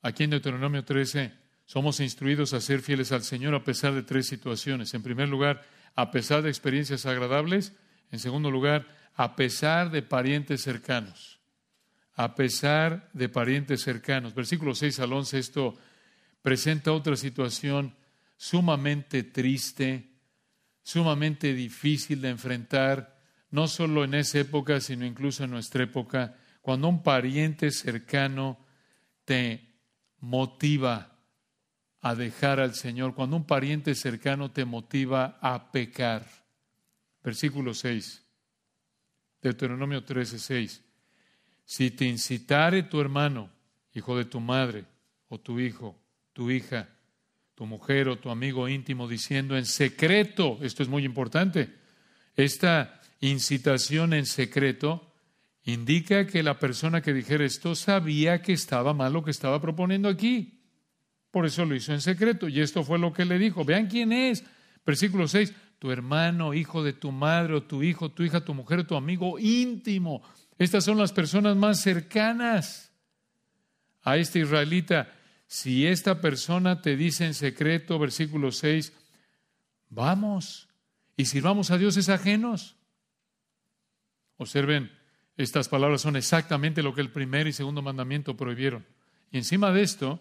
aquí 0.03 0.23
en 0.23 0.31
Deuteronomio 0.31 0.85
13 0.85 1.33
somos 1.67 1.99
instruidos 1.99 2.53
a 2.53 2.61
ser 2.61 2.81
fieles 2.81 3.11
al 3.11 3.25
Señor 3.25 3.55
a 3.57 3.65
pesar 3.65 3.93
de 3.93 4.05
tres 4.05 4.29
situaciones. 4.29 4.95
En 4.95 5.03
primer 5.03 5.29
lugar, 5.29 5.67
a 5.97 6.13
pesar 6.13 6.43
de 6.43 6.49
experiencias 6.49 7.07
agradables. 7.07 7.73
En 8.13 8.21
segundo 8.21 8.51
lugar, 8.51 8.87
a 9.15 9.35
pesar 9.35 9.91
de 9.91 10.03
parientes 10.03 10.63
cercanos. 10.63 11.41
A 12.15 12.37
pesar 12.37 13.11
de 13.15 13.29
parientes 13.29 13.83
cercanos. 13.83 14.35
Versículo 14.35 14.77
6 14.77 15.01
al 15.01 15.13
11, 15.13 15.39
esto 15.39 15.77
presenta 16.43 16.93
otra 16.93 17.17
situación 17.17 17.95
sumamente 18.37 19.23
triste 19.23 20.13
sumamente 20.83 21.55
difícil 21.55 22.21
de 22.21 22.31
enfrentar, 22.31 23.21
no 23.51 23.69
solo 23.69 24.05
en 24.05 24.15
esa 24.15 24.41
época, 24.41 24.81
sino 24.81 25.07
incluso 25.07 25.45
en 25.45 25.51
nuestra 25.51 25.85
época, 25.85 26.37
cuando 26.61 26.89
un 26.89 27.03
pariente 27.03 27.71
cercano 27.71 28.59
te 29.25 29.77
motiva 30.19 31.19
a 32.01 32.15
dejar 32.15 32.61
al 32.61 32.75
Señor, 32.75 33.15
cuando 33.15 33.37
un 33.37 33.47
pariente 33.47 33.95
cercano 33.95 34.51
te 34.51 34.65
motiva 34.65 35.39
a 35.41 35.71
pecar. 35.71 36.27
Versículo 37.23 37.75
6, 37.75 38.25
Deuteronomio 39.41 40.05
13, 40.05 40.39
6. 40.39 40.85
Si 41.65 41.91
te 41.93 42.07
incitare 42.07 42.83
tu 42.83 43.01
hermano, 43.01 43.51
hijo 43.93 44.17
de 44.17 44.25
tu 44.25 44.41
madre, 44.41 44.85
o 45.29 45.39
tu 45.39 45.61
hijo, 45.61 46.02
tu 46.33 46.51
hija, 46.51 46.89
tu 47.55 47.67
mujer 47.67 48.09
o 48.09 48.19
tu 48.19 48.31
amigo 48.31 48.69
íntimo 48.69 49.09
diciendo 49.09 49.57
en 49.57 49.67
secreto, 49.67 50.59
esto 50.63 50.83
es 50.83 50.89
muy 50.89 51.05
importante, 51.05 51.75
esta 52.37 53.01
incitación 53.21 54.15
en 54.15 54.27
secreto 54.27 55.13
indica 55.65 56.27
que 56.27 56.43
la 56.43 56.59
persona 56.59 57.01
que 57.01 57.13
dijera 57.13 57.45
esto 57.45 57.75
sabía 57.75 58.43
que 58.43 58.53
estaba 58.53 58.95
mal 58.95 59.13
lo 59.13 59.23
que 59.23 59.31
estaba 59.31 59.61
proponiendo 59.61 60.09
aquí. 60.09 60.59
Por 61.31 61.47
eso 61.47 61.65
lo 61.65 61.75
hizo 61.75 61.93
en 61.93 62.01
secreto. 62.01 62.49
Y 62.49 62.61
esto 62.61 62.85
fue 62.85 62.99
lo 62.99 63.13
que 63.13 63.25
le 63.25 63.39
dijo. 63.39 63.65
Vean 63.65 63.87
quién 63.87 64.13
es. 64.13 64.45
Versículo 64.85 65.27
6. 65.27 65.53
Tu 65.79 65.91
hermano, 65.91 66.55
hijo 66.55 66.85
de 66.85 66.93
tu 66.93 67.11
madre, 67.11 67.55
o 67.55 67.63
tu 67.63 67.83
hijo, 67.83 68.11
tu 68.11 68.23
hija, 68.23 68.45
tu 68.45 68.55
mujer, 68.55 68.87
tu 68.87 68.95
amigo 68.95 69.39
íntimo. 69.39 70.23
Estas 70.59 70.85
son 70.85 70.99
las 70.99 71.13
personas 71.13 71.57
más 71.57 71.81
cercanas 71.81 72.93
a 74.03 74.17
este 74.17 74.41
israelita. 74.41 75.11
Si 75.53 75.87
esta 75.87 76.23
persona 76.23 76.81
te 76.81 76.97
dice 76.97 77.27
en 77.27 77.35
secreto, 77.35 77.99
versículo 77.99 78.53
6, 78.53 78.91
vamos 79.91 80.71
y 81.15 81.27
sirvamos 81.27 81.71
a 81.71 81.77
dioses 81.77 82.09
ajenos. 82.09 82.77
Observen, 84.39 84.91
estas 85.37 85.69
palabras 85.69 86.01
son 86.01 86.17
exactamente 86.17 86.83
lo 86.83 86.95
que 86.95 87.03
el 87.03 87.11
primer 87.11 87.49
y 87.49 87.53
segundo 87.53 87.83
mandamiento 87.83 88.35
prohibieron. 88.35 88.87
Y 89.31 89.37
encima 89.37 89.73
de 89.73 89.83
esto, 89.83 90.21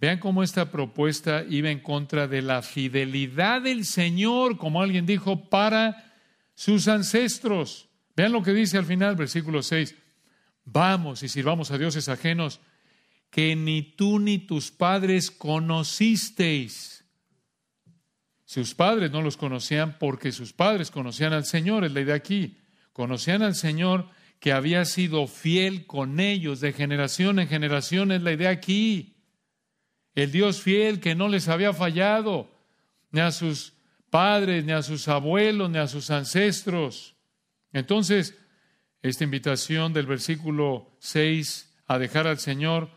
vean 0.00 0.20
cómo 0.20 0.42
esta 0.42 0.70
propuesta 0.70 1.44
iba 1.46 1.70
en 1.70 1.80
contra 1.80 2.26
de 2.26 2.40
la 2.40 2.62
fidelidad 2.62 3.60
del 3.60 3.84
Señor, 3.84 4.56
como 4.56 4.80
alguien 4.80 5.04
dijo, 5.04 5.50
para 5.50 6.14
sus 6.54 6.88
ancestros. 6.88 7.90
Vean 8.16 8.32
lo 8.32 8.42
que 8.42 8.54
dice 8.54 8.78
al 8.78 8.86
final, 8.86 9.16
versículo 9.16 9.62
6. 9.62 9.94
Vamos 10.64 11.22
y 11.22 11.28
sirvamos 11.28 11.70
a 11.72 11.76
dioses 11.76 12.08
ajenos 12.08 12.62
que 13.30 13.56
ni 13.56 13.82
tú 13.82 14.18
ni 14.18 14.38
tus 14.38 14.70
padres 14.70 15.30
conocisteis. 15.30 17.04
Sus 18.44 18.74
padres 18.74 19.10
no 19.10 19.22
los 19.22 19.36
conocían 19.36 19.98
porque 19.98 20.32
sus 20.32 20.52
padres 20.52 20.90
conocían 20.90 21.32
al 21.32 21.44
Señor, 21.44 21.84
es 21.84 21.92
la 21.92 22.00
idea 22.00 22.14
aquí. 22.14 22.58
Conocían 22.92 23.42
al 23.42 23.54
Señor 23.54 24.08
que 24.38 24.52
había 24.52 24.84
sido 24.84 25.26
fiel 25.26 25.86
con 25.86 26.20
ellos 26.20 26.60
de 26.60 26.72
generación 26.72 27.38
en 27.38 27.48
generación, 27.48 28.12
es 28.12 28.22
la 28.22 28.32
idea 28.32 28.50
aquí. 28.50 29.16
El 30.14 30.32
Dios 30.32 30.62
fiel 30.62 31.00
que 31.00 31.14
no 31.14 31.28
les 31.28 31.48
había 31.48 31.72
fallado, 31.72 32.50
ni 33.10 33.20
a 33.20 33.32
sus 33.32 33.74
padres, 34.10 34.64
ni 34.64 34.72
a 34.72 34.82
sus 34.82 35.08
abuelos, 35.08 35.68
ni 35.68 35.78
a 35.78 35.88
sus 35.88 36.10
ancestros. 36.10 37.16
Entonces, 37.72 38.38
esta 39.02 39.24
invitación 39.24 39.92
del 39.92 40.06
versículo 40.06 40.96
6 41.00 41.74
a 41.86 41.98
dejar 41.98 42.26
al 42.26 42.38
Señor 42.38 42.90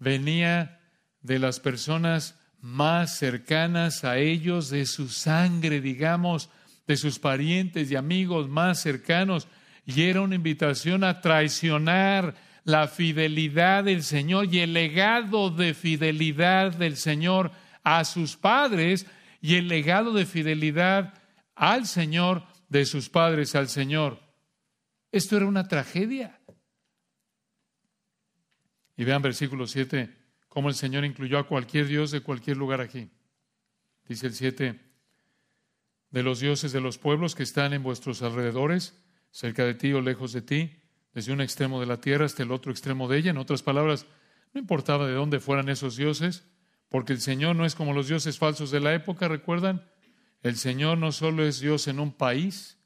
venía 0.00 0.80
de 1.20 1.38
las 1.38 1.60
personas 1.60 2.36
más 2.60 3.16
cercanas 3.16 4.02
a 4.02 4.18
ellos, 4.18 4.68
de 4.70 4.84
su 4.86 5.08
sangre, 5.08 5.80
digamos, 5.80 6.50
de 6.86 6.96
sus 6.96 7.20
parientes 7.20 7.90
y 7.90 7.96
amigos 7.96 8.48
más 8.48 8.80
cercanos 8.80 9.46
y 9.86 10.02
era 10.02 10.20
una 10.20 10.34
invitación 10.34 11.04
a 11.04 11.20
traicionar 11.20 12.34
la 12.64 12.88
fidelidad 12.88 13.84
del 13.84 14.02
Señor 14.02 14.52
y 14.52 14.60
el 14.60 14.72
legado 14.72 15.50
de 15.50 15.74
fidelidad 15.74 16.72
del 16.72 16.96
Señor 16.96 17.52
a 17.82 18.04
sus 18.04 18.36
padres 18.36 19.06
y 19.40 19.56
el 19.56 19.68
legado 19.68 20.12
de 20.12 20.26
fidelidad 20.26 21.14
al 21.54 21.86
Señor 21.86 22.44
de 22.68 22.84
sus 22.84 23.08
padres 23.08 23.54
al 23.54 23.68
Señor. 23.68 24.20
Esto 25.12 25.36
era 25.36 25.46
una 25.46 25.66
tragedia. 25.66 26.39
Y 29.00 29.04
vean 29.04 29.22
versículo 29.22 29.66
7, 29.66 30.14
cómo 30.46 30.68
el 30.68 30.74
Señor 30.74 31.06
incluyó 31.06 31.38
a 31.38 31.46
cualquier 31.46 31.86
Dios 31.86 32.10
de 32.10 32.20
cualquier 32.20 32.58
lugar 32.58 32.82
aquí. 32.82 33.08
Dice 34.06 34.26
el 34.26 34.34
7, 34.34 34.78
de 36.10 36.22
los 36.22 36.40
dioses 36.40 36.70
de 36.70 36.82
los 36.82 36.98
pueblos 36.98 37.34
que 37.34 37.42
están 37.42 37.72
en 37.72 37.82
vuestros 37.82 38.20
alrededores, 38.20 38.94
cerca 39.30 39.64
de 39.64 39.72
ti 39.72 39.94
o 39.94 40.02
lejos 40.02 40.34
de 40.34 40.42
ti, 40.42 40.82
desde 41.14 41.32
un 41.32 41.40
extremo 41.40 41.80
de 41.80 41.86
la 41.86 41.98
tierra 41.98 42.26
hasta 42.26 42.42
el 42.42 42.52
otro 42.52 42.72
extremo 42.72 43.08
de 43.08 43.16
ella. 43.16 43.30
En 43.30 43.38
otras 43.38 43.62
palabras, 43.62 44.04
no 44.52 44.60
importaba 44.60 45.06
de 45.06 45.14
dónde 45.14 45.40
fueran 45.40 45.70
esos 45.70 45.96
dioses, 45.96 46.44
porque 46.90 47.14
el 47.14 47.22
Señor 47.22 47.56
no 47.56 47.64
es 47.64 47.74
como 47.74 47.94
los 47.94 48.08
dioses 48.08 48.36
falsos 48.36 48.70
de 48.70 48.80
la 48.80 48.92
época, 48.92 49.28
¿recuerdan? 49.28 49.82
El 50.42 50.56
Señor 50.56 50.98
no 50.98 51.10
solo 51.12 51.42
es 51.46 51.58
Dios 51.60 51.88
en 51.88 52.00
un 52.00 52.12
país, 52.12 52.76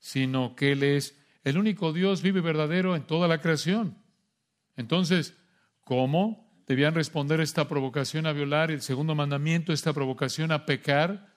sino 0.00 0.56
que 0.56 0.72
Él 0.72 0.82
es 0.82 1.16
el 1.44 1.58
único 1.58 1.92
Dios 1.92 2.22
vive 2.22 2.40
verdadero 2.40 2.96
en 2.96 3.04
toda 3.04 3.28
la 3.28 3.40
creación. 3.40 4.02
Entonces, 4.76 5.36
¿cómo 5.84 6.44
debían 6.66 6.94
responder 6.94 7.40
esta 7.40 7.68
provocación 7.68 8.26
a 8.26 8.32
violar 8.32 8.70
el 8.70 8.82
segundo 8.82 9.14
mandamiento, 9.14 9.72
esta 9.72 9.92
provocación 9.92 10.50
a 10.50 10.66
pecar, 10.66 11.34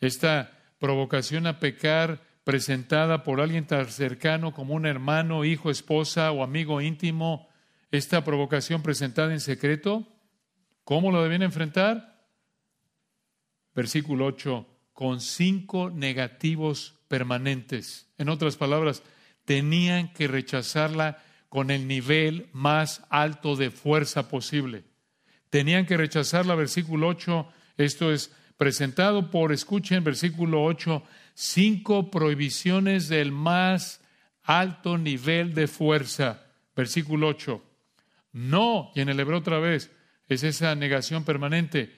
esta 0.00 0.58
provocación 0.78 1.46
a 1.46 1.58
pecar 1.58 2.22
presentada 2.44 3.24
por 3.24 3.40
alguien 3.40 3.66
tan 3.66 3.86
cercano 3.86 4.52
como 4.52 4.74
un 4.74 4.86
hermano, 4.86 5.44
hijo, 5.44 5.70
esposa 5.70 6.30
o 6.30 6.42
amigo 6.42 6.80
íntimo, 6.80 7.48
esta 7.90 8.22
provocación 8.24 8.82
presentada 8.82 9.32
en 9.32 9.40
secreto, 9.40 10.06
¿cómo 10.84 11.10
lo 11.10 11.22
debían 11.22 11.42
enfrentar? 11.42 12.28
Versículo 13.74 14.26
8, 14.26 14.66
con 14.92 15.20
cinco 15.20 15.90
negativos 15.90 17.00
permanentes. 17.08 18.12
En 18.18 18.28
otras 18.28 18.56
palabras, 18.56 19.02
tenían 19.44 20.12
que 20.12 20.28
rechazarla 20.28 21.22
con 21.54 21.70
el 21.70 21.86
nivel 21.86 22.48
más 22.52 23.04
alto 23.10 23.54
de 23.54 23.70
fuerza 23.70 24.28
posible. 24.28 24.82
Tenían 25.50 25.86
que 25.86 25.96
rechazarla, 25.96 26.56
versículo 26.56 27.06
8, 27.06 27.46
esto 27.76 28.12
es 28.12 28.32
presentado 28.56 29.30
por, 29.30 29.52
escuchen, 29.52 30.02
versículo 30.02 30.64
8, 30.64 31.04
cinco 31.32 32.10
prohibiciones 32.10 33.06
del 33.06 33.30
más 33.30 34.00
alto 34.42 34.98
nivel 34.98 35.54
de 35.54 35.68
fuerza. 35.68 36.44
Versículo 36.74 37.28
8. 37.28 37.62
No, 38.32 38.90
y 38.96 39.02
en 39.02 39.10
el 39.10 39.20
hebreo 39.20 39.38
otra 39.38 39.60
vez, 39.60 39.92
es 40.26 40.42
esa 40.42 40.74
negación 40.74 41.24
permanente. 41.24 41.94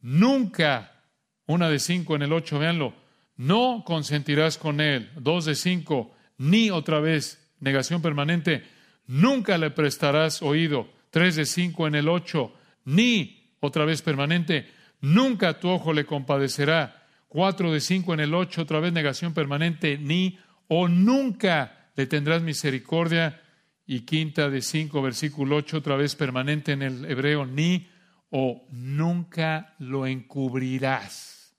Nunca, 0.00 1.02
una 1.46 1.68
de 1.68 1.80
cinco 1.80 2.14
en 2.14 2.22
el 2.22 2.32
ocho, 2.32 2.60
véanlo, 2.60 2.94
no 3.34 3.82
consentirás 3.84 4.58
con 4.58 4.80
él. 4.80 5.10
Dos 5.16 5.44
de 5.44 5.56
cinco, 5.56 6.14
ni 6.38 6.70
otra 6.70 7.00
vez, 7.00 7.50
negación 7.58 8.00
permanente, 8.00 8.75
nunca 9.06 9.58
le 9.58 9.70
prestarás 9.70 10.42
oído. 10.42 10.88
Tres 11.10 11.36
de 11.36 11.46
cinco 11.46 11.86
en 11.86 11.94
el 11.94 12.08
ocho, 12.08 12.52
ni 12.84 13.54
otra 13.60 13.84
vez 13.84 14.02
permanente, 14.02 14.70
nunca 15.00 15.58
tu 15.58 15.68
ojo 15.68 15.92
le 15.92 16.04
compadecerá. 16.04 17.06
Cuatro 17.28 17.72
de 17.72 17.80
cinco 17.80 18.14
en 18.14 18.20
el 18.20 18.34
ocho, 18.34 18.62
otra 18.62 18.80
vez 18.80 18.92
negación 18.92 19.34
permanente, 19.34 19.98
ni 19.98 20.38
o 20.68 20.88
nunca 20.88 21.90
le 21.94 22.06
tendrás 22.06 22.42
misericordia. 22.42 23.42
Y 23.86 24.00
quinta 24.00 24.50
de 24.50 24.62
cinco, 24.62 25.00
versículo 25.00 25.56
ocho, 25.56 25.78
otra 25.78 25.96
vez 25.96 26.16
permanente 26.16 26.72
en 26.72 26.82
el 26.82 27.04
hebreo, 27.04 27.46
ni 27.46 27.88
o 28.30 28.66
nunca 28.70 29.74
lo 29.78 30.06
encubrirás. 30.06 31.56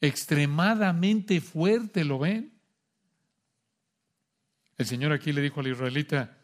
Extremadamente 0.00 1.40
fuerte, 1.40 2.04
¿lo 2.04 2.18
ven? 2.18 2.52
El 4.82 4.88
Señor 4.88 5.12
aquí 5.12 5.32
le 5.32 5.42
dijo 5.42 5.60
al 5.60 5.68
israelita, 5.68 6.38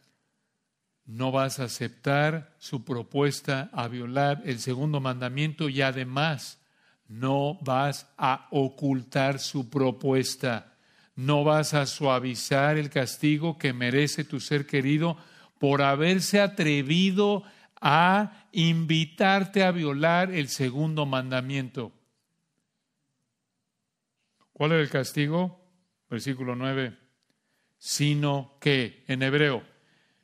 no 1.06 1.32
vas 1.32 1.58
a 1.58 1.64
aceptar 1.64 2.54
su 2.60 2.84
propuesta 2.84 3.68
a 3.72 3.88
violar 3.88 4.42
el 4.44 4.60
segundo 4.60 5.00
mandamiento 5.00 5.68
y 5.68 5.82
además 5.82 6.60
no 7.08 7.58
vas 7.62 8.06
a 8.16 8.46
ocultar 8.52 9.40
su 9.40 9.68
propuesta, 9.68 10.76
no 11.16 11.42
vas 11.42 11.74
a 11.74 11.84
suavizar 11.86 12.78
el 12.78 12.90
castigo 12.90 13.58
que 13.58 13.72
merece 13.72 14.22
tu 14.22 14.38
ser 14.38 14.66
querido 14.66 15.16
por 15.58 15.82
haberse 15.82 16.40
atrevido 16.40 17.42
a 17.80 18.46
invitarte 18.52 19.64
a 19.64 19.72
violar 19.72 20.30
el 20.30 20.46
segundo 20.46 21.06
mandamiento. 21.06 21.90
¿Cuál 24.52 24.70
era 24.70 24.80
el 24.80 24.90
castigo? 24.90 25.60
Versículo 26.08 26.54
9. 26.54 27.07
Sino 27.78 28.56
que, 28.60 29.04
en 29.06 29.22
hebreo, 29.22 29.64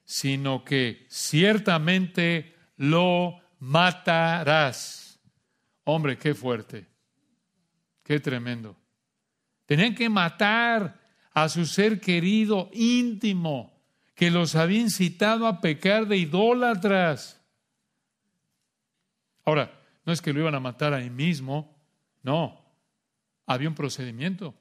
sino 0.05 0.65
que 0.65 1.07
ciertamente 1.09 2.55
lo 2.77 3.41
matarás. 3.59 5.21
Hombre, 5.85 6.19
qué 6.19 6.35
fuerte, 6.35 6.87
qué 8.03 8.21
tremendo. 8.21 8.77
Tenían 9.67 9.95
que 9.95 10.09
matar 10.09 11.01
a 11.33 11.49
su 11.49 11.67
ser 11.67 12.01
querido 12.01 12.71
íntimo, 12.73 13.73
que 14.15 14.31
los 14.31 14.55
había 14.55 14.81
incitado 14.81 15.47
a 15.47 15.61
pecar 15.61 16.07
de 16.07 16.19
idólatras. 16.19 17.41
Ahora, 19.45 19.81
no 20.05 20.13
es 20.13 20.23
que 20.23 20.33
lo 20.33 20.41
iban 20.41 20.55
a 20.55 20.61
matar 20.61 20.95
ahí 20.95 21.11
mismo, 21.11 21.77
no, 22.23 22.65
había 23.47 23.69
un 23.69 23.75
procedimiento. 23.75 24.55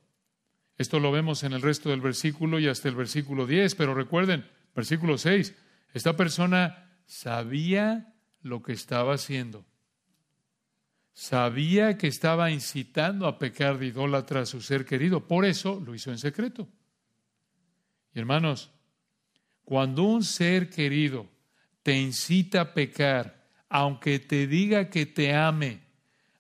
Esto 0.77 0.99
lo 0.99 1.11
vemos 1.11 1.43
en 1.43 1.53
el 1.53 1.61
resto 1.61 1.89
del 1.89 2.01
versículo 2.01 2.59
y 2.59 2.67
hasta 2.67 2.89
el 2.89 2.95
versículo 2.95 3.45
10, 3.45 3.75
pero 3.75 3.93
recuerden, 3.93 4.49
versículo 4.75 5.17
6, 5.17 5.53
esta 5.93 6.15
persona 6.15 6.99
sabía 7.05 8.15
lo 8.41 8.61
que 8.61 8.73
estaba 8.73 9.13
haciendo. 9.13 9.65
Sabía 11.13 11.97
que 11.97 12.07
estaba 12.07 12.49
incitando 12.49 13.27
a 13.27 13.37
pecar 13.37 13.77
de 13.77 13.87
idólatra 13.87 14.41
a 14.41 14.45
su 14.47 14.61
ser 14.61 14.83
querido, 14.83 15.27
por 15.27 15.45
eso 15.45 15.79
lo 15.85 15.93
hizo 15.93 16.09
en 16.11 16.17
secreto. 16.17 16.67
Y 18.13 18.19
hermanos, 18.19 18.71
cuando 19.63 20.03
un 20.03 20.23
ser 20.23 20.69
querido 20.69 21.29
te 21.83 21.99
incita 21.99 22.61
a 22.61 22.73
pecar, 22.73 23.47
aunque 23.69 24.19
te 24.19 24.47
diga 24.47 24.89
que 24.89 25.05
te 25.05 25.35
ame, 25.35 25.81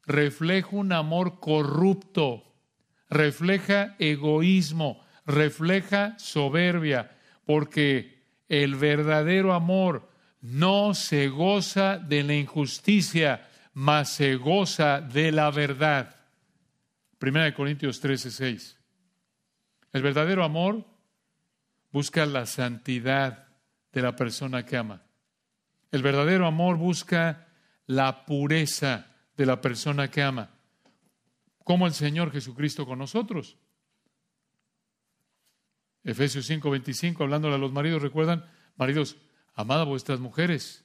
refleja 0.05 0.69
un 0.71 0.91
amor 0.91 1.39
corrupto, 1.39 2.52
refleja 3.09 3.95
egoísmo, 3.99 5.03
refleja 5.25 6.17
soberbia, 6.17 7.11
porque 7.45 8.23
el 8.49 8.75
verdadero 8.75 9.53
amor 9.53 10.09
no 10.41 10.93
se 10.93 11.29
goza 11.29 11.97
de 11.97 12.23
la 12.23 12.35
injusticia, 12.35 13.47
mas 13.73 14.09
se 14.09 14.35
goza 14.35 15.01
de 15.01 15.31
la 15.31 15.49
verdad. 15.51 16.15
Primera 17.17 17.45
de 17.45 17.53
Corintios 17.53 17.99
13, 17.99 18.31
6. 18.31 18.77
El 19.93 20.01
verdadero 20.01 20.43
amor 20.43 20.85
busca 21.91 22.25
la 22.25 22.45
santidad 22.45 23.47
de 23.93 24.01
la 24.01 24.15
persona 24.15 24.65
que 24.65 24.75
ama. 24.75 25.03
El 25.91 26.01
verdadero 26.01 26.47
amor 26.47 26.77
busca 26.77 27.47
la 27.85 28.25
pureza 28.25 29.07
de 29.37 29.45
la 29.45 29.61
persona 29.61 30.09
que 30.09 30.23
ama, 30.23 30.49
como 31.63 31.87
el 31.87 31.93
Señor 31.93 32.31
Jesucristo 32.31 32.85
con 32.85 32.99
nosotros. 32.99 33.57
Efesios 36.03 36.45
5:25, 36.49 37.23
hablándole 37.23 37.55
a 37.55 37.59
los 37.59 37.71
maridos, 37.71 38.01
recuerdan, 38.01 38.45
maridos, 38.75 39.15
amad 39.55 39.81
a 39.81 39.85
vuestras 39.85 40.19
mujeres. 40.19 40.83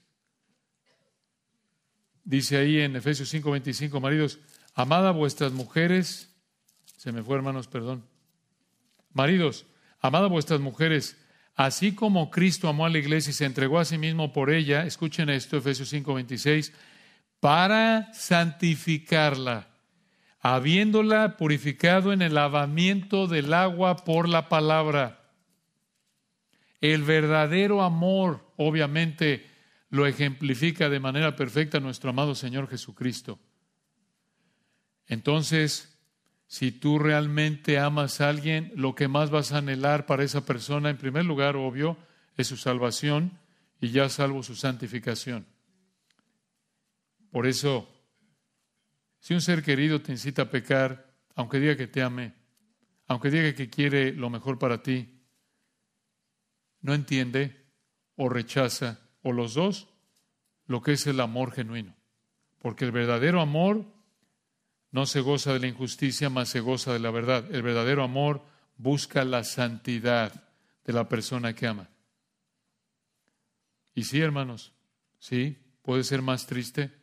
Dice 2.25 2.59
ahí 2.59 2.81
en 2.81 2.95
Efesios 2.95 3.29
5:25, 3.33 4.01
maridos, 4.01 4.39
amad 4.75 5.07
a 5.07 5.11
vuestras 5.13 5.53
mujeres. 5.53 6.35
Se 6.97 7.11
me 7.11 7.23
fue, 7.23 7.37
hermanos, 7.37 7.67
perdón. 7.69 8.05
Maridos, 9.13 9.67
amad 10.01 10.25
a 10.25 10.29
vuestras 10.29 10.61
mujeres, 10.61 11.17
así 11.55 11.95
como 11.95 12.31
Cristo 12.31 12.69
amó 12.69 12.87
a 12.87 12.91
la 12.91 12.99
iglesia 12.99 13.31
y 13.31 13.35
se 13.35 13.45
entregó 13.45 13.79
a 13.79 13.85
sí 13.85 13.99
mismo 13.99 14.33
por 14.33 14.51
ella. 14.51 14.85
Escuchen 14.85 15.31
esto, 15.31 15.57
Efesios 15.57 15.89
5:26, 15.89 16.73
para 17.41 18.13
santificarla, 18.13 19.68
habiéndola 20.41 21.37
purificado 21.37 22.13
en 22.13 22.23
el 22.23 22.35
lavamiento 22.35 23.27
del 23.27 23.53
agua 23.53 23.97
por 23.97 24.29
la 24.29 24.49
palabra. 24.49 25.33
El 26.81 27.03
verdadero 27.03 27.83
amor, 27.83 28.53
obviamente, 28.57 29.47
lo 29.91 30.07
ejemplifica 30.07 30.89
de 30.89 31.01
manera 31.01 31.35
perfecta 31.35 31.81
nuestro 31.81 32.11
amado 32.11 32.35
Señor 32.35 32.69
Jesucristo. 32.69 33.39
Entonces, 35.07 35.99
si 36.47 36.71
tú 36.71 36.99
realmente 36.99 37.79
amas 37.79 38.21
a 38.21 38.29
alguien, 38.29 38.73
lo 38.77 38.95
que 38.95 39.09
más 39.09 39.31
vas 39.31 39.53
a 39.53 39.59
anhelar 39.59 40.07
para 40.07 40.23
esa 40.23 40.45
persona, 40.47 40.91
en 40.91 40.99
primer 40.99 41.25
lugar, 41.25 41.57
obvio, 41.57 41.97
es 42.37 42.47
su 42.47 42.57
salvación 42.57 43.39
y 43.81 43.91
ya 43.91 44.09
salvo 44.09 44.43
su 44.43 44.55
santificación. 44.55 45.47
Por 47.31 47.47
eso, 47.47 47.89
si 49.29 49.35
un 49.35 49.43
ser 49.43 49.63
querido 49.63 50.01
te 50.01 50.11
incita 50.11 50.41
a 50.41 50.51
pecar, 50.51 51.13
aunque 51.35 51.61
diga 51.61 51.77
que 51.77 51.87
te 51.87 52.01
ame, 52.01 52.33
aunque 53.09 53.29
diga 53.29 53.55
que 53.55 53.69
quiere 53.69 54.15
lo 54.15 54.31
mejor 54.31 54.59
para 54.59 54.83
ti, 54.83 55.21
no 56.81 56.95
entiende 56.95 57.67
o 58.17 58.31
rechaza, 58.31 59.07
o 59.21 59.33
los 59.33 59.53
dos, 59.53 59.87
lo 60.65 60.81
que 60.81 60.93
es 60.93 61.07
el 61.07 61.21
amor 61.21 61.53
genuino. 61.53 61.95
Porque 62.59 62.87
el 62.87 62.91
verdadero 62.91 63.43
amor 63.43 63.85
no 64.93 65.05
se 65.05 65.21
goza 65.21 65.53
de 65.53 65.59
la 65.59 65.67
injusticia, 65.67 66.31
más 66.31 66.49
se 66.49 66.61
goza 66.61 66.95
de 66.95 66.99
la 66.99 67.11
verdad. 67.11 67.55
El 67.55 67.61
verdadero 67.61 68.03
amor 68.03 68.47
busca 68.79 69.27
la 69.27 69.45
santidad 69.45 70.49
de 70.87 70.93
la 70.95 71.07
persona 71.07 71.53
que 71.53 71.67
ama. 71.67 71.91
Y 73.95 74.05
sí, 74.05 74.23
hermanos, 74.23 74.73
sí, 75.19 75.59
puede 75.83 76.03
ser 76.03 76.23
más 76.23 76.47
triste, 76.47 76.98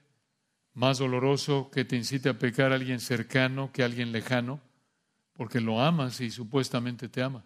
más 0.76 0.97
doloroso 0.97 1.71
que 1.71 1.86
te 1.86 1.95
incite 1.95 2.30
a 2.30 2.38
pecar 2.38 2.71
a 2.71 2.76
alguien 2.76 2.99
cercano 2.99 3.71
que 3.71 3.82
a 3.82 3.86
alguien 3.86 4.11
lejano, 4.11 4.61
porque 5.34 5.61
lo 5.61 5.82
amas 5.82 6.21
y 6.21 6.30
supuestamente 6.30 7.09
te 7.09 7.23
ama. 7.23 7.43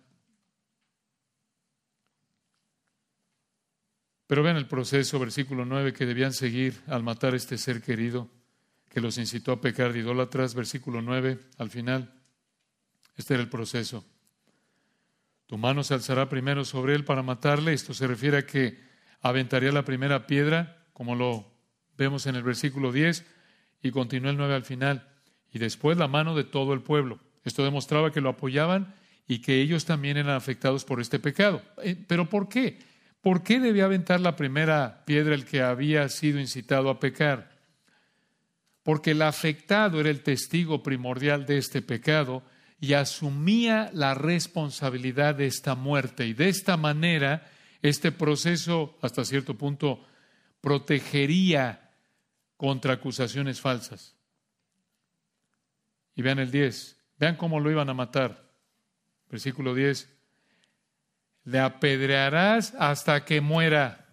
Pero 4.28 4.44
vean 4.44 4.58
el 4.58 4.68
proceso, 4.68 5.20
versículo 5.20 5.66
9, 5.66 5.94
que 5.94 6.06
debían 6.06 6.34
seguir 6.34 6.82
al 6.88 7.04
matar 7.04 7.34
a 7.34 7.38
este 7.38 7.58
ser 7.58 7.82
querido, 7.82 8.30
que 8.90 9.02
los 9.02 9.18
incitó 9.18 9.52
a 9.52 9.62
pecar 9.62 9.94
de 9.94 10.00
idólatras, 10.00 10.56
versículo 10.56 11.02
9, 11.02 11.40
al 11.58 11.70
final. 11.70 12.14
Este 13.16 13.36
era 13.36 13.44
el 13.44 13.50
proceso. 13.50 14.06
Tu 15.46 15.58
mano 15.58 15.84
se 15.84 15.94
alzará 15.96 16.30
primero 16.30 16.64
sobre 16.64 16.96
él 16.96 17.06
para 17.06 17.24
matarle. 17.24 17.74
Esto 17.74 17.94
se 17.94 18.06
refiere 18.06 18.38
a 18.38 18.46
que 18.46 18.80
aventaría 19.22 19.72
la 19.72 19.86
primera 19.86 20.28
piedra, 20.28 20.86
como 20.94 21.16
lo 21.16 21.59
vemos 22.00 22.26
en 22.26 22.36
el 22.36 22.44
versículo 22.44 22.92
10, 22.92 23.26
y 23.84 23.92
continúa 23.92 24.32
el 24.32 24.38
9 24.38 24.56
al 24.56 24.66
final, 24.66 25.08
y 25.54 25.60
después 25.60 25.98
la 25.98 26.08
mano 26.08 26.36
de 26.36 26.46
todo 26.46 26.74
el 26.74 26.82
pueblo. 26.82 27.20
Esto 27.44 27.64
demostraba 27.64 28.12
que 28.12 28.22
lo 28.22 28.30
apoyaban 28.30 28.96
y 29.28 29.40
que 29.40 29.62
ellos 29.62 29.86
también 29.86 30.18
eran 30.18 30.36
afectados 30.36 30.86
por 30.86 31.00
este 31.00 31.20
pecado. 31.20 31.62
Eh, 31.84 31.96
¿Pero 32.08 32.30
por 32.30 32.50
qué? 32.50 32.80
¿Por 33.22 33.44
qué 33.44 33.60
debía 33.60 33.86
aventar 33.86 34.20
la 34.22 34.36
primera 34.36 35.04
piedra 35.06 35.36
el 35.36 35.46
que 35.46 35.62
había 35.62 36.08
sido 36.10 36.40
incitado 36.40 36.90
a 36.90 37.00
pecar? 37.00 37.52
Porque 38.84 39.12
el 39.12 39.22
afectado 39.22 40.00
era 40.00 40.10
el 40.10 40.22
testigo 40.22 40.82
primordial 40.82 41.46
de 41.46 41.58
este 41.58 41.82
pecado 41.82 42.44
y 42.80 42.94
asumía 42.94 43.92
la 43.94 44.14
responsabilidad 44.14 45.36
de 45.36 45.48
esta 45.48 45.76
muerte. 45.76 46.26
Y 46.28 46.34
de 46.34 46.48
esta 46.48 46.78
manera, 46.78 47.50
este 47.82 48.12
proceso, 48.12 48.98
hasta 49.02 49.26
cierto 49.26 49.58
punto, 49.58 50.06
protegería 50.62 51.89
contra 52.60 52.92
acusaciones 52.92 53.62
falsas. 53.62 54.18
Y 56.14 56.22
vean 56.22 56.40
el 56.40 56.52
10, 56.52 56.98
vean 57.18 57.38
cómo 57.38 57.62
lo 57.62 57.72
iban 57.72 57.90
a 57.90 57.94
matar. 57.94 58.52
Versículo 59.30 59.74
10, 59.74 60.14
le 61.46 61.60
apedrearás 61.60 62.76
hasta 62.78 63.24
que 63.24 63.40
muera. 63.40 64.08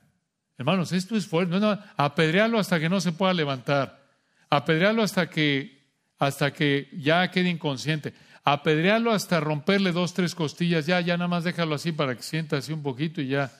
Hermanos, 0.56 0.92
esto 0.92 1.16
es 1.16 1.26
fuerte. 1.26 1.58
No, 1.58 1.76
apedrearlo 1.96 2.60
hasta 2.60 2.78
que 2.78 2.88
no 2.88 3.00
se 3.00 3.10
pueda 3.10 3.34
levantar. 3.34 4.06
Apedrearlo 4.48 5.02
hasta 5.02 5.28
que, 5.28 5.84
hasta 6.16 6.52
que 6.52 6.88
ya 6.92 7.28
quede 7.32 7.48
inconsciente. 7.48 8.14
Apedrearlo 8.44 9.10
hasta 9.10 9.40
romperle 9.40 9.90
dos, 9.90 10.14
tres 10.14 10.36
costillas. 10.36 10.86
Ya, 10.86 11.00
ya 11.00 11.16
nada 11.16 11.26
más 11.26 11.42
déjalo 11.42 11.74
así 11.74 11.90
para 11.90 12.14
que 12.14 12.22
sienta 12.22 12.58
así 12.58 12.72
un 12.72 12.84
poquito 12.84 13.20
y 13.20 13.26
ya 13.26 13.50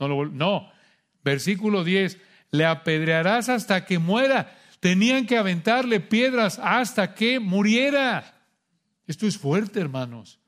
no 0.00 0.08
lo 0.08 0.26
No. 0.26 0.68
Versículo 1.22 1.84
10 1.84 2.31
le 2.52 2.66
apedrearás 2.66 3.48
hasta 3.48 3.84
que 3.84 3.98
muera. 3.98 4.56
Tenían 4.78 5.26
que 5.26 5.38
aventarle 5.38 6.00
piedras 6.00 6.60
hasta 6.62 7.14
que 7.14 7.40
muriera. 7.40 8.46
Esto 9.06 9.26
es 9.26 9.38
fuerte, 9.38 9.80
hermanos. 9.80 10.38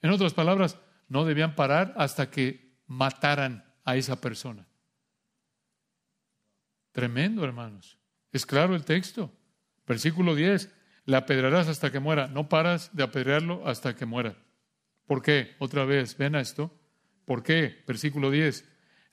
En 0.00 0.10
otras 0.10 0.32
palabras, 0.32 0.78
no 1.08 1.24
debían 1.24 1.54
parar 1.54 1.92
hasta 1.96 2.30
que 2.30 2.78
mataran 2.86 3.64
a 3.84 3.96
esa 3.96 4.20
persona. 4.20 4.66
Tremendo, 6.92 7.44
hermanos. 7.44 7.98
Es 8.32 8.46
claro 8.46 8.74
el 8.74 8.84
texto. 8.84 9.32
Versículo 9.86 10.34
10, 10.34 10.72
le 11.06 11.16
apedrearás 11.16 11.68
hasta 11.68 11.90
que 11.90 11.98
muera. 11.98 12.28
No 12.28 12.48
paras 12.48 12.90
de 12.94 13.02
apedrearlo 13.02 13.66
hasta 13.66 13.96
que 13.96 14.06
muera. 14.06 14.36
¿Por 15.06 15.22
qué? 15.22 15.56
Otra 15.58 15.84
vez, 15.84 16.16
ven 16.16 16.36
a 16.36 16.40
esto. 16.40 16.70
¿Por 17.24 17.42
qué? 17.42 17.82
Versículo 17.86 18.30
10, 18.30 18.64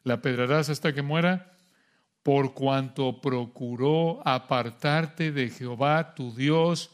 le 0.04 0.14
apedrearás 0.14 0.70
hasta 0.70 0.94
que 0.94 1.02
muera 1.02 1.55
por 2.26 2.56
cuanto 2.56 3.22
procuró 3.22 4.20
apartarte 4.28 5.32
de 5.32 5.52
Jehová 5.52 6.16
tu 6.16 6.34
Dios, 6.34 6.90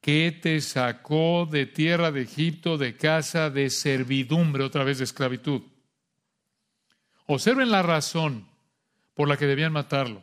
que 0.00 0.32
te 0.32 0.62
sacó 0.62 1.44
de 1.44 1.66
tierra 1.66 2.10
de 2.10 2.22
Egipto, 2.22 2.78
de 2.78 2.96
casa 2.96 3.50
de 3.50 3.68
servidumbre, 3.68 4.64
otra 4.64 4.82
vez 4.82 4.96
de 4.96 5.04
esclavitud. 5.04 5.60
Observen 7.26 7.70
la 7.70 7.82
razón 7.82 8.48
por 9.12 9.28
la 9.28 9.36
que 9.36 9.44
debían 9.44 9.74
matarlo. 9.74 10.22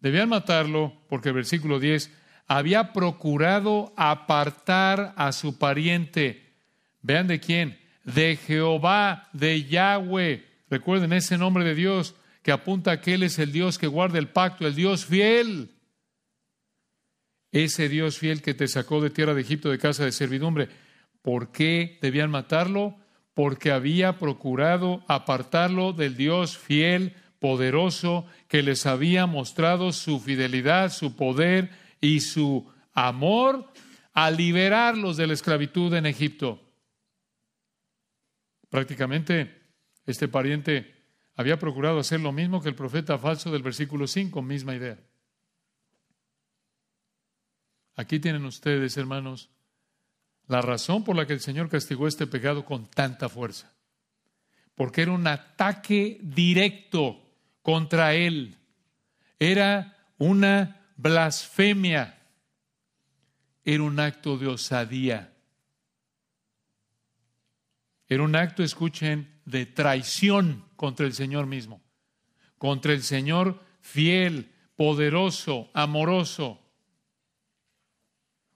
Debían 0.00 0.30
matarlo 0.30 0.94
porque 1.10 1.28
el 1.28 1.34
versículo 1.34 1.78
10 1.78 2.10
había 2.46 2.94
procurado 2.94 3.92
apartar 3.98 5.12
a 5.18 5.32
su 5.32 5.58
pariente. 5.58 6.54
Vean 7.02 7.26
de 7.26 7.40
quién, 7.40 7.78
de 8.04 8.36
Jehová, 8.36 9.28
de 9.34 9.64
Yahweh. 9.64 10.46
Recuerden 10.70 11.12
ese 11.12 11.36
nombre 11.36 11.62
de 11.62 11.74
Dios 11.74 12.14
que 12.46 12.52
apunta 12.52 12.92
a 12.92 13.00
que 13.00 13.14
Él 13.14 13.24
es 13.24 13.40
el 13.40 13.50
Dios 13.50 13.76
que 13.76 13.88
guarda 13.88 14.20
el 14.20 14.28
pacto, 14.28 14.68
el 14.68 14.76
Dios 14.76 15.04
fiel. 15.04 15.74
Ese 17.50 17.88
Dios 17.88 18.20
fiel 18.20 18.40
que 18.40 18.54
te 18.54 18.68
sacó 18.68 19.00
de 19.00 19.10
tierra 19.10 19.34
de 19.34 19.40
Egipto 19.40 19.68
de 19.68 19.80
casa 19.80 20.04
de 20.04 20.12
servidumbre. 20.12 20.68
¿Por 21.22 21.50
qué 21.50 21.98
debían 22.00 22.30
matarlo? 22.30 22.98
Porque 23.34 23.72
había 23.72 24.18
procurado 24.18 25.04
apartarlo 25.08 25.92
del 25.92 26.16
Dios 26.16 26.56
fiel 26.56 27.16
poderoso 27.40 28.26
que 28.46 28.62
les 28.62 28.86
había 28.86 29.26
mostrado 29.26 29.90
su 29.90 30.20
fidelidad, 30.20 30.92
su 30.92 31.16
poder 31.16 31.70
y 32.00 32.20
su 32.20 32.64
amor 32.92 33.72
a 34.12 34.30
liberarlos 34.30 35.16
de 35.16 35.26
la 35.26 35.32
esclavitud 35.32 35.92
en 35.94 36.06
Egipto. 36.06 36.62
Prácticamente 38.70 39.52
este 40.06 40.28
pariente 40.28 40.95
había 41.36 41.58
procurado 41.58 42.00
hacer 42.00 42.20
lo 42.20 42.32
mismo 42.32 42.62
que 42.62 42.70
el 42.70 42.74
profeta 42.74 43.18
falso 43.18 43.50
del 43.50 43.62
versículo 43.62 44.06
5, 44.06 44.40
misma 44.40 44.74
idea. 44.74 44.98
Aquí 47.94 48.18
tienen 48.18 48.44
ustedes, 48.46 48.96
hermanos, 48.96 49.50
la 50.48 50.62
razón 50.62 51.04
por 51.04 51.14
la 51.14 51.26
que 51.26 51.34
el 51.34 51.40
Señor 51.40 51.68
castigó 51.68 52.08
este 52.08 52.26
pecado 52.26 52.64
con 52.64 52.86
tanta 52.86 53.28
fuerza. 53.28 53.72
Porque 54.74 55.02
era 55.02 55.12
un 55.12 55.26
ataque 55.26 56.18
directo 56.22 57.22
contra 57.62 58.14
Él. 58.14 58.54
Era 59.38 59.96
una 60.18 60.88
blasfemia. 60.96 62.18
Era 63.64 63.82
un 63.82 63.98
acto 64.00 64.38
de 64.38 64.46
osadía. 64.46 65.34
Era 68.08 68.22
un 68.22 68.36
acto, 68.36 68.62
escuchen, 68.62 69.40
de 69.44 69.66
traición 69.66 70.65
contra 70.76 71.06
el 71.06 71.14
Señor 71.14 71.46
mismo, 71.46 71.82
contra 72.58 72.92
el 72.92 73.02
Señor 73.02 73.60
fiel, 73.80 74.52
poderoso, 74.76 75.70
amoroso. 75.74 76.60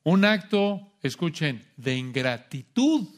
Un 0.02 0.24
acto, 0.24 0.92
escuchen, 1.02 1.66
de 1.76 1.96
ingratitud 1.96 3.08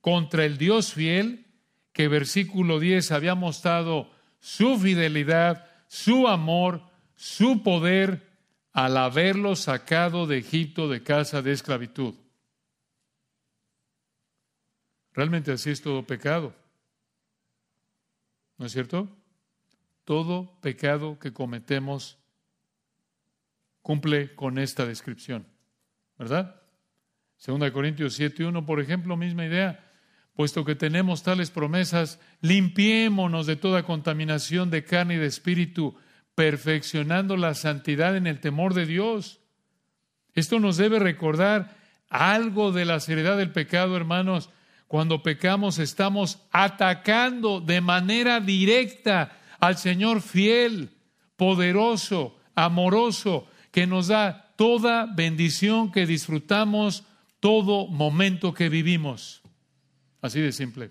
contra 0.00 0.44
el 0.44 0.56
Dios 0.58 0.94
fiel 0.94 1.46
que 1.92 2.08
versículo 2.08 2.78
10 2.78 3.10
había 3.12 3.34
mostrado 3.34 4.10
su 4.38 4.78
fidelidad, 4.78 5.68
su 5.86 6.28
amor, 6.28 6.82
su 7.14 7.62
poder 7.62 8.30
al 8.72 8.96
haberlo 8.96 9.56
sacado 9.56 10.26
de 10.26 10.38
Egipto 10.38 10.88
de 10.88 11.02
casa 11.02 11.42
de 11.42 11.52
esclavitud. 11.52 12.14
Realmente 15.12 15.52
así 15.52 15.70
es 15.70 15.82
todo 15.82 16.06
pecado. 16.06 16.54
¿No 18.60 18.66
es 18.66 18.72
cierto? 18.72 19.08
Todo 20.04 20.60
pecado 20.60 21.18
que 21.18 21.32
cometemos 21.32 22.18
cumple 23.80 24.34
con 24.34 24.58
esta 24.58 24.84
descripción, 24.84 25.46
¿verdad? 26.18 26.60
Segunda 27.38 27.72
Corintios 27.72 28.20
7.1, 28.20 28.66
por 28.66 28.78
ejemplo, 28.82 29.16
misma 29.16 29.46
idea. 29.46 29.90
Puesto 30.34 30.66
que 30.66 30.74
tenemos 30.74 31.22
tales 31.22 31.50
promesas, 31.50 32.20
limpiémonos 32.42 33.46
de 33.46 33.56
toda 33.56 33.84
contaminación 33.84 34.68
de 34.68 34.84
carne 34.84 35.14
y 35.14 35.18
de 35.18 35.26
espíritu, 35.26 35.96
perfeccionando 36.34 37.38
la 37.38 37.54
santidad 37.54 38.14
en 38.14 38.26
el 38.26 38.40
temor 38.40 38.74
de 38.74 38.84
Dios. 38.84 39.40
Esto 40.34 40.60
nos 40.60 40.76
debe 40.76 40.98
recordar 40.98 41.78
algo 42.10 42.72
de 42.72 42.84
la 42.84 43.00
seriedad 43.00 43.38
del 43.38 43.52
pecado, 43.52 43.96
hermanos. 43.96 44.50
Cuando 44.90 45.22
pecamos 45.22 45.78
estamos 45.78 46.40
atacando 46.50 47.60
de 47.60 47.80
manera 47.80 48.40
directa 48.40 49.38
al 49.60 49.78
Señor 49.78 50.20
fiel, 50.20 50.90
poderoso, 51.36 52.36
amoroso, 52.56 53.46
que 53.70 53.86
nos 53.86 54.08
da 54.08 54.52
toda 54.56 55.06
bendición 55.06 55.92
que 55.92 56.06
disfrutamos 56.06 57.04
todo 57.38 57.86
momento 57.86 58.52
que 58.52 58.68
vivimos. 58.68 59.42
Así 60.20 60.40
de 60.40 60.50
simple. 60.50 60.90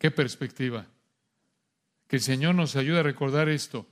Qué 0.00 0.10
perspectiva. 0.10 0.86
Que 2.08 2.16
el 2.16 2.22
Señor 2.22 2.56
nos 2.56 2.74
ayude 2.74 2.98
a 2.98 3.04
recordar 3.04 3.48
esto. 3.48 3.86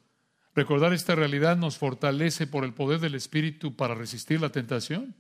Recordar 0.57 0.93
esta 0.93 1.15
realidad 1.15 1.57
nos 1.57 1.79
fortalece 1.79 2.49
por 2.49 2.65
el 2.65 2.75
poder 2.75 2.99
del 2.99 3.15
Espíritu 3.15 3.77
para 3.77 3.95
resistir 3.95 4.41
la 4.41 4.51
tentación. 4.51 5.15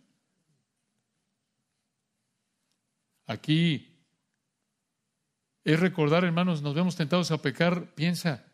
Aquí 3.30 3.96
es 5.62 5.78
recordar, 5.78 6.24
hermanos, 6.24 6.62
nos 6.62 6.74
vemos 6.74 6.96
tentados 6.96 7.30
a 7.30 7.40
pecar. 7.40 7.94
Piensa, 7.94 8.44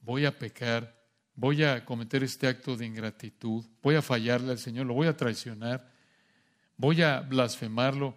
voy 0.00 0.24
a 0.24 0.36
pecar, 0.36 1.06
voy 1.36 1.62
a 1.62 1.84
cometer 1.84 2.24
este 2.24 2.48
acto 2.48 2.76
de 2.76 2.84
ingratitud, 2.84 3.64
voy 3.84 3.94
a 3.94 4.02
fallarle 4.02 4.50
al 4.50 4.58
Señor, 4.58 4.86
lo 4.86 4.94
voy 4.94 5.06
a 5.06 5.16
traicionar, 5.16 5.88
voy 6.76 7.02
a 7.02 7.20
blasfemarlo, 7.20 8.16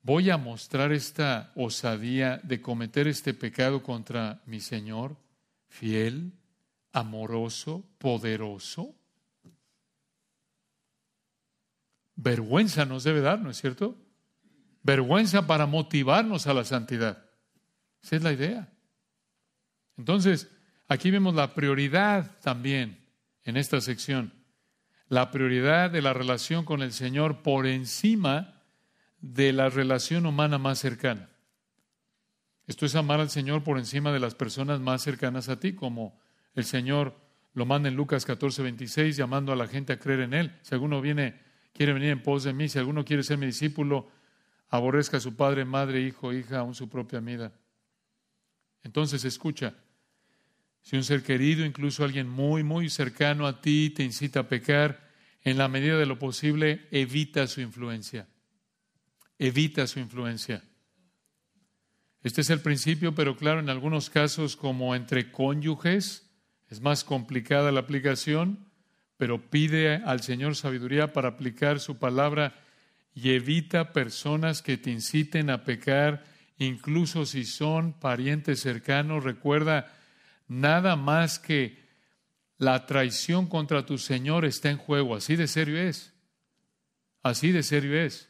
voy 0.00 0.30
a 0.30 0.38
mostrar 0.38 0.90
esta 0.90 1.52
osadía 1.54 2.40
de 2.42 2.62
cometer 2.62 3.06
este 3.06 3.34
pecado 3.34 3.82
contra 3.82 4.40
mi 4.46 4.60
Señor, 4.60 5.18
fiel, 5.68 6.32
amoroso, 6.92 7.84
poderoso. 7.98 8.94
Vergüenza 12.16 12.86
nos 12.86 13.04
debe 13.04 13.20
dar, 13.20 13.38
¿no 13.38 13.50
es 13.50 13.60
cierto? 13.60 13.98
Vergüenza 14.82 15.46
para 15.46 15.66
motivarnos 15.66 16.46
a 16.46 16.54
la 16.54 16.64
santidad. 16.64 17.24
Esa 18.02 18.16
es 18.16 18.22
la 18.22 18.32
idea. 18.32 18.72
Entonces, 19.96 20.50
aquí 20.88 21.10
vemos 21.10 21.34
la 21.34 21.54
prioridad 21.54 22.38
también 22.40 23.06
en 23.44 23.56
esta 23.56 23.80
sección, 23.80 24.32
la 25.08 25.30
prioridad 25.30 25.90
de 25.90 26.02
la 26.02 26.12
relación 26.12 26.64
con 26.64 26.82
el 26.82 26.92
Señor 26.92 27.42
por 27.42 27.66
encima 27.66 28.62
de 29.20 29.52
la 29.52 29.68
relación 29.68 30.26
humana 30.26 30.58
más 30.58 30.78
cercana. 30.78 31.28
Esto 32.66 32.86
es 32.86 32.94
amar 32.94 33.20
al 33.20 33.30
Señor 33.30 33.64
por 33.64 33.78
encima 33.78 34.12
de 34.12 34.20
las 34.20 34.34
personas 34.34 34.80
más 34.80 35.02
cercanas 35.02 35.48
a 35.48 35.58
ti, 35.58 35.74
como 35.74 36.18
el 36.54 36.64
Señor 36.64 37.16
lo 37.52 37.66
manda 37.66 37.88
en 37.88 37.96
Lucas 37.96 38.24
14, 38.24 38.62
26, 38.62 39.16
llamando 39.16 39.52
a 39.52 39.56
la 39.56 39.66
gente 39.66 39.92
a 39.92 39.98
creer 39.98 40.20
en 40.20 40.34
Él. 40.34 40.58
Si 40.62 40.74
alguno 40.74 41.00
viene, 41.00 41.40
quiere 41.72 41.92
venir 41.92 42.10
en 42.10 42.22
pos 42.22 42.44
de 42.44 42.52
mí, 42.52 42.68
si 42.68 42.78
alguno 42.78 43.04
quiere 43.04 43.22
ser 43.22 43.38
mi 43.38 43.46
discípulo, 43.46 44.08
aborrezca 44.70 45.18
a 45.18 45.20
su 45.20 45.36
padre, 45.36 45.64
madre, 45.64 46.00
hijo, 46.00 46.32
hija, 46.32 46.60
aún 46.60 46.74
su 46.74 46.88
propia 46.88 47.20
vida. 47.20 47.52
Entonces 48.82 49.24
escucha, 49.24 49.74
si 50.80 50.96
un 50.96 51.04
ser 51.04 51.22
querido, 51.22 51.64
incluso 51.64 52.04
alguien 52.04 52.28
muy, 52.28 52.62
muy 52.62 52.88
cercano 52.88 53.46
a 53.46 53.60
ti, 53.60 53.90
te 53.90 54.02
incita 54.02 54.40
a 54.40 54.48
pecar, 54.48 55.10
en 55.42 55.58
la 55.58 55.68
medida 55.68 55.98
de 55.98 56.06
lo 56.06 56.18
posible, 56.18 56.86
evita 56.90 57.46
su 57.46 57.60
influencia. 57.60 58.28
Evita 59.38 59.86
su 59.86 59.98
influencia. 59.98 60.62
Este 62.22 62.42
es 62.42 62.50
el 62.50 62.60
principio, 62.60 63.14
pero 63.14 63.36
claro, 63.36 63.60
en 63.60 63.70
algunos 63.70 64.10
casos, 64.10 64.56
como 64.56 64.94
entre 64.94 65.32
cónyuges, 65.32 66.30
es 66.68 66.80
más 66.80 67.04
complicada 67.04 67.72
la 67.72 67.80
aplicación, 67.80 68.70
pero 69.16 69.50
pide 69.50 69.96
al 69.96 70.22
Señor 70.22 70.56
sabiduría 70.56 71.12
para 71.12 71.28
aplicar 71.28 71.80
su 71.80 71.98
palabra 71.98 72.54
y 73.14 73.30
evita 73.32 73.92
personas 73.92 74.62
que 74.62 74.76
te 74.76 74.90
inciten 74.90 75.50
a 75.50 75.64
pecar, 75.64 76.24
incluso 76.58 77.26
si 77.26 77.44
son 77.44 77.92
parientes 77.92 78.60
cercanos. 78.60 79.24
Recuerda, 79.24 79.92
nada 80.48 80.96
más 80.96 81.38
que 81.38 81.78
la 82.58 82.86
traición 82.86 83.46
contra 83.46 83.86
tu 83.86 83.98
Señor 83.98 84.44
está 84.44 84.70
en 84.70 84.76
juego. 84.76 85.16
Así 85.16 85.36
de 85.36 85.48
serio 85.48 85.78
es. 85.78 86.12
Así 87.22 87.52
de 87.52 87.62
serio 87.62 87.98
es. 88.00 88.28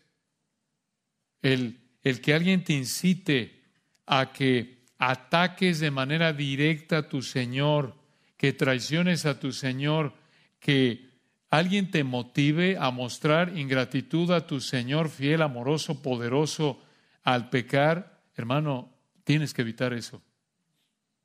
El, 1.42 1.80
el 2.02 2.20
que 2.20 2.34
alguien 2.34 2.64
te 2.64 2.72
incite 2.72 3.62
a 4.06 4.32
que 4.32 4.86
ataques 4.98 5.80
de 5.80 5.90
manera 5.90 6.32
directa 6.32 6.98
a 6.98 7.08
tu 7.08 7.22
Señor, 7.22 7.96
que 8.36 8.52
traiciones 8.52 9.26
a 9.26 9.40
tu 9.40 9.52
Señor, 9.52 10.14
que 10.60 11.09
alguien 11.50 11.90
te 11.90 12.04
motive 12.04 12.76
a 12.78 12.90
mostrar 12.90 13.56
ingratitud 13.58 14.30
a 14.30 14.46
tu 14.46 14.60
Señor 14.60 15.10
fiel, 15.10 15.42
amoroso, 15.42 16.00
poderoso 16.00 16.80
al 17.24 17.50
pecar, 17.50 18.22
hermano, 18.36 18.94
tienes 19.24 19.52
que 19.52 19.62
evitar 19.62 19.92
eso. 19.92 20.22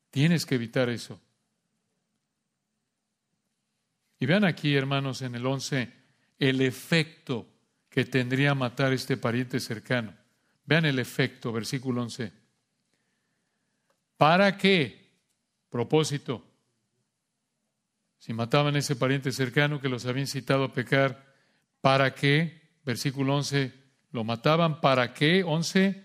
Tienes 0.09 0.45
que 0.45 0.55
evitar 0.55 0.89
eso. 0.89 1.21
Y 4.19 4.25
vean 4.25 4.45
aquí, 4.45 4.75
hermanos, 4.75 5.21
en 5.21 5.35
el 5.35 5.45
11, 5.45 5.91
el 6.39 6.61
efecto 6.61 7.47
que 7.89 8.05
tendría 8.05 8.55
matar 8.55 8.93
este 8.93 9.17
pariente 9.17 9.59
cercano. 9.59 10.13
Vean 10.65 10.85
el 10.85 10.99
efecto, 10.99 11.51
versículo 11.51 12.01
11. 12.01 12.31
¿Para 14.17 14.57
qué? 14.57 15.11
Propósito 15.69 16.54
si 18.25 18.33
mataban 18.33 18.75
a 18.75 18.79
ese 18.79 18.95
pariente 18.95 19.31
cercano 19.31 19.79
que 19.79 19.87
los 19.87 20.07
había 20.07 20.21
incitado 20.23 20.63
a 20.63 20.73
pecar, 20.73 21.31
¿para 21.79 22.15
qué? 22.15 22.59
Versículo 22.83 23.35
11, 23.35 23.71
lo 24.13 24.23
mataban 24.23 24.81
para 24.81 25.13
qué? 25.13 25.43
11, 25.43 26.03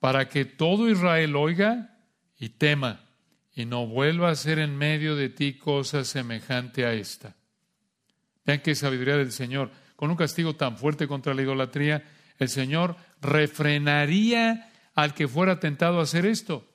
para 0.00 0.30
que 0.30 0.46
todo 0.46 0.88
Israel 0.88 1.36
oiga 1.36 1.94
y 2.38 2.48
tema 2.48 3.04
y 3.54 3.66
no 3.66 3.86
vuelva 3.86 4.30
a 4.30 4.34
ser 4.34 4.60
en 4.60 4.78
medio 4.78 5.14
de 5.14 5.28
ti 5.28 5.58
cosa 5.58 6.04
semejante 6.04 6.86
a 6.86 6.94
esta. 6.94 7.36
Vean 8.46 8.60
qué 8.60 8.74
sabiduría 8.74 9.18
del 9.18 9.32
Señor. 9.32 9.70
Con 9.94 10.08
un 10.10 10.16
castigo 10.16 10.56
tan 10.56 10.78
fuerte 10.78 11.06
contra 11.06 11.34
la 11.34 11.42
idolatría, 11.42 12.02
el 12.38 12.48
Señor 12.48 12.96
refrenaría 13.20 14.72
al 14.94 15.12
que 15.12 15.28
fuera 15.28 15.60
tentado 15.60 16.00
a 16.00 16.04
hacer 16.04 16.24
esto. 16.24 16.66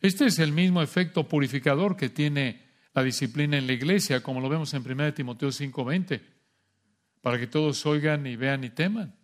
Este 0.00 0.24
es 0.24 0.38
el 0.38 0.52
mismo 0.52 0.80
efecto 0.80 1.28
purificador 1.28 1.94
que 1.94 2.08
tiene 2.08 2.63
la 2.94 3.02
disciplina 3.02 3.58
en 3.58 3.66
la 3.66 3.72
iglesia, 3.72 4.22
como 4.22 4.40
lo 4.40 4.48
vemos 4.48 4.72
en 4.72 4.82
1 4.82 5.12
Timoteo 5.12 5.50
5:20, 5.50 6.22
para 7.20 7.38
que 7.38 7.46
todos 7.46 7.84
oigan 7.86 8.26
y 8.26 8.36
vean 8.36 8.64
y 8.64 8.70
teman. 8.70 9.14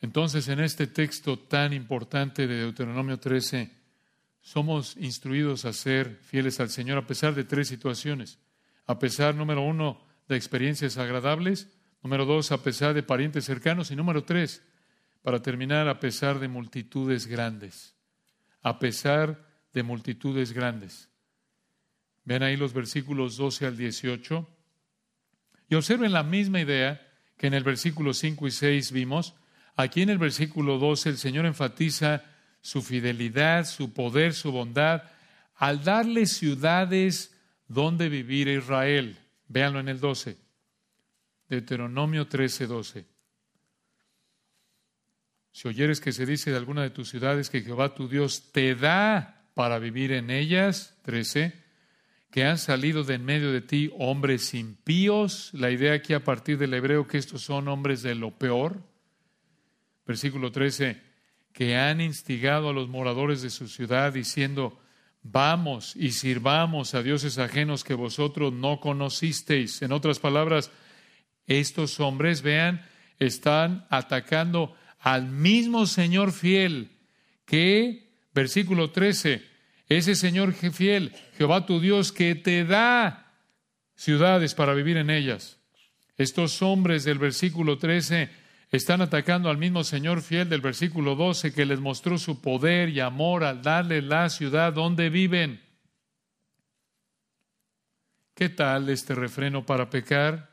Entonces, 0.00 0.48
en 0.48 0.60
este 0.60 0.86
texto 0.86 1.38
tan 1.38 1.72
importante 1.72 2.46
de 2.46 2.56
Deuteronomio 2.56 3.18
13, 3.18 3.70
somos 4.42 4.96
instruidos 4.98 5.64
a 5.64 5.72
ser 5.72 6.16
fieles 6.16 6.60
al 6.60 6.68
Señor 6.68 6.98
a 6.98 7.06
pesar 7.06 7.34
de 7.34 7.44
tres 7.44 7.68
situaciones. 7.68 8.38
A 8.86 8.98
pesar, 8.98 9.34
número 9.34 9.62
uno, 9.62 10.04
de 10.28 10.36
experiencias 10.36 10.98
agradables, 10.98 11.68
número 12.02 12.26
dos, 12.26 12.52
a 12.52 12.62
pesar 12.62 12.92
de 12.92 13.02
parientes 13.02 13.46
cercanos 13.46 13.90
y 13.90 13.96
número 13.96 14.24
tres, 14.24 14.62
para 15.22 15.40
terminar, 15.40 15.88
a 15.88 16.00
pesar 16.00 16.38
de 16.38 16.48
multitudes 16.48 17.26
grandes. 17.26 17.94
A 18.60 18.78
pesar 18.78 19.43
de 19.74 19.82
multitudes 19.82 20.52
grandes. 20.52 21.10
Ven 22.24 22.42
ahí 22.42 22.56
los 22.56 22.72
versículos 22.72 23.36
12 23.36 23.66
al 23.66 23.76
18. 23.76 24.48
Y 25.68 25.74
observen 25.74 26.12
la 26.12 26.22
misma 26.22 26.60
idea 26.60 27.06
que 27.36 27.48
en 27.48 27.54
el 27.54 27.64
versículo 27.64 28.14
5 28.14 28.46
y 28.46 28.50
6 28.50 28.92
vimos. 28.92 29.34
Aquí 29.76 30.02
en 30.02 30.10
el 30.10 30.18
versículo 30.18 30.78
12 30.78 31.10
el 31.10 31.18
Señor 31.18 31.44
enfatiza 31.44 32.24
su 32.62 32.80
fidelidad, 32.80 33.66
su 33.66 33.92
poder, 33.92 34.32
su 34.32 34.52
bondad, 34.52 35.02
al 35.56 35.84
darle 35.84 36.26
ciudades 36.26 37.36
donde 37.68 38.08
vivir 38.08 38.48
a 38.48 38.52
Israel. 38.52 39.18
Véanlo 39.48 39.80
en 39.80 39.88
el 39.88 40.00
12. 40.00 40.38
Deuteronomio 41.48 42.26
13, 42.26 42.66
12. 42.66 43.06
Si 45.50 45.68
oyeres 45.68 46.00
que 46.00 46.12
se 46.12 46.26
dice 46.26 46.50
de 46.50 46.56
alguna 46.56 46.82
de 46.82 46.90
tus 46.90 47.10
ciudades 47.10 47.50
que 47.50 47.60
Jehová 47.60 47.94
tu 47.94 48.08
Dios 48.08 48.50
te 48.50 48.74
da 48.74 49.33
para 49.54 49.78
vivir 49.78 50.12
en 50.12 50.30
ellas, 50.30 50.98
13, 51.02 51.54
que 52.30 52.44
han 52.44 52.58
salido 52.58 53.04
de 53.04 53.14
en 53.14 53.24
medio 53.24 53.52
de 53.52 53.60
ti 53.60 53.90
hombres 53.96 54.54
impíos, 54.54 55.50
la 55.54 55.70
idea 55.70 55.94
aquí 55.94 56.12
a 56.12 56.24
partir 56.24 56.58
del 56.58 56.74
hebreo 56.74 57.06
que 57.06 57.18
estos 57.18 57.42
son 57.42 57.68
hombres 57.68 58.02
de 58.02 58.14
lo 58.14 58.32
peor, 58.32 58.82
Versículo 60.06 60.52
13, 60.52 61.00
que 61.52 61.76
han 61.76 62.00
instigado 62.00 62.68
a 62.68 62.72
los 62.72 62.88
moradores 62.88 63.42
de 63.42 63.50
su 63.50 63.68
ciudad 63.68 64.12
diciendo, 64.12 64.78
vamos 65.22 65.96
y 65.96 66.10
sirvamos 66.10 66.94
a 66.94 67.02
dioses 67.02 67.38
ajenos 67.38 67.84
que 67.84 67.94
vosotros 67.94 68.52
no 68.52 68.80
conocisteis. 68.80 69.80
En 69.80 69.92
otras 69.92 70.18
palabras, 70.18 70.70
estos 71.46 72.00
hombres, 72.00 72.42
vean, 72.42 72.84
están 73.18 73.86
atacando 73.88 74.76
al 74.98 75.26
mismo 75.26 75.86
Señor 75.86 76.32
fiel 76.32 76.90
que, 77.46 78.03
versículo 78.34 78.90
13, 78.90 79.42
ese 79.88 80.14
Señor 80.14 80.52
fiel, 80.52 81.14
Jehová 81.38 81.66
tu 81.66 81.80
Dios, 81.80 82.12
que 82.12 82.34
te 82.34 82.64
da 82.64 83.32
ciudades 83.94 84.54
para 84.54 84.74
vivir 84.74 84.96
en 84.96 85.10
ellas. 85.10 85.60
Estos 86.16 86.60
hombres 86.62 87.04
del 87.04 87.18
versículo 87.18 87.78
13 87.78 88.30
están 88.70 89.00
atacando 89.02 89.50
al 89.50 89.58
mismo 89.58 89.84
Señor 89.84 90.22
fiel 90.22 90.48
del 90.48 90.60
versículo 90.60 91.14
12 91.14 91.52
que 91.52 91.66
les 91.66 91.80
mostró 91.80 92.18
su 92.18 92.40
poder 92.40 92.88
y 92.88 93.00
amor 93.00 93.44
al 93.44 93.62
darle 93.62 94.02
la 94.02 94.28
ciudad 94.28 94.72
donde 94.72 95.10
viven. 95.10 95.62
¿Qué 98.34 98.48
tal 98.48 98.88
este 98.90 99.14
refreno 99.14 99.64
para 99.64 99.90
pecar? 99.90 100.50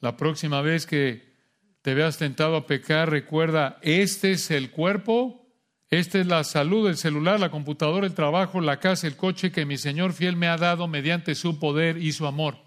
La 0.00 0.16
próxima 0.16 0.62
vez 0.62 0.84
que 0.84 1.36
te 1.82 1.94
veas 1.94 2.18
tentado 2.18 2.56
a 2.56 2.66
pecar, 2.66 3.10
recuerda, 3.10 3.78
este 3.82 4.32
es 4.32 4.50
el 4.50 4.72
cuerpo, 4.72 5.45
esta 5.90 6.18
es 6.18 6.26
la 6.26 6.42
salud, 6.42 6.88
el 6.88 6.96
celular, 6.96 7.38
la 7.38 7.50
computadora, 7.50 8.06
el 8.06 8.14
trabajo, 8.14 8.60
la 8.60 8.80
casa, 8.80 9.06
el 9.06 9.16
coche 9.16 9.52
que 9.52 9.64
mi 9.64 9.78
Señor 9.78 10.12
fiel 10.12 10.36
me 10.36 10.48
ha 10.48 10.56
dado 10.56 10.88
mediante 10.88 11.34
su 11.34 11.60
poder 11.60 11.96
y 11.98 12.12
su 12.12 12.26
amor. 12.26 12.58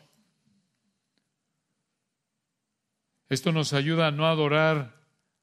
Esto 3.27 3.51
nos 3.51 3.73
ayuda 3.73 4.07
a 4.07 4.11
no 4.11 4.25
adorar 4.25 4.95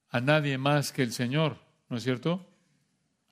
a 0.09 0.21
nadie 0.21 0.57
más 0.57 0.91
que 0.91 1.03
el 1.03 1.13
Señor, 1.13 1.59
¿no 1.89 1.99
es 1.99 2.03
cierto? 2.03 2.47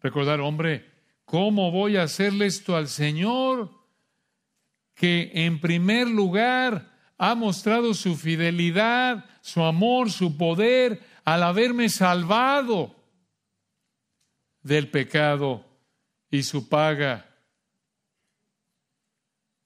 Recordar, 0.03 0.41
hombre, 0.41 0.91
¿cómo 1.25 1.71
voy 1.71 1.97
a 1.97 2.03
hacerle 2.03 2.47
esto 2.47 2.77
al 2.77 2.89
Señor 2.89 3.71
que 4.95 5.31
en 5.35 5.59
primer 5.61 6.07
lugar 6.07 6.93
ha 7.17 7.35
mostrado 7.35 7.95
su 7.95 8.15
fidelidad, 8.15 9.25
su 9.41 9.63
amor, 9.63 10.11
su 10.11 10.37
poder 10.37 11.01
al 11.25 11.43
haberme 11.43 11.89
salvado 11.89 12.95
del 14.65 14.89
pecado 14.89 15.65
y 16.31 16.43
su 16.43 16.69
paga 16.69 17.31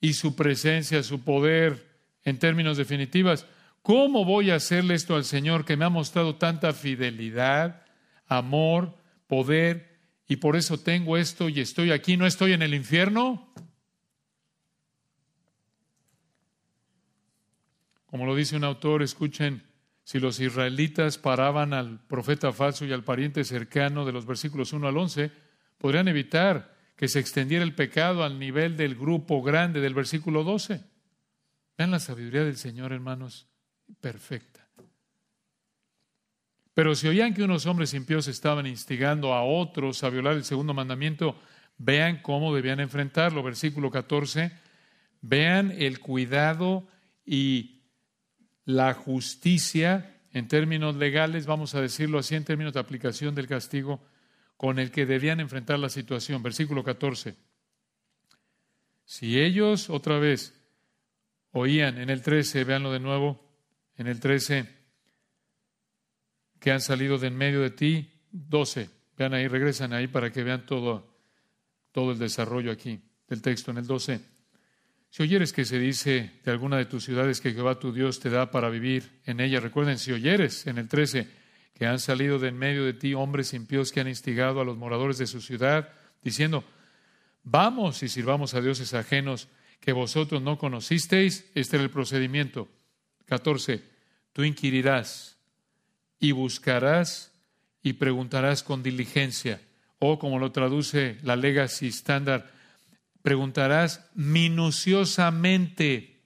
y 0.00 0.12
su 0.12 0.36
presencia, 0.36 1.02
su 1.02 1.22
poder 1.22 1.86
en 2.24 2.38
términos 2.38 2.76
definitivos? 2.76 3.46
¿Cómo 3.80 4.26
voy 4.26 4.50
a 4.50 4.56
hacerle 4.56 4.94
esto 4.94 5.16
al 5.16 5.24
Señor 5.24 5.64
que 5.64 5.76
me 5.76 5.86
ha 5.86 5.88
mostrado 5.88 6.36
tanta 6.36 6.74
fidelidad, 6.74 7.86
amor, 8.26 8.94
poder, 9.26 9.96
y 10.28 10.36
por 10.36 10.56
eso 10.56 10.78
tengo 10.78 11.16
esto 11.16 11.48
y 11.48 11.60
estoy 11.60 11.90
aquí, 11.90 12.18
no 12.18 12.26
estoy 12.26 12.52
en 12.52 12.60
el 12.60 12.74
infierno? 12.74 13.50
Como 18.06 18.26
lo 18.26 18.34
dice 18.34 18.56
un 18.56 18.64
autor, 18.64 19.02
escuchen, 19.02 19.62
si 20.08 20.18
los 20.20 20.40
israelitas 20.40 21.18
paraban 21.18 21.74
al 21.74 22.00
profeta 22.06 22.50
falso 22.50 22.86
y 22.86 22.94
al 22.94 23.04
pariente 23.04 23.44
cercano 23.44 24.06
de 24.06 24.12
los 24.12 24.24
versículos 24.24 24.72
1 24.72 24.88
al 24.88 24.96
11, 24.96 25.30
podrían 25.76 26.08
evitar 26.08 26.74
que 26.96 27.08
se 27.08 27.20
extendiera 27.20 27.62
el 27.62 27.74
pecado 27.74 28.24
al 28.24 28.38
nivel 28.38 28.78
del 28.78 28.94
grupo 28.94 29.42
grande 29.42 29.82
del 29.82 29.92
versículo 29.92 30.44
12. 30.44 30.82
Vean 31.76 31.90
la 31.90 31.98
sabiduría 31.98 32.42
del 32.42 32.56
Señor, 32.56 32.94
hermanos 32.94 33.50
perfecta. 34.00 34.66
Pero 36.72 36.94
si 36.94 37.06
oían 37.06 37.34
que 37.34 37.42
unos 37.42 37.66
hombres 37.66 37.92
impíos 37.92 38.28
estaban 38.28 38.66
instigando 38.66 39.34
a 39.34 39.42
otros 39.42 40.02
a 40.04 40.08
violar 40.08 40.36
el 40.36 40.44
segundo 40.44 40.72
mandamiento, 40.72 41.38
vean 41.76 42.22
cómo 42.22 42.54
debían 42.54 42.80
enfrentarlo. 42.80 43.42
Versículo 43.42 43.90
14, 43.90 44.52
vean 45.20 45.70
el 45.70 46.00
cuidado 46.00 46.88
y 47.26 47.77
la 48.68 48.92
justicia 48.92 50.14
en 50.30 50.46
términos 50.46 50.94
legales, 50.94 51.46
vamos 51.46 51.74
a 51.74 51.80
decirlo 51.80 52.18
así, 52.18 52.34
en 52.34 52.44
términos 52.44 52.74
de 52.74 52.80
aplicación 52.80 53.34
del 53.34 53.48
castigo, 53.48 53.98
con 54.58 54.78
el 54.78 54.90
que 54.90 55.06
debían 55.06 55.40
enfrentar 55.40 55.78
la 55.78 55.88
situación. 55.88 56.42
Versículo 56.42 56.84
14. 56.84 57.34
Si 59.06 59.40
ellos, 59.40 59.88
otra 59.88 60.18
vez, 60.18 60.54
oían 61.52 61.96
en 61.96 62.10
el 62.10 62.20
13, 62.20 62.64
véanlo 62.64 62.92
de 62.92 63.00
nuevo, 63.00 63.40
en 63.96 64.06
el 64.06 64.20
13, 64.20 64.68
que 66.60 66.70
han 66.70 66.82
salido 66.82 67.16
de 67.16 67.28
en 67.28 67.38
medio 67.38 67.62
de 67.62 67.70
ti, 67.70 68.10
12. 68.32 68.90
Vean 69.16 69.32
ahí, 69.32 69.48
regresan 69.48 69.94
ahí 69.94 70.08
para 70.08 70.30
que 70.30 70.42
vean 70.42 70.66
todo, 70.66 71.16
todo 71.90 72.12
el 72.12 72.18
desarrollo 72.18 72.70
aquí 72.70 73.00
del 73.28 73.40
texto. 73.40 73.70
En 73.70 73.78
el 73.78 73.86
12, 73.86 74.20
si 75.18 75.24
oyeres 75.24 75.52
que 75.52 75.64
se 75.64 75.80
dice 75.80 76.30
de 76.44 76.52
alguna 76.52 76.76
de 76.76 76.84
tus 76.84 77.02
ciudades 77.02 77.40
que 77.40 77.52
Jehová 77.52 77.80
tu 77.80 77.92
Dios 77.92 78.20
te 78.20 78.30
da 78.30 78.52
para 78.52 78.68
vivir 78.68 79.10
en 79.26 79.40
ella, 79.40 79.58
recuerden, 79.58 79.98
si 79.98 80.12
oyeres 80.12 80.68
en 80.68 80.78
el 80.78 80.86
13 80.86 81.26
que 81.74 81.86
han 81.86 81.98
salido 81.98 82.38
de 82.38 82.50
en 82.50 82.56
medio 82.56 82.84
de 82.84 82.92
ti 82.92 83.14
hombres 83.14 83.52
impíos 83.52 83.90
que 83.90 83.98
han 83.98 84.06
instigado 84.06 84.60
a 84.60 84.64
los 84.64 84.76
moradores 84.76 85.18
de 85.18 85.26
su 85.26 85.40
ciudad, 85.40 85.88
diciendo, 86.22 86.62
vamos 87.42 88.00
y 88.04 88.08
sirvamos 88.08 88.54
a 88.54 88.60
dioses 88.60 88.94
ajenos 88.94 89.48
que 89.80 89.90
vosotros 89.90 90.40
no 90.40 90.56
conocisteis, 90.56 91.50
este 91.56 91.74
era 91.74 91.82
el 91.82 91.90
procedimiento. 91.90 92.68
14. 93.26 93.82
Tú 94.32 94.44
inquirirás 94.44 95.36
y 96.20 96.30
buscarás 96.30 97.32
y 97.82 97.94
preguntarás 97.94 98.62
con 98.62 98.84
diligencia. 98.84 99.60
O 99.98 100.20
como 100.20 100.38
lo 100.38 100.52
traduce 100.52 101.18
la 101.24 101.34
Legacy 101.34 101.88
Standard, 101.88 102.44
preguntarás 103.22 104.08
minuciosamente. 104.14 106.22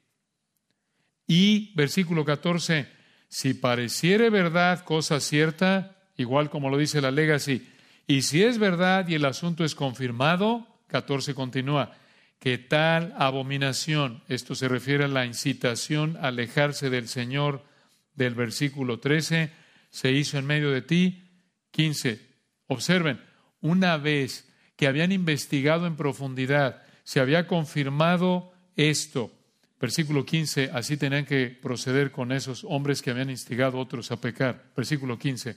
Y 1.27 1.73
versículo 1.75 2.25
14, 2.25 2.89
si 3.29 3.55
pareciere 3.55 4.31
verdad 4.31 4.85
cosa 4.85 5.21
cierta, 5.21 5.97
igual 6.17 6.51
como 6.51 6.69
lo 6.69 6.77
dice 6.77 7.01
la 7.01 7.11
Legacy, 7.11 7.69
y 8.07 8.23
si 8.23 8.43
es 8.43 8.59
verdad 8.59 9.09
y 9.09 9.15
el 9.15 9.25
asunto 9.25 9.65
es 9.65 9.75
confirmado, 9.75 10.67
14 10.89 11.35
continúa, 11.35 11.93
que 12.39 12.59
tal 12.59 13.15
abominación, 13.17 14.23
esto 14.29 14.55
se 14.55 14.69
refiere 14.69 15.05
a 15.05 15.09
la 15.09 15.25
incitación 15.25 16.19
a 16.19 16.29
alejarse 16.29 16.91
del 16.91 17.09
Señor 17.09 17.65
del 18.15 18.35
versículo 18.35 18.99
13, 18.99 19.51
se 19.91 20.13
hizo 20.13 20.39
en 20.39 20.47
medio 20.47 20.71
de 20.71 20.83
ti. 20.83 21.29
15. 21.71 22.21
Observen, 22.67 23.21
una 23.61 23.97
vez 23.97 24.52
que 24.83 24.89
habían 24.89 25.13
investigado 25.13 25.87
en 25.87 25.95
profundidad, 25.95 26.83
se 27.05 27.21
había 27.21 27.47
confirmado 27.47 28.53
esto. 28.75 29.31
Versículo 29.81 30.27
15, 30.27 30.71
así 30.73 30.97
tenían 30.97 31.25
que 31.25 31.51
proceder 31.51 32.11
con 32.11 32.33
esos 32.33 32.65
hombres 32.65 33.01
que 33.01 33.13
habían 33.13 33.31
instigado 33.31 33.79
a 33.79 33.81
otros 33.81 34.11
a 34.11 34.21
pecar. 34.21 34.73
Versículo 34.77 35.21
15. 35.21 35.55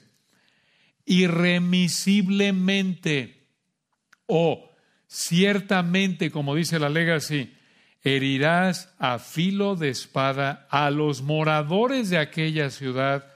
irremisiblemente 1.06 3.48
o 4.26 4.70
ciertamente, 5.08 6.30
como 6.30 6.54
dice 6.54 6.78
la 6.78 6.88
legacy, 6.88 7.52
herirás 8.04 8.94
a 9.00 9.18
filo 9.18 9.74
de 9.74 9.88
espada 9.88 10.68
a 10.70 10.88
los 10.92 11.22
moradores 11.22 12.10
de 12.10 12.18
aquella 12.18 12.70
ciudad, 12.70 13.26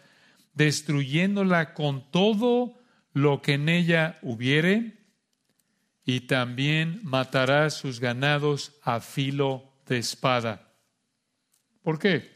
destruyéndola 0.55 1.74
con 1.74 2.09
todo 2.12 2.78
lo 3.12 3.43
que 3.43 3.55
en 3.55 3.68
ella 3.68 4.20
hubiere, 4.22 4.99
y 6.11 6.22
también 6.22 6.98
matarás 7.04 7.74
sus 7.74 8.00
ganados 8.00 8.72
a 8.82 8.98
filo 8.98 9.62
de 9.86 9.98
espada. 9.98 10.72
¿Por 11.82 12.00
qué? 12.00 12.32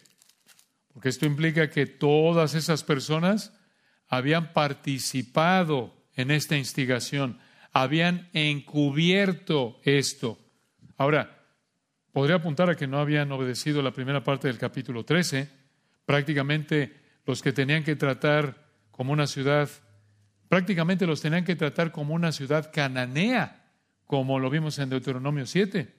Porque 0.93 1.09
esto 1.09 1.27
implica 1.27 1.69
que 1.69 1.87
todas 1.87 2.55
esas 2.55 2.85
personas 2.85 3.53
habían 4.07 4.53
participado 4.53 5.93
en 6.15 6.31
esta 6.31 6.57
instigación, 6.57 7.41
habían 7.73 8.29
encubierto 8.33 9.81
esto. 9.83 10.39
Ahora, 10.97 11.45
podría 12.13 12.37
apuntar 12.37 12.71
a 12.71 12.77
que 12.77 12.87
no 12.87 13.01
habían 13.01 13.33
obedecido 13.33 13.83
la 13.83 13.91
primera 13.91 14.23
parte 14.23 14.47
del 14.47 14.57
capítulo 14.57 15.05
13. 15.05 15.51
Prácticamente 16.07 16.95
los 17.27 17.43
que 17.43 17.53
tenían 17.53 17.83
que 17.83 17.97
tratar 17.97 18.69
como 18.93 19.13
una 19.13 19.27
ciudad, 19.27 19.69
prácticamente 20.49 21.07
los 21.07 21.21
tenían 21.21 21.45
que 21.45 21.57
tratar 21.57 21.91
como 21.91 22.15
una 22.15 22.31
ciudad 22.31 22.71
cananea, 22.73 23.63
como 24.07 24.39
lo 24.39 24.51
vimos 24.51 24.79
en 24.79 24.91
Deuteronomio 24.91 25.47
7. 25.47 25.95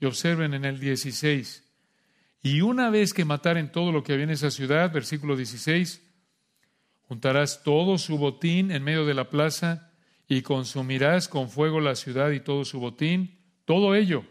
Y 0.00 0.04
observen 0.04 0.54
en 0.54 0.64
el 0.64 0.80
16. 0.80 1.64
Y 2.42 2.60
una 2.60 2.90
vez 2.90 3.12
que 3.12 3.24
mataren 3.24 3.70
todo 3.70 3.92
lo 3.92 4.02
que 4.02 4.12
había 4.12 4.24
en 4.24 4.30
esa 4.30 4.50
ciudad, 4.50 4.92
versículo 4.92 5.36
16, 5.36 6.02
juntarás 7.02 7.62
todo 7.62 7.98
su 7.98 8.18
botín 8.18 8.70
en 8.70 8.82
medio 8.82 9.06
de 9.06 9.14
la 9.14 9.30
plaza 9.30 9.92
y 10.26 10.42
consumirás 10.42 11.28
con 11.28 11.48
fuego 11.48 11.80
la 11.80 11.94
ciudad 11.94 12.30
y 12.30 12.40
todo 12.40 12.64
su 12.64 12.80
botín, 12.80 13.38
todo 13.64 13.94
ello 13.94 14.24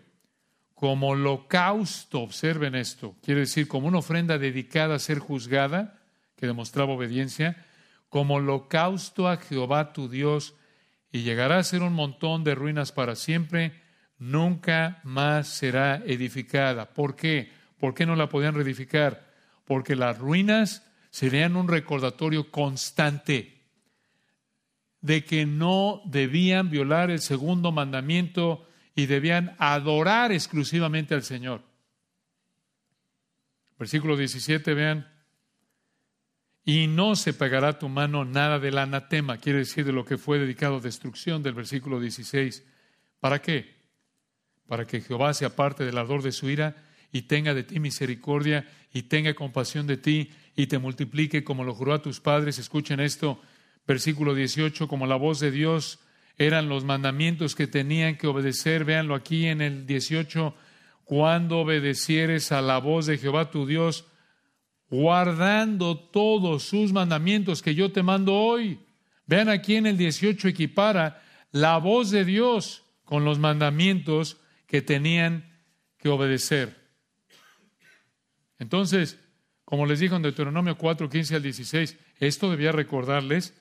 como 0.81 1.09
holocausto, 1.09 2.21
observen 2.21 2.73
esto, 2.73 3.15
quiere 3.21 3.41
decir 3.41 3.67
como 3.67 3.87
una 3.87 3.99
ofrenda 3.99 4.39
dedicada 4.39 4.95
a 4.95 4.99
ser 4.99 5.19
juzgada, 5.19 6.01
que 6.35 6.47
demostraba 6.47 6.93
obediencia, 6.93 7.67
como 8.09 8.37
holocausto 8.37 9.29
a 9.29 9.37
Jehová 9.37 9.93
tu 9.93 10.09
Dios, 10.09 10.55
y 11.11 11.23
llegará 11.23 11.57
a 11.57 11.63
ser 11.63 11.81
un 11.81 11.93
montón 11.93 12.43
de 12.43 12.55
ruinas 12.55 12.91
para 12.91 13.15
siempre, 13.15 13.73
nunca 14.17 15.01
más 15.03 15.47
será 15.47 16.01
edificada. 16.05 16.93
¿Por 16.93 17.15
qué? 17.15 17.51
¿Por 17.79 17.93
qué 17.93 18.05
no 18.05 18.15
la 18.15 18.29
podían 18.29 18.55
reedificar? 18.55 19.29
Porque 19.65 19.95
las 19.95 20.17
ruinas 20.17 20.87
serían 21.09 21.55
un 21.55 21.67
recordatorio 21.67 22.49
constante 22.51 23.61
de 25.01 25.25
que 25.25 25.45
no 25.45 26.01
debían 26.05 26.69
violar 26.69 27.09
el 27.09 27.19
segundo 27.19 27.71
mandamiento 27.71 28.67
y 28.95 29.07
debían 29.07 29.55
adorar 29.57 30.31
exclusivamente 30.31 31.15
al 31.15 31.23
Señor. 31.23 31.63
Versículo 33.79 34.15
17, 34.15 34.73
vean, 34.75 35.11
y 36.63 36.87
no 36.87 37.15
se 37.15 37.33
pagará 37.33 37.79
tu 37.79 37.89
mano 37.89 38.23
nada 38.25 38.59
del 38.59 38.77
anatema, 38.77 39.37
quiere 39.37 39.59
decir 39.59 39.85
de 39.85 39.93
lo 39.93 40.05
que 40.05 40.17
fue 40.17 40.39
dedicado 40.39 40.77
a 40.77 40.79
destrucción 40.79 41.41
del 41.41 41.53
versículo 41.53 41.99
16. 41.99 42.63
¿Para 43.19 43.41
qué? 43.41 43.75
Para 44.67 44.85
que 44.85 45.01
Jehová 45.01 45.33
se 45.33 45.45
aparte 45.45 45.83
del 45.83 45.97
ardor 45.97 46.21
de 46.21 46.31
su 46.31 46.49
ira 46.49 46.75
y 47.11 47.23
tenga 47.23 47.53
de 47.53 47.63
ti 47.63 47.79
misericordia 47.79 48.67
y 48.93 49.03
tenga 49.03 49.33
compasión 49.33 49.87
de 49.87 49.97
ti 49.97 50.31
y 50.55 50.67
te 50.67 50.79
multiplique 50.79 51.43
como 51.43 51.63
lo 51.63 51.73
juró 51.73 51.93
a 51.93 52.01
tus 52.01 52.19
padres. 52.19 52.59
Escuchen 52.59 52.99
esto, 52.99 53.41
versículo 53.87 54.35
18, 54.35 54.87
como 54.87 55.07
la 55.07 55.15
voz 55.15 55.39
de 55.39 55.51
Dios 55.51 55.99
eran 56.37 56.69
los 56.69 56.83
mandamientos 56.83 57.55
que 57.55 57.67
tenían 57.67 58.17
que 58.17 58.27
obedecer. 58.27 58.85
Véanlo 58.85 59.15
aquí 59.15 59.47
en 59.47 59.61
el 59.61 59.85
18, 59.85 60.55
cuando 61.03 61.59
obedecieres 61.59 62.51
a 62.51 62.61
la 62.61 62.77
voz 62.77 63.05
de 63.07 63.17
Jehová 63.17 63.51
tu 63.51 63.65
Dios, 63.65 64.05
guardando 64.91 65.97
todos 65.97 66.63
sus 66.63 66.91
mandamientos 66.91 67.61
que 67.61 67.73
yo 67.73 67.91
te 67.91 68.03
mando 68.03 68.35
hoy. 68.35 68.77
Vean 69.25 69.47
aquí 69.47 69.75
en 69.77 69.87
el 69.87 69.97
18 69.97 70.49
equipara 70.49 71.23
la 71.51 71.77
voz 71.77 72.11
de 72.11 72.25
Dios 72.25 72.83
con 73.05 73.23
los 73.23 73.39
mandamientos 73.39 74.37
que 74.67 74.81
tenían 74.81 75.49
que 75.97 76.09
obedecer. 76.09 76.77
Entonces, 78.59 79.17
como 79.63 79.85
les 79.85 80.01
dijo 80.01 80.17
en 80.17 80.23
Deuteronomio 80.23 80.77
4, 80.77 81.09
15 81.09 81.35
al 81.35 81.43
16, 81.43 81.97
esto 82.19 82.51
debía 82.51 82.73
recordarles 82.73 83.57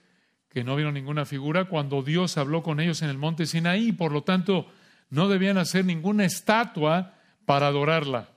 que 0.49 0.65
no 0.65 0.75
vieron 0.75 0.95
ninguna 0.95 1.25
figura 1.25 1.67
cuando 1.67 2.03
Dios 2.03 2.37
habló 2.39 2.65
con 2.65 2.81
ellos 2.81 3.03
en 3.03 3.09
el 3.09 3.19
monte 3.19 3.47
Sinaí, 3.47 3.93
por 3.93 4.11
lo 4.11 4.25
tanto 4.25 4.67
no 5.11 5.29
debían 5.29 5.59
hacer 5.59 5.85
ninguna 5.85 6.25
estatua 6.25 7.15
para 7.47 7.69
adorarla. 7.69 8.31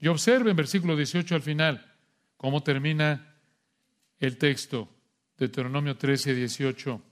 Y 0.00 0.08
observen 0.08 0.56
versículo 0.56 0.96
18 0.96 1.36
al 1.36 1.42
final, 1.42 1.87
cómo 2.38 2.62
termina 2.62 3.34
el 4.18 4.38
texto, 4.38 4.88
Deuteronomio 5.36 5.98
13, 5.98 6.34
18, 6.34 7.02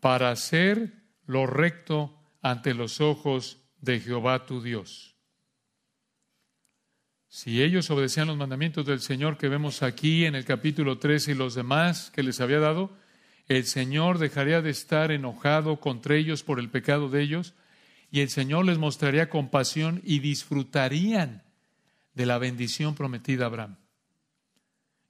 para 0.00 0.30
hacer 0.30 0.94
lo 1.26 1.46
recto 1.46 2.18
ante 2.40 2.72
los 2.74 3.00
ojos 3.00 3.58
de 3.80 4.00
Jehová 4.00 4.46
tu 4.46 4.62
Dios. 4.62 5.16
Si 7.28 7.62
ellos 7.62 7.90
obedecían 7.90 8.28
los 8.28 8.36
mandamientos 8.36 8.86
del 8.86 9.00
Señor 9.00 9.36
que 9.36 9.48
vemos 9.48 9.82
aquí 9.82 10.24
en 10.24 10.36
el 10.36 10.44
capítulo 10.44 10.98
13 10.98 11.32
y 11.32 11.34
los 11.34 11.54
demás 11.54 12.10
que 12.12 12.22
les 12.22 12.40
había 12.40 12.60
dado, 12.60 12.96
el 13.48 13.64
Señor 13.64 14.18
dejaría 14.18 14.62
de 14.62 14.70
estar 14.70 15.10
enojado 15.10 15.80
contra 15.80 16.16
ellos 16.16 16.42
por 16.42 16.60
el 16.60 16.70
pecado 16.70 17.10
de 17.10 17.22
ellos 17.22 17.54
y 18.10 18.20
el 18.20 18.28
Señor 18.28 18.64
les 18.64 18.78
mostraría 18.78 19.28
compasión 19.28 20.00
y 20.04 20.20
disfrutarían 20.20 21.45
de 22.16 22.26
la 22.26 22.38
bendición 22.38 22.96
prometida 22.96 23.44
a 23.44 23.46
Abraham. 23.46 23.76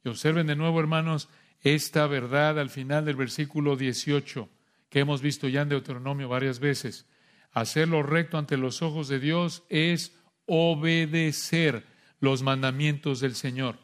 Y 0.05 0.09
observen 0.09 0.49
de 0.49 0.57
nuevo, 0.57 0.79
hermanos, 0.81 1.29
esta 1.63 2.07
verdad 2.07 2.59
al 2.59 2.69
final 2.69 3.07
del 3.07 3.17
versículo 3.17 3.77
18 3.77 4.51
que 4.91 5.01
hemos 5.01 5.23
visto 5.23 5.49
ya 5.49 5.63
en 5.63 5.69
Deuteronomio 5.69 6.29
varias 6.29 6.59
veces. 6.59 7.07
Hacer 7.53 7.89
lo 7.89 8.03
recto 8.03 8.39
ante 8.39 8.57
los 8.57 8.83
ojos 8.83 9.09
de 9.09 9.21
Dios 9.21 9.63
es 9.69 10.17
obedecer 10.47 11.87
los 12.21 12.43
mandamientos 12.43 13.21
del 13.21 13.35
Señor. 13.35 13.79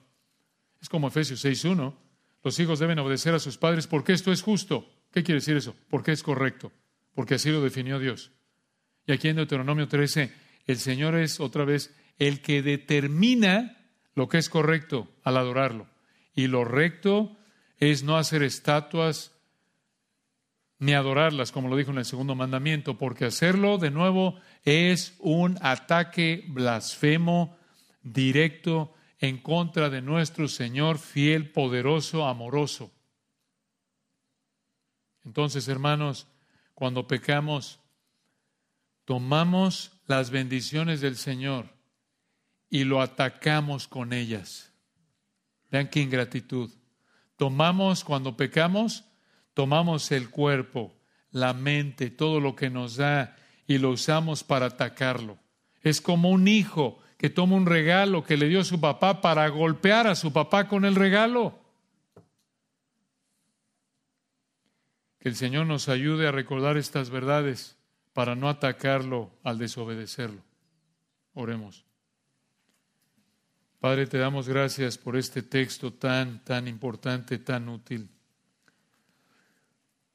Es 0.80 0.88
como 0.88 1.08
Efesios 1.08 1.44
6.1. 1.44 1.94
Los 2.42 2.58
hijos 2.58 2.80
deben 2.80 2.98
obedecer 2.98 3.34
a 3.34 3.38
sus 3.38 3.56
padres 3.56 3.86
porque 3.86 4.12
esto 4.12 4.32
es 4.32 4.42
justo. 4.42 4.88
¿Qué 5.12 5.22
quiere 5.22 5.40
decir 5.40 5.56
eso? 5.56 5.76
Porque 5.88 6.12
es 6.12 6.22
correcto. 6.22 6.72
Porque 7.14 7.34
así 7.34 7.50
lo 7.50 7.62
definió 7.62 7.98
Dios. 7.98 8.32
Y 9.06 9.12
aquí 9.12 9.28
en 9.28 9.36
Deuteronomio 9.36 9.86
13, 9.86 10.32
el 10.66 10.76
Señor 10.78 11.14
es 11.14 11.40
otra 11.40 11.64
vez 11.64 11.94
el 12.18 12.40
que 12.40 12.62
determina 12.62 13.78
lo 14.14 14.28
que 14.28 14.38
es 14.38 14.48
correcto 14.48 15.08
al 15.24 15.36
adorarlo. 15.36 15.88
Y 16.34 16.46
lo 16.46 16.64
recto 16.64 17.36
es 17.78 18.02
no 18.02 18.16
hacer 18.16 18.42
estatuas 18.42 19.32
ni 20.78 20.94
adorarlas, 20.94 21.52
como 21.52 21.68
lo 21.68 21.76
dijo 21.76 21.92
en 21.92 21.98
el 21.98 22.04
segundo 22.04 22.34
mandamiento, 22.34 22.98
porque 22.98 23.24
hacerlo 23.24 23.78
de 23.78 23.90
nuevo 23.90 24.40
es 24.64 25.14
un 25.20 25.58
ataque 25.62 26.44
blasfemo 26.48 27.56
directo 28.02 28.92
en 29.20 29.38
contra 29.38 29.90
de 29.90 30.02
nuestro 30.02 30.48
Señor 30.48 30.98
fiel, 30.98 31.52
poderoso, 31.52 32.26
amoroso. 32.26 32.90
Entonces, 35.24 35.68
hermanos, 35.68 36.26
cuando 36.74 37.06
pecamos, 37.06 37.78
tomamos 39.04 39.92
las 40.06 40.30
bendiciones 40.30 41.00
del 41.00 41.16
Señor 41.16 41.72
y 42.72 42.84
lo 42.84 43.02
atacamos 43.02 43.86
con 43.86 44.14
ellas. 44.14 44.72
Vean 45.70 45.88
qué 45.88 46.00
ingratitud. 46.00 46.70
Tomamos, 47.36 48.02
cuando 48.02 48.34
pecamos, 48.34 49.04
tomamos 49.52 50.10
el 50.10 50.30
cuerpo, 50.30 50.98
la 51.30 51.52
mente, 51.52 52.08
todo 52.08 52.40
lo 52.40 52.56
que 52.56 52.70
nos 52.70 52.96
da 52.96 53.36
y 53.66 53.76
lo 53.76 53.90
usamos 53.90 54.42
para 54.42 54.66
atacarlo. 54.66 55.38
Es 55.82 56.00
como 56.00 56.30
un 56.30 56.48
hijo 56.48 56.98
que 57.18 57.28
toma 57.28 57.56
un 57.56 57.66
regalo 57.66 58.24
que 58.24 58.38
le 58.38 58.48
dio 58.48 58.64
su 58.64 58.80
papá 58.80 59.20
para 59.20 59.46
golpear 59.48 60.06
a 60.06 60.14
su 60.14 60.32
papá 60.32 60.66
con 60.66 60.86
el 60.86 60.94
regalo. 60.94 61.58
Que 65.18 65.28
el 65.28 65.36
Señor 65.36 65.66
nos 65.66 65.90
ayude 65.90 66.26
a 66.26 66.32
recordar 66.32 66.78
estas 66.78 67.10
verdades 67.10 67.76
para 68.14 68.34
no 68.34 68.48
atacarlo 68.48 69.30
al 69.44 69.58
desobedecerlo. 69.58 70.40
Oremos. 71.34 71.91
Padre, 73.82 74.06
te 74.06 74.16
damos 74.16 74.48
gracias 74.48 74.96
por 74.96 75.16
este 75.16 75.42
texto 75.42 75.92
tan, 75.92 76.44
tan 76.44 76.68
importante, 76.68 77.38
tan 77.38 77.68
útil. 77.68 78.08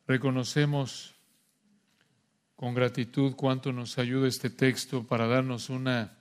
Reconocemos 0.08 1.16
con 2.56 2.74
gratitud 2.74 3.36
cuánto 3.36 3.74
nos 3.74 3.98
ayuda 3.98 4.30
este 4.30 4.50
texto 4.50 5.06
para 5.06 5.28
darnos 5.28 5.70
una 5.70 6.18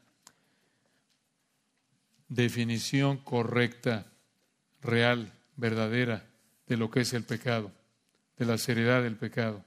definición 2.27 3.19
correcta, 3.19 4.11
real, 4.83 5.33
verdadera 5.55 6.27
de 6.67 6.77
lo 6.77 6.91
que 6.91 7.03
es 7.03 7.13
el 7.13 7.23
pecado, 7.23 7.71
de 8.39 8.45
la 8.45 8.59
seriedad 8.59 9.05
del 9.05 9.15
pecado, 9.15 9.65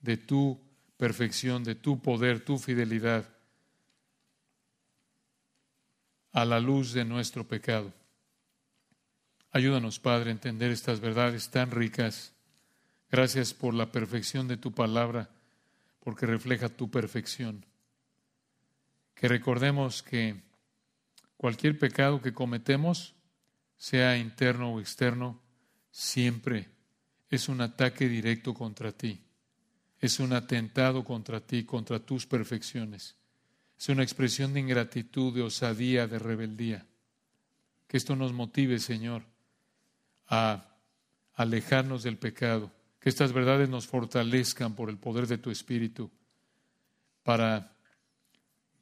de 0.00 0.16
tu 0.16 0.58
perfección, 0.96 1.62
de 1.62 1.74
tu 1.74 2.00
poder, 2.00 2.42
tu 2.42 2.56
fidelidad, 2.56 3.33
a 6.34 6.44
la 6.44 6.58
luz 6.58 6.92
de 6.92 7.04
nuestro 7.04 7.46
pecado. 7.46 7.92
Ayúdanos, 9.52 10.00
Padre, 10.00 10.30
a 10.30 10.32
entender 10.32 10.72
estas 10.72 10.98
verdades 10.98 11.48
tan 11.48 11.70
ricas. 11.70 12.34
Gracias 13.08 13.54
por 13.54 13.72
la 13.72 13.92
perfección 13.92 14.48
de 14.48 14.56
tu 14.56 14.72
palabra, 14.72 15.30
porque 16.00 16.26
refleja 16.26 16.68
tu 16.68 16.90
perfección. 16.90 17.64
Que 19.14 19.28
recordemos 19.28 20.02
que 20.02 20.42
cualquier 21.36 21.78
pecado 21.78 22.20
que 22.20 22.34
cometemos, 22.34 23.14
sea 23.76 24.18
interno 24.18 24.72
o 24.72 24.80
externo, 24.80 25.40
siempre 25.92 26.68
es 27.30 27.48
un 27.48 27.60
ataque 27.60 28.08
directo 28.08 28.54
contra 28.54 28.90
ti. 28.90 29.22
Es 30.00 30.18
un 30.18 30.32
atentado 30.32 31.04
contra 31.04 31.40
ti, 31.40 31.64
contra 31.64 32.00
tus 32.00 32.26
perfecciones. 32.26 33.14
Es 33.78 33.88
una 33.88 34.02
expresión 34.02 34.54
de 34.54 34.60
ingratitud, 34.60 35.34
de 35.34 35.42
osadía, 35.42 36.06
de 36.06 36.18
rebeldía. 36.18 36.86
Que 37.86 37.96
esto 37.96 38.16
nos 38.16 38.32
motive, 38.32 38.78
Señor, 38.78 39.24
a 40.26 40.76
alejarnos 41.34 42.02
del 42.02 42.16
pecado. 42.16 42.70
Que 43.00 43.08
estas 43.08 43.32
verdades 43.32 43.68
nos 43.68 43.86
fortalezcan 43.86 44.74
por 44.74 44.88
el 44.88 44.96
poder 44.96 45.26
de 45.26 45.38
tu 45.38 45.50
Espíritu 45.50 46.10
para 47.22 47.76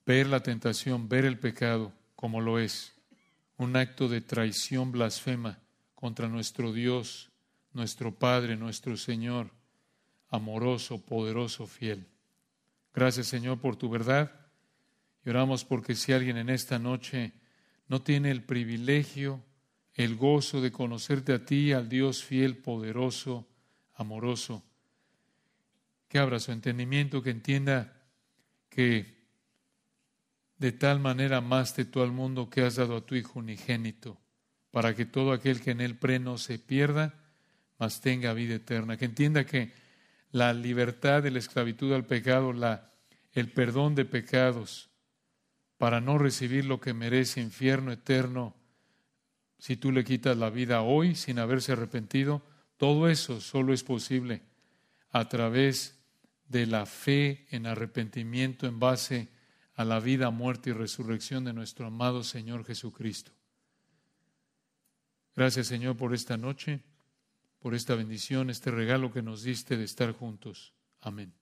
ver 0.06 0.26
la 0.26 0.40
tentación, 0.40 1.08
ver 1.08 1.24
el 1.24 1.38
pecado 1.38 1.92
como 2.14 2.40
lo 2.40 2.58
es, 2.58 2.92
un 3.56 3.76
acto 3.76 4.08
de 4.08 4.20
traición 4.20 4.92
blasfema 4.92 5.58
contra 5.94 6.28
nuestro 6.28 6.72
Dios, 6.72 7.30
nuestro 7.72 8.14
Padre, 8.14 8.56
nuestro 8.56 8.96
Señor, 8.96 9.50
amoroso, 10.28 11.00
poderoso, 11.00 11.66
fiel. 11.66 12.06
Gracias 12.94 13.28
Señor 13.28 13.60
por 13.60 13.76
tu 13.76 13.88
verdad 13.88 14.41
y 15.24 15.30
oramos 15.30 15.64
porque 15.64 15.94
si 15.94 16.12
alguien 16.12 16.36
en 16.36 16.48
esta 16.48 16.78
noche 16.78 17.32
no 17.88 18.02
tiene 18.02 18.30
el 18.30 18.42
privilegio, 18.42 19.42
el 19.94 20.16
gozo 20.16 20.60
de 20.60 20.72
conocerte 20.72 21.32
a 21.32 21.44
ti, 21.44 21.72
al 21.72 21.88
Dios 21.88 22.24
fiel, 22.24 22.56
poderoso, 22.56 23.46
amoroso, 23.94 24.64
que 26.08 26.18
abra 26.18 26.40
su 26.40 26.52
entendimiento, 26.52 27.22
que 27.22 27.30
entienda 27.30 27.92
que 28.68 29.22
de 30.58 30.72
tal 30.72 31.00
manera 31.00 31.38
amaste 31.38 31.84
tú 31.84 32.02
al 32.02 32.12
mundo 32.12 32.48
que 32.48 32.62
has 32.62 32.76
dado 32.76 32.96
a 32.96 33.06
tu 33.06 33.14
Hijo 33.14 33.38
unigénito, 33.38 34.20
para 34.70 34.94
que 34.94 35.04
todo 35.04 35.32
aquel 35.32 35.60
que 35.60 35.72
en 35.72 35.80
él 35.80 35.96
pre 35.96 36.18
no 36.18 36.38
se 36.38 36.58
pierda, 36.58 37.14
mas 37.78 38.00
tenga 38.00 38.32
vida 38.32 38.54
eterna. 38.54 38.96
Que 38.96 39.06
entienda 39.06 39.44
que 39.44 39.72
la 40.30 40.54
libertad 40.54 41.22
de 41.22 41.30
la 41.30 41.40
esclavitud 41.40 41.92
al 41.92 42.06
pecado, 42.06 42.52
la, 42.52 42.92
el 43.32 43.50
perdón 43.50 43.94
de 43.94 44.04
pecados, 44.04 44.91
para 45.82 46.00
no 46.00 46.16
recibir 46.16 46.64
lo 46.64 46.80
que 46.80 46.94
merece 46.94 47.40
infierno 47.40 47.90
eterno, 47.90 48.54
si 49.58 49.76
tú 49.76 49.90
le 49.90 50.04
quitas 50.04 50.36
la 50.36 50.48
vida 50.48 50.80
hoy 50.80 51.16
sin 51.16 51.40
haberse 51.40 51.72
arrepentido, 51.72 52.40
todo 52.76 53.08
eso 53.08 53.40
solo 53.40 53.74
es 53.74 53.82
posible 53.82 54.42
a 55.10 55.28
través 55.28 56.00
de 56.46 56.66
la 56.66 56.86
fe 56.86 57.48
en 57.50 57.66
arrepentimiento 57.66 58.68
en 58.68 58.78
base 58.78 59.32
a 59.74 59.84
la 59.84 59.98
vida, 59.98 60.30
muerte 60.30 60.70
y 60.70 60.72
resurrección 60.72 61.44
de 61.44 61.52
nuestro 61.52 61.88
amado 61.88 62.22
Señor 62.22 62.64
Jesucristo. 62.64 63.32
Gracias 65.34 65.66
Señor 65.66 65.96
por 65.96 66.14
esta 66.14 66.36
noche, 66.36 66.84
por 67.58 67.74
esta 67.74 67.96
bendición, 67.96 68.50
este 68.50 68.70
regalo 68.70 69.12
que 69.12 69.22
nos 69.22 69.42
diste 69.42 69.76
de 69.76 69.82
estar 69.82 70.12
juntos. 70.12 70.74
Amén. 71.00 71.41